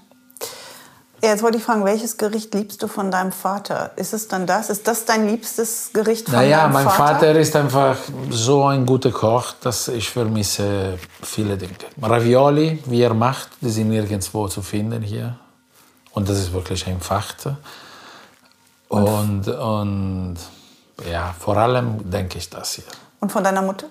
[1.21, 3.91] Jetzt wollte ich fragen, welches Gericht liebst du von deinem Vater?
[3.95, 4.69] Ist es dann das?
[4.69, 6.83] Ist das dein liebstes Gericht von naja, deinem Vater?
[6.83, 7.97] Naja, mein Vater ist einfach
[8.29, 11.73] so ein guter Koch, dass ich vermisse viele Dinge.
[12.01, 15.37] Ravioli, wie er macht, die sind nirgendwo zu finden hier.
[16.11, 17.47] Und das ist wirklich ein Fakt.
[18.87, 20.37] Und, und
[21.09, 22.83] ja, vor allem denke ich das hier.
[23.19, 23.87] Und von deiner Mutter?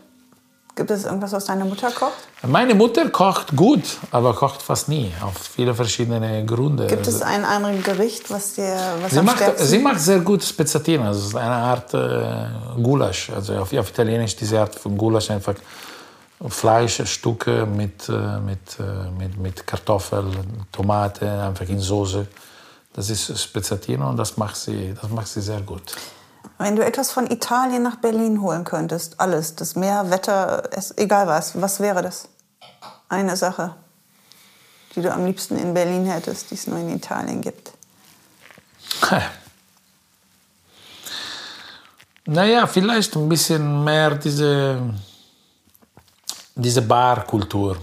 [0.77, 2.12] Gibt es irgendwas, was deine Mutter kocht?
[2.43, 6.89] Meine Mutter kocht gut, aber kocht fast nie, auf viele verschiedene Gründe.
[6.89, 11.05] Gibt es ein anderes Gericht, was dir was sie, macht, sie macht sehr gut Spezzatino,
[11.05, 13.31] also eine Art äh, Gulasch.
[13.31, 15.55] Also auf, auf Italienisch diese Art von Gulasch einfach
[16.49, 22.27] Fleischstücke mit, äh, mit, äh, mit, mit Kartoffeln, Tomate, einfach in Soße.
[22.95, 25.97] Das ist Spezzatino und das macht sie, das macht sie sehr gut.
[26.59, 31.27] Wenn du etwas von Italien nach Berlin holen könntest, alles, das Meer, Wetter, es, egal
[31.27, 32.29] was, was wäre das?
[33.09, 33.75] Eine Sache,
[34.95, 37.73] die du am liebsten in Berlin hättest, die es nur in Italien gibt.
[42.27, 44.81] Naja, vielleicht ein bisschen mehr diese,
[46.55, 47.77] diese Barkultur.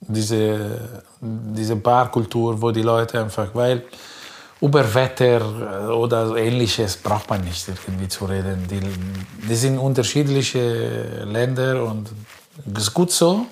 [0.00, 3.84] Diese, diese Barkultur, wo die Leute einfach, weil
[4.64, 8.66] über Wetter äh, oder ähnliches braucht man nicht irgendwie zu reden.
[8.68, 8.80] Die,
[9.46, 12.08] die sind unterschiedliche Länder und
[12.74, 13.46] ist gut so.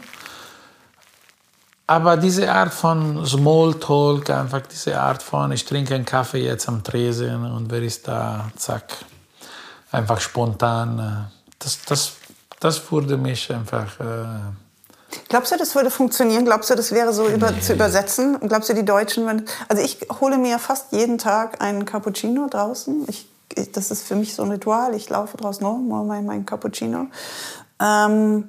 [1.87, 6.83] Aber diese Art von Smalltalk, einfach diese Art von, ich trinke einen Kaffee jetzt am
[6.83, 9.05] Tresen und wer ist da, zack,
[9.91, 12.13] einfach spontan, äh, das, das,
[12.59, 14.62] das würde mich einfach äh,
[15.29, 16.45] Glaubst du, das würde funktionieren?
[16.45, 17.61] Glaubst du, das wäre so über, nee.
[17.61, 18.37] zu übersetzen?
[18.37, 22.49] Und glaubst du, die Deutschen, wenn, also ich hole mir fast jeden Tag einen Cappuccino
[22.49, 23.05] draußen.
[23.09, 24.95] Ich, ich, das ist für mich so ein Ritual.
[24.95, 27.07] Ich laufe draußen rum, hole mein, mein Cappuccino.
[27.81, 28.49] Ähm,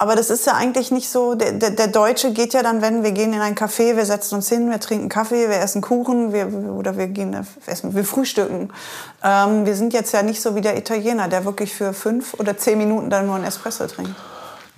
[0.00, 1.34] aber das ist ja eigentlich nicht so.
[1.34, 4.36] Der, der, der, Deutsche geht ja dann, wenn wir gehen in ein Café, wir setzen
[4.36, 7.34] uns hin, wir trinken Kaffee, wir essen Kuchen, wir, oder wir gehen
[7.66, 8.72] essen, wir frühstücken.
[9.24, 12.56] Ähm, wir sind jetzt ja nicht so wie der Italiener, der wirklich für fünf oder
[12.56, 14.14] zehn Minuten dann nur einen Espresso trinkt.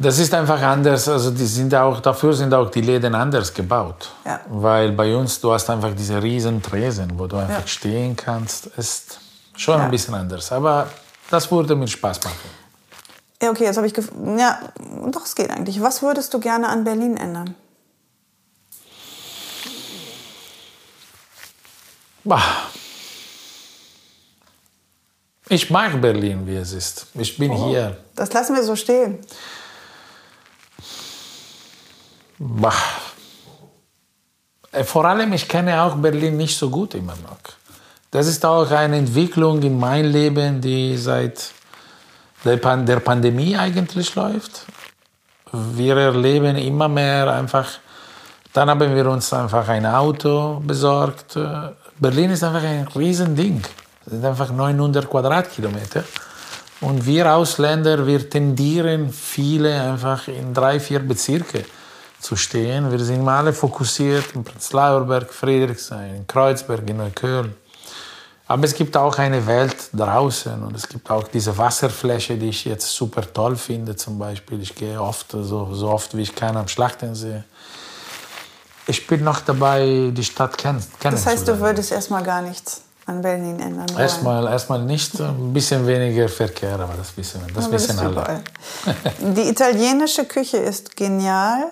[0.03, 1.07] Das ist einfach anders.
[1.09, 4.11] Also die sind auch, dafür sind auch die Läden anders gebaut.
[4.25, 4.41] Ja.
[4.49, 7.67] Weil bei uns, du hast einfach diese riesen Tresen, wo du einfach ja.
[7.67, 8.67] stehen kannst.
[8.79, 9.21] Ist
[9.55, 9.85] schon ja.
[9.85, 10.51] ein bisschen anders.
[10.53, 10.89] Aber
[11.31, 12.51] das würde mir Spaß machen.
[13.43, 13.95] Ja, okay, jetzt habe ich...
[14.39, 14.59] Ja,
[15.11, 15.83] doch, es geht eigentlich.
[15.83, 17.55] Was würdest du gerne an Berlin ändern?
[22.25, 22.41] Bah.
[25.51, 27.07] Ich mag Berlin, wie es ist.
[27.15, 27.99] Ich bin oh, hier.
[28.17, 29.19] Das lassen wir so stehen.
[32.43, 32.73] Bah.
[34.73, 37.37] Äh, vor allem, ich kenne auch Berlin nicht so gut immer noch.
[38.11, 41.53] Das ist auch eine Entwicklung in meinem Leben, die seit
[42.47, 44.65] der, Pan der Pandemie eigentlich läuft.
[45.53, 47.69] Wir erleben immer mehr einfach,
[48.55, 51.39] dann haben wir uns einfach ein Auto besorgt.
[51.99, 53.61] Berlin ist einfach ein Riesending.
[54.05, 56.05] Das sind einfach 900 Quadratkilometer.
[56.81, 61.67] Und wir Ausländer, wir tendieren viele einfach in drei, vier Bezirke
[62.21, 62.91] zu stehen.
[62.91, 67.55] Wir sind alle fokussiert in Prenzlauer Berg, Friedrichshain, in Kreuzberg, in Neukölln.
[68.47, 72.65] Aber es gibt auch eine Welt draußen und es gibt auch diese Wasserfläche, die ich
[72.65, 73.95] jetzt super toll finde.
[73.95, 77.45] Zum Beispiel, ich gehe oft, so, so oft wie ich kann, am Schlachtensee.
[78.89, 80.85] Ich bin noch dabei, die Stadt kennen.
[81.01, 84.01] Das heißt, du würdest erstmal gar nichts an Berlin ändern wollen?
[84.01, 88.43] Erstmal, erstmal nicht, ein bisschen weniger Verkehr, aber das wissen, das wissen alle.
[89.37, 91.71] Die italienische Küche ist genial.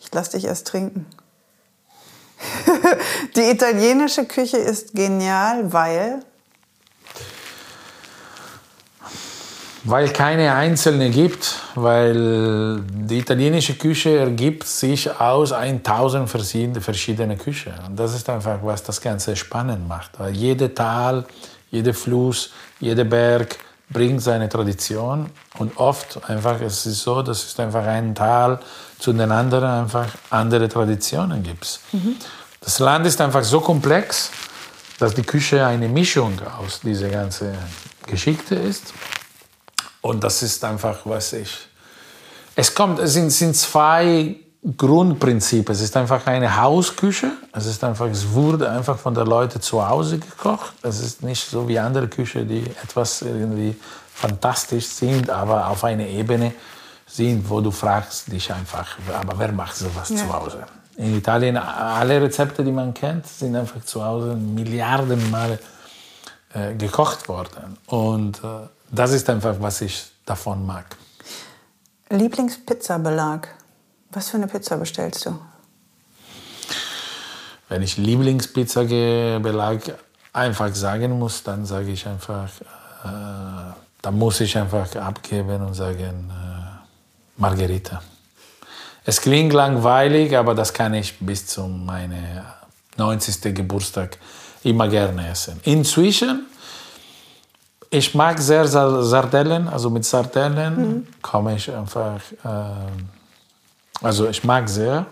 [0.00, 1.06] Ich lasse dich erst trinken.
[3.36, 6.20] Die italienische Küche ist genial, weil
[9.88, 17.72] Weil keine einzelne gibt, weil die italienische Küche ergibt sich aus 1000 verschiedenen Küchen.
[17.86, 20.18] Und das ist einfach, was das Ganze spannend macht.
[20.18, 21.24] Weil jede Tal,
[21.70, 22.50] jeder Fluss,
[22.80, 23.58] jeder Berg
[23.88, 25.30] bringt seine Tradition.
[25.56, 28.58] Und oft einfach, es ist so, dass es einfach ein Tal
[28.98, 31.80] zu den anderen einfach andere Traditionen gibt.
[31.92, 32.16] Mhm.
[32.60, 34.30] Das Land ist einfach so komplex,
[34.98, 37.54] dass die Küche eine Mischung aus dieser ganzen
[38.06, 38.92] Geschichte ist.
[40.00, 41.50] Und das ist einfach, was ich.
[42.54, 44.36] Es kommt, es sind, sind zwei
[44.76, 45.74] Grundprinzipien.
[45.74, 47.32] Es ist einfach eine Hausküche.
[47.52, 50.72] Es ist einfach, es wurde einfach von den Leuten zu Hause gekocht.
[50.82, 53.76] Es ist nicht so wie andere Küchen, die etwas irgendwie
[54.14, 56.52] fantastisch sind, aber auf einer Ebene
[57.06, 60.16] sind, wo du fragst dich einfach, aber wer macht sowas ja.
[60.16, 60.66] zu Hause?
[60.96, 65.58] In Italien, alle Rezepte, die man kennt, sind einfach zu Hause Milliarden Male
[66.54, 67.76] äh, gekocht worden.
[67.86, 70.96] Und äh, das ist einfach, was ich davon mag.
[72.08, 73.48] Lieblingspizzabelag.
[74.10, 75.38] Was für eine Pizza bestellst du?
[77.68, 79.94] Wenn ich Lieblingspizza-Belag
[80.32, 82.48] einfach sagen muss, dann sage ich einfach,
[83.04, 83.72] äh,
[84.02, 86.45] da muss ich einfach abgeben und sagen äh,
[87.36, 88.02] Margherita.
[89.04, 92.42] Es klingt langweilig, aber das kann ich bis zu meinem
[92.96, 93.54] 90.
[93.54, 94.18] Geburtstag
[94.64, 95.60] immer gerne essen.
[95.62, 96.46] Inzwischen
[97.90, 101.06] ich mag sehr Sardellen, also mit Sardellen mhm.
[101.22, 105.06] komme ich einfach, äh, also ich mag sehr.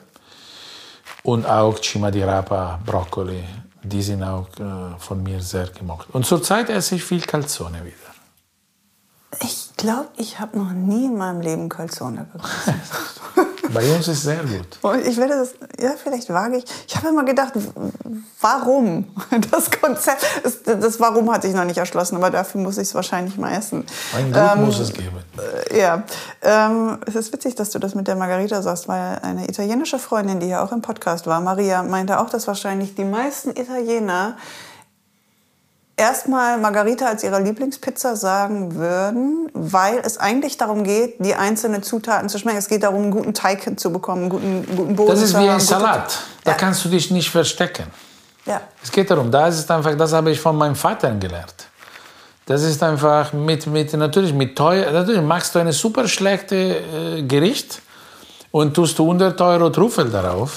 [1.22, 3.42] Und auch Cima di Rapa, Brokkoli,
[3.82, 6.08] die sind auch äh, von mir sehr gemocht.
[6.12, 8.03] Und zurzeit esse ich viel Calzone wieder.
[9.42, 12.80] Ich glaube, ich habe noch nie in meinem Leben Calzone gegessen.
[13.72, 14.78] Bei uns ist es sehr gut.
[15.04, 16.64] Ich werde das, ja, vielleicht wage ich.
[16.86, 17.54] Ich habe immer gedacht,
[18.40, 19.06] warum?
[19.50, 22.94] Das Konzept, das, das Warum hatte ich noch nicht erschlossen, aber dafür muss ich es
[22.94, 23.84] wahrscheinlich mal essen.
[24.16, 25.16] Ein Glück ähm, muss es geben.
[25.70, 26.02] Äh, ja.
[26.42, 30.40] Ähm, es ist witzig, dass du das mit der Margarita sagst, weil eine italienische Freundin,
[30.40, 34.36] die ja auch im Podcast war, Maria, meinte auch, dass wahrscheinlich die meisten Italiener
[35.96, 42.28] erstmal Margarita als ihre Lieblingspizza sagen würden, weil es eigentlich darum geht, die einzelnen Zutaten
[42.28, 42.58] zu schmecken.
[42.58, 45.60] Es geht darum, einen guten Teig hinzubekommen, einen guten, guten Boden Das ist wie ein
[45.60, 46.18] Salat.
[46.44, 46.56] Da ja.
[46.56, 47.86] kannst du dich nicht verstecken.
[48.46, 48.60] Ja.
[48.82, 51.54] Es geht darum, das ist einfach, das habe ich von meinem Vater gelernt.
[52.46, 57.22] Das ist einfach mit, mit natürlich mit teuer, natürlich machst du eine super schlechte äh,
[57.22, 57.80] Gericht
[58.50, 60.52] und tust du 100 Euro Trüffel darauf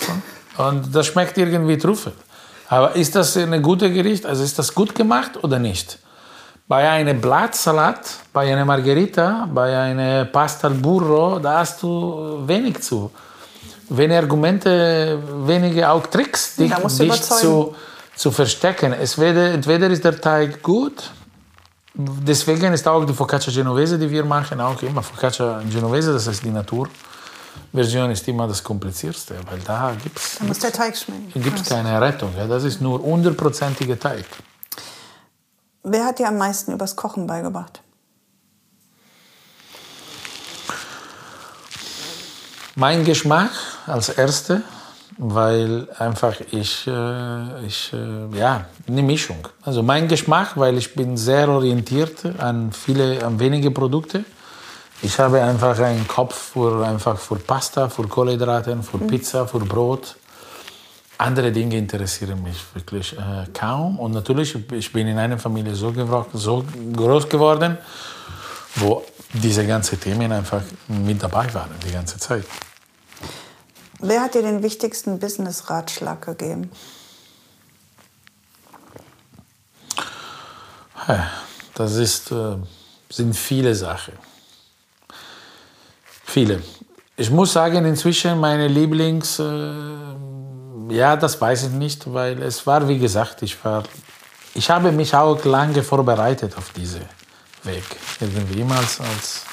[0.58, 2.12] und das schmeckt irgendwie Trüffel.
[2.70, 4.26] Aber ist das ein gutes Gericht?
[4.26, 6.00] Also ist das gut gemacht oder nicht?
[6.68, 8.02] Bei einem Blattsalat,
[8.34, 13.10] bei einer Margherita, bei einer Pasta al Burro, da hast du wenig zu.
[13.90, 17.74] Wenige Argumente, wenige auch Tricks, dich, dich zu,
[18.18, 18.92] zu verstecken.
[18.92, 21.10] Es weder, entweder ist der Teig gut,
[21.94, 26.44] deswegen ist auch die Focaccia Genovese, die wir machen, auch immer Focaccia Genovese, das heißt
[26.44, 26.90] die Natur.
[27.74, 30.38] Version ist immer das Kompliziertste, weil da gibt es.
[30.40, 31.32] Da muss der Teig schmecken.
[31.42, 32.32] gibt es keine Rettung.
[32.38, 32.48] Ja.
[32.48, 34.26] Das ist nur hundertprozentiger Teig.
[35.84, 37.82] Wer hat dir am meisten übers Kochen beigebracht?
[42.76, 43.52] Mein Geschmack
[43.88, 44.62] als Erste,
[45.18, 49.48] weil einfach ich, äh, ich äh, ja, eine Mischung.
[49.64, 54.26] Also mein Geschmack, weil ich bin sehr orientiert an viele, an wenige Produkte
[55.02, 58.98] ich habe einfach einen Kopf für, einfach für Pasta, für Kohlenhydrate, für.
[59.00, 60.16] Pizza, für Brot.
[61.20, 64.00] andere Dinge interessieren mich wirklich äh, kaum.
[64.00, 65.94] Und natürlich, ich bin in einer Familie so,
[66.34, 66.64] so
[66.94, 67.78] groß geworden,
[68.76, 69.04] wo
[69.34, 72.46] diese ganzen Themen einfach mit dabei waren die ganze Zeit.
[74.00, 76.72] Wer hat dir den wichtigsten Business-Ratschlag gegeben?
[81.74, 82.58] Das ist, äh,
[83.10, 84.14] sind viele Sachen.
[86.28, 86.62] Viele.
[87.16, 89.72] Ich muss sagen, inzwischen meine Lieblings, äh,
[90.90, 93.84] ja, das weiß ich nicht, weil es war, wie gesagt, ich war,
[94.54, 97.02] ich habe mich auch lange vorbereitet auf diesen
[97.64, 97.84] Weg.
[98.20, 99.46] Irgendwie immer als, als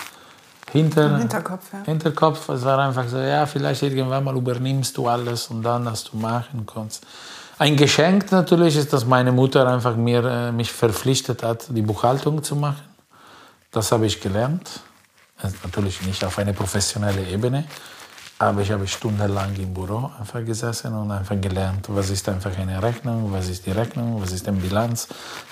[0.72, 1.82] hinter, Hinterkopf, ja.
[1.84, 2.48] Hinterkopf.
[2.48, 6.16] Es war einfach so, ja, vielleicht irgendwann mal übernimmst du alles und dann, dass du
[6.16, 7.06] machen kannst.
[7.56, 12.42] Ein Geschenk natürlich ist, dass meine Mutter einfach mir, äh, mich verpflichtet hat, die Buchhaltung
[12.42, 12.82] zu machen.
[13.70, 14.80] Das habe ich gelernt.
[15.44, 17.64] Also natürlich nicht auf einer professionellen Ebene,
[18.38, 22.82] aber ich habe stundenlang im Büro einfach gesessen und einfach gelernt, was ist einfach eine
[22.82, 25.06] Rechnung, was ist die Rechnung, was ist eine Bilanz,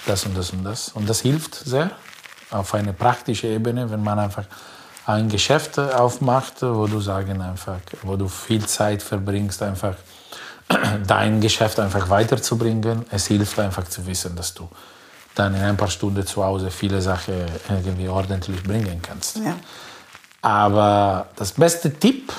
[0.06, 0.88] das und das und das.
[0.88, 1.90] Und das hilft sehr
[2.50, 4.44] auf eine praktische Ebene, wenn man einfach
[5.04, 9.96] ein Geschäft aufmacht, wo du sagen einfach, wo du viel Zeit verbringst, einfach
[11.06, 13.04] dein Geschäft einfach weiterzubringen.
[13.10, 14.68] Es hilft einfach zu wissen, dass du
[15.34, 17.34] dann in ein paar Stunden zu Hause viele Sachen
[17.68, 19.38] irgendwie ordentlich bringen kannst.
[19.38, 19.56] Ja.
[20.42, 22.32] Aber das beste Tipp,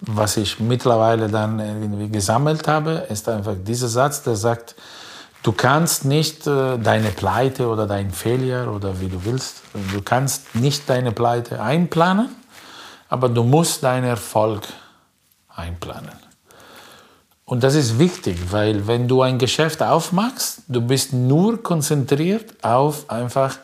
[0.00, 4.76] was ich mittlerweile dann irgendwie gesammelt habe, ist einfach dieser Satz, der sagt,
[5.42, 9.62] du kannst nicht äh, deine Pleite oder dein Fehler oder wie du willst,
[9.92, 12.28] du kannst nicht deine Pleite einplanen,
[13.08, 14.62] aber du musst deinen Erfolg
[15.48, 16.16] einplanen.
[17.44, 23.10] Und das ist wichtig, weil wenn du ein Geschäft aufmachst, du bist nur konzentriert auf
[23.10, 23.58] einfach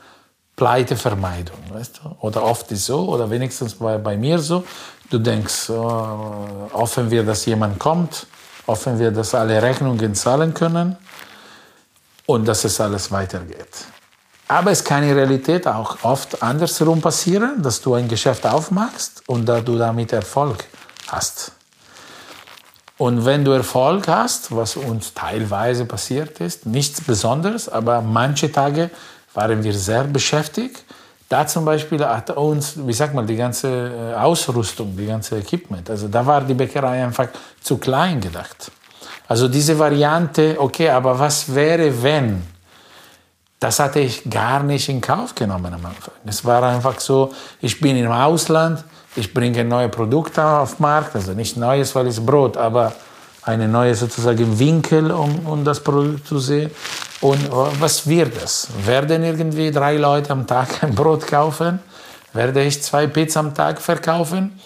[0.56, 2.16] Pleitevermeidung, weißt du?
[2.20, 4.64] Oder oft ist so, oder wenigstens bei, bei mir so,
[5.10, 8.26] du denkst, oh, hoffen wir, dass jemand kommt,
[8.66, 10.96] hoffen wir, dass alle Rechnungen zahlen können
[12.26, 13.86] und dass es alles weitergeht.
[14.46, 19.46] Aber es kann in Realität auch oft andersherum passieren, dass du ein Geschäft aufmachst und
[19.46, 20.64] da du damit Erfolg
[21.08, 21.52] hast.
[22.96, 28.90] Und wenn du Erfolg hast, was uns teilweise passiert ist, nichts Besonderes, aber manche Tage
[29.34, 30.84] waren wir sehr beschäftigt.
[31.28, 35.88] Da zum Beispiel hat uns, wie sagt man, die ganze äh, Ausrüstung, die ganze Equipment,
[35.90, 37.28] also da war die Bäckerei einfach
[37.60, 38.70] zu klein gedacht.
[39.26, 42.42] Also diese Variante, okay, aber was wäre, wenn?
[43.58, 46.14] Das hatte ich gar nicht in Kauf genommen am Anfang.
[46.26, 47.32] Es war einfach so,
[47.62, 48.84] ich bin im Ausland,
[49.16, 52.92] ich bringe neue Produkte auf den Markt, also nicht neues, weil es Brot, aber
[53.44, 56.70] eine neue sozusagen Winkel, um, um das Produkt zu sehen.
[57.20, 57.50] Und äh,
[57.80, 58.68] was wird es?
[58.84, 61.80] Werden irgendwie drei Leute am Tag ein Brot kaufen?
[62.32, 64.58] Werde ich zwei Pizza am Tag verkaufen?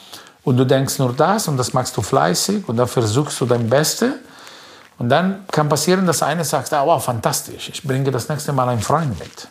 [0.44, 3.68] Und du denkst nur das und das machst du fleißig und dann versuchst du dein
[3.68, 4.14] Bestes.
[4.98, 8.68] Und dann kann passieren, dass einer sagt, ah, wow, fantastisch, ich bringe das nächste Mal
[8.68, 9.48] einen Freund mit.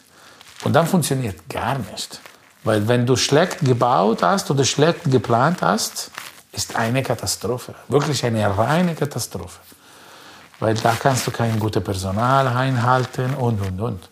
[0.63, 2.19] Und dann funktioniert gar nicht.
[2.63, 6.11] Weil wenn du schlecht gebaut hast oder schlecht geplant hast,
[6.57, 7.75] ist eine Katastrophe.
[7.88, 9.59] Wirklich eine reine Katastrophe.
[10.59, 14.09] Weil da kannst du kein gutes Personal einhalten und, und, und.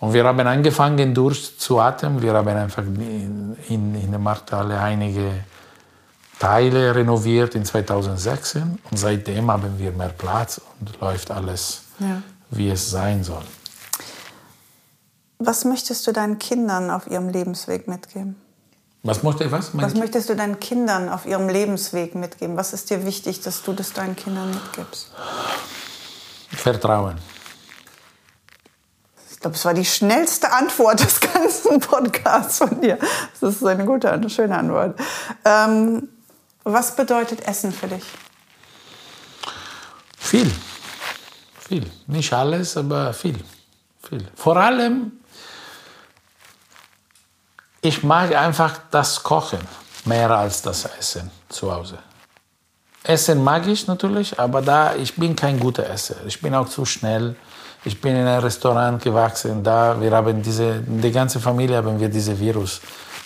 [0.00, 2.20] Und wir haben angefangen durchzuatmen.
[2.20, 5.44] Wir haben einfach in, in, in der Markthalle einige
[6.38, 8.78] Teile renoviert in 2016.
[8.90, 12.20] Und seitdem haben wir mehr Platz und läuft alles, ja.
[12.50, 13.44] wie es sein soll.
[15.38, 18.41] Was möchtest du deinen Kindern auf ihrem Lebensweg mitgeben?
[19.04, 19.70] Was möchte was?
[19.76, 22.56] Was möchtest du deinen Kindern auf ihrem Lebensweg mitgeben?
[22.56, 25.10] Was ist dir wichtig, dass du das deinen Kindern mitgibst?
[26.50, 27.18] Vertrauen.
[29.32, 32.96] Ich glaube, es war die schnellste Antwort des ganzen Podcasts von dir.
[33.40, 34.96] Das ist eine gute, eine schöne Antwort.
[35.44, 36.08] Ähm,
[36.62, 38.04] was bedeutet Essen für dich?
[40.16, 40.52] Viel.
[41.58, 41.90] Viel.
[42.06, 43.38] Nicht alles, aber viel.
[44.08, 44.28] Viel.
[44.36, 45.12] Vor allem
[47.82, 49.58] ich mag einfach das Kochen
[50.04, 51.98] mehr als das Essen zu Hause.
[53.02, 56.14] Essen mag ich natürlich, aber da ich bin kein guter Esser.
[56.26, 57.34] Ich bin auch zu schnell.
[57.84, 59.64] Ich bin in einem Restaurant gewachsen.
[59.64, 62.80] Da wir haben diese, die ganze Familie haben wir diese Virus.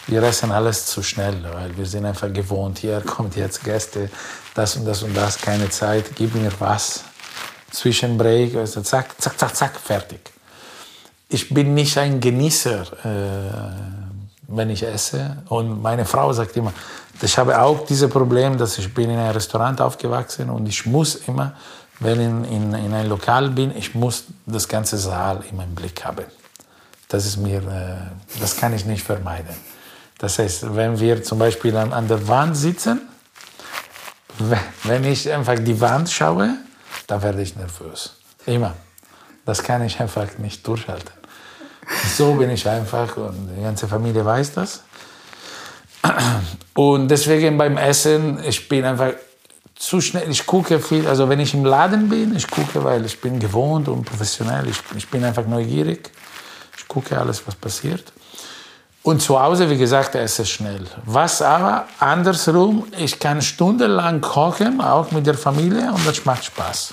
[0.06, 2.78] Wir essen alles zu schnell, weil wir sind einfach gewohnt.
[2.78, 4.08] Hier kommt jetzt Gäste,
[4.54, 6.16] das und das und das, keine Zeit.
[6.16, 7.04] Gib mir was.
[7.72, 10.20] Zwischenbreak, also zack, zack, zack, zack, fertig.
[11.28, 12.86] Ich bin nicht ein Genießer.
[13.04, 14.05] Äh,
[14.48, 15.38] wenn ich esse.
[15.48, 16.72] Und meine Frau sagt immer,
[17.20, 21.16] ich habe auch dieses Problem, dass ich bin in einem Restaurant aufgewachsen und ich muss
[21.16, 21.54] immer,
[22.00, 25.74] wenn ich in, in, in einem Lokal bin, ich muss das ganze Saal immer im
[25.74, 26.26] Blick haben.
[27.08, 29.54] Das ist mir, äh, das kann ich nicht vermeiden.
[30.18, 33.02] Das heißt, wenn wir zum Beispiel an, an der Wand sitzen,
[34.82, 36.56] wenn ich einfach die Wand schaue,
[37.06, 38.16] da werde ich nervös.
[38.44, 38.74] Immer.
[39.44, 41.12] Das kann ich einfach nicht durchhalten.
[42.16, 44.82] So bin ich einfach und die ganze Familie weiß das.
[46.74, 49.12] Und deswegen beim Essen, ich bin einfach
[49.74, 53.20] zu schnell, ich gucke viel, also wenn ich im Laden bin, ich gucke, weil ich
[53.20, 56.10] bin gewohnt und professionell, ich, ich bin einfach neugierig.
[56.78, 58.12] Ich gucke alles, was passiert.
[59.02, 60.84] Und zu Hause, wie gesagt, esse schnell.
[61.04, 66.92] Was aber andersrum, ich kann stundenlang kochen, auch mit der Familie, und das macht Spaß.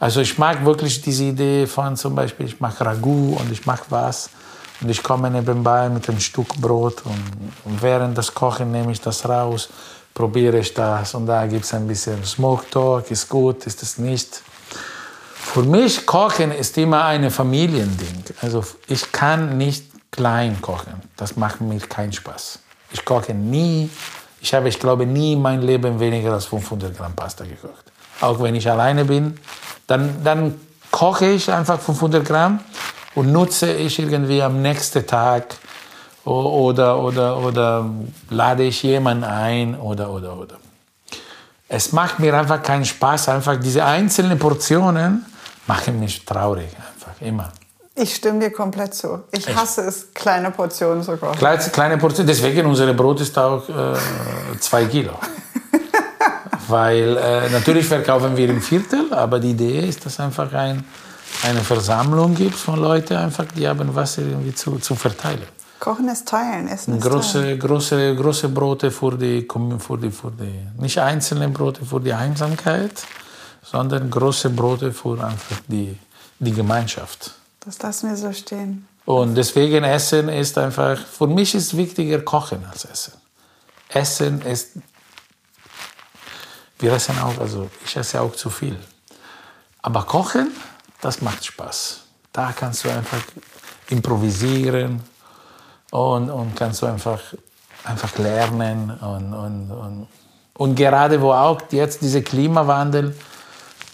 [0.00, 3.84] Also ich mag wirklich diese Idee von zum Beispiel, ich mache Ragout und ich mache
[3.90, 4.30] was
[4.80, 9.28] und ich komme nebenbei mit einem Stück Brot und, während das Kochen nehme ich das
[9.28, 9.68] raus,
[10.14, 13.98] probiere ich das und da gibt es ein bisschen Smoke Talk, ist gut, ist es
[13.98, 14.42] nicht.
[15.34, 18.22] Für mich Kochen ist immer ein Familiending.
[18.40, 20.94] Also ich kann nicht klein kochen.
[21.16, 22.60] Das macht mir keinen Spaß.
[22.92, 23.90] Ich koche nie,
[24.40, 27.84] ich habe, ich glaube, nie in meinem Leben weniger als 500 Gramm Pasta gekocht.
[28.20, 29.38] Auch wenn ich alleine bin,
[29.88, 30.60] dann, dann
[30.92, 32.60] koche ich einfach 500 Gramm
[33.16, 35.56] und nutze ich irgendwie am nächsten Tag
[36.24, 37.90] oder, oder, oder
[38.30, 40.56] lade ich jemanden ein oder, oder, oder.
[41.68, 45.26] Es macht mir einfach keinen Spaß, einfach diese einzelnen Portionen
[45.66, 47.52] machen mich traurig, einfach immer.
[47.94, 49.24] Ich stimme dir komplett zu.
[49.32, 51.36] Ich hasse es, kleine Portionen zu kochen.
[51.36, 53.94] Kleine, kleine Portionen, deswegen unser Brot ist auch äh,
[54.60, 55.12] zwei Kilo.
[56.68, 60.84] Weil äh, natürlich verkaufen wir im Viertel, aber die Idee ist, dass einfach ein,
[61.44, 65.48] eine Versammlung gibt von Leuten, einfach, die haben was irgendwie zu, zu verteilen.
[65.80, 67.58] Kochen ist teilen, Essen ist große, teilen.
[67.58, 69.46] Große, große Brote für die,
[69.78, 73.02] für, die, für die, nicht einzelne Brote für die Einsamkeit,
[73.62, 75.96] sondern große Brote für einfach die,
[76.38, 77.34] die Gemeinschaft.
[77.60, 78.88] Das lassen wir so stehen.
[79.04, 83.14] Und deswegen Essen ist einfach, für mich ist wichtiger Kochen als Essen.
[83.88, 84.72] Essen ist
[86.78, 88.78] wir essen auch, also ich esse auch zu viel.
[89.82, 90.52] Aber Kochen,
[91.00, 92.00] das macht Spaß.
[92.32, 93.22] Da kannst du einfach
[93.88, 95.02] improvisieren
[95.90, 97.20] und, und kannst du einfach,
[97.84, 98.90] einfach lernen.
[99.00, 100.08] Und, und, und,
[100.54, 103.14] und gerade wo auch jetzt dieser Klimawandel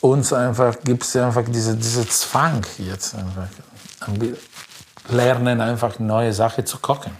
[0.01, 3.49] uns einfach gibt es einfach diese, diese Zwang jetzt einfach.
[5.09, 7.17] Lernen einfach neue Sachen zu kochen.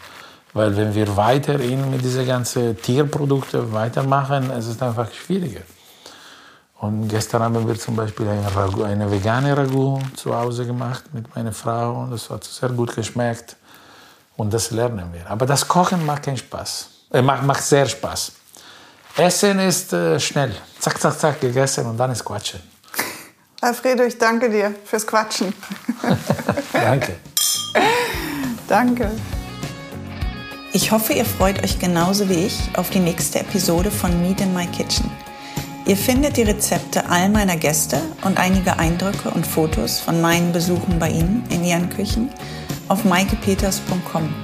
[0.55, 5.63] Weil wenn wir weiterhin mit diesen ganzen Tierprodukten weitermachen, es ist einfach schwieriger.
[6.79, 11.35] Und gestern haben wir zum Beispiel eine, Ragu, eine vegane Ragout zu Hause gemacht mit
[11.35, 13.57] meiner Frau und das hat sehr gut geschmeckt.
[14.37, 15.29] Und das lernen wir.
[15.31, 16.89] Aber das Kochen macht keinen Spaß.
[17.13, 18.33] Äh, macht, macht sehr Spaß.
[19.17, 20.55] Essen ist äh, schnell.
[20.79, 22.61] Zack, zack, zack, gegessen und dann ist Quatschen.
[23.61, 25.55] Alfredo, ich danke dir fürs Quatschen.
[26.73, 27.17] danke.
[28.69, 29.11] danke.
[30.77, 34.53] Ich hoffe, ihr freut euch genauso wie ich auf die nächste Episode von Meet in
[34.53, 35.09] My Kitchen.
[35.87, 40.99] Ihr findet die Rezepte all meiner Gäste und einige Eindrücke und Fotos von meinen Besuchen
[40.99, 42.29] bei Ihnen in Ihren Küchen
[42.89, 44.35] auf maikepeters.com.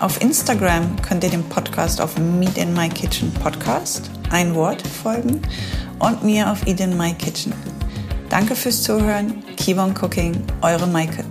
[0.00, 5.42] Auf Instagram könnt ihr dem Podcast auf Meet in My Kitchen Podcast, ein Wort, folgen
[5.98, 7.52] und mir auf Eat in My Kitchen.
[8.30, 9.44] Danke fürs Zuhören.
[9.58, 10.42] Keep on cooking.
[10.62, 11.22] Eure Maike.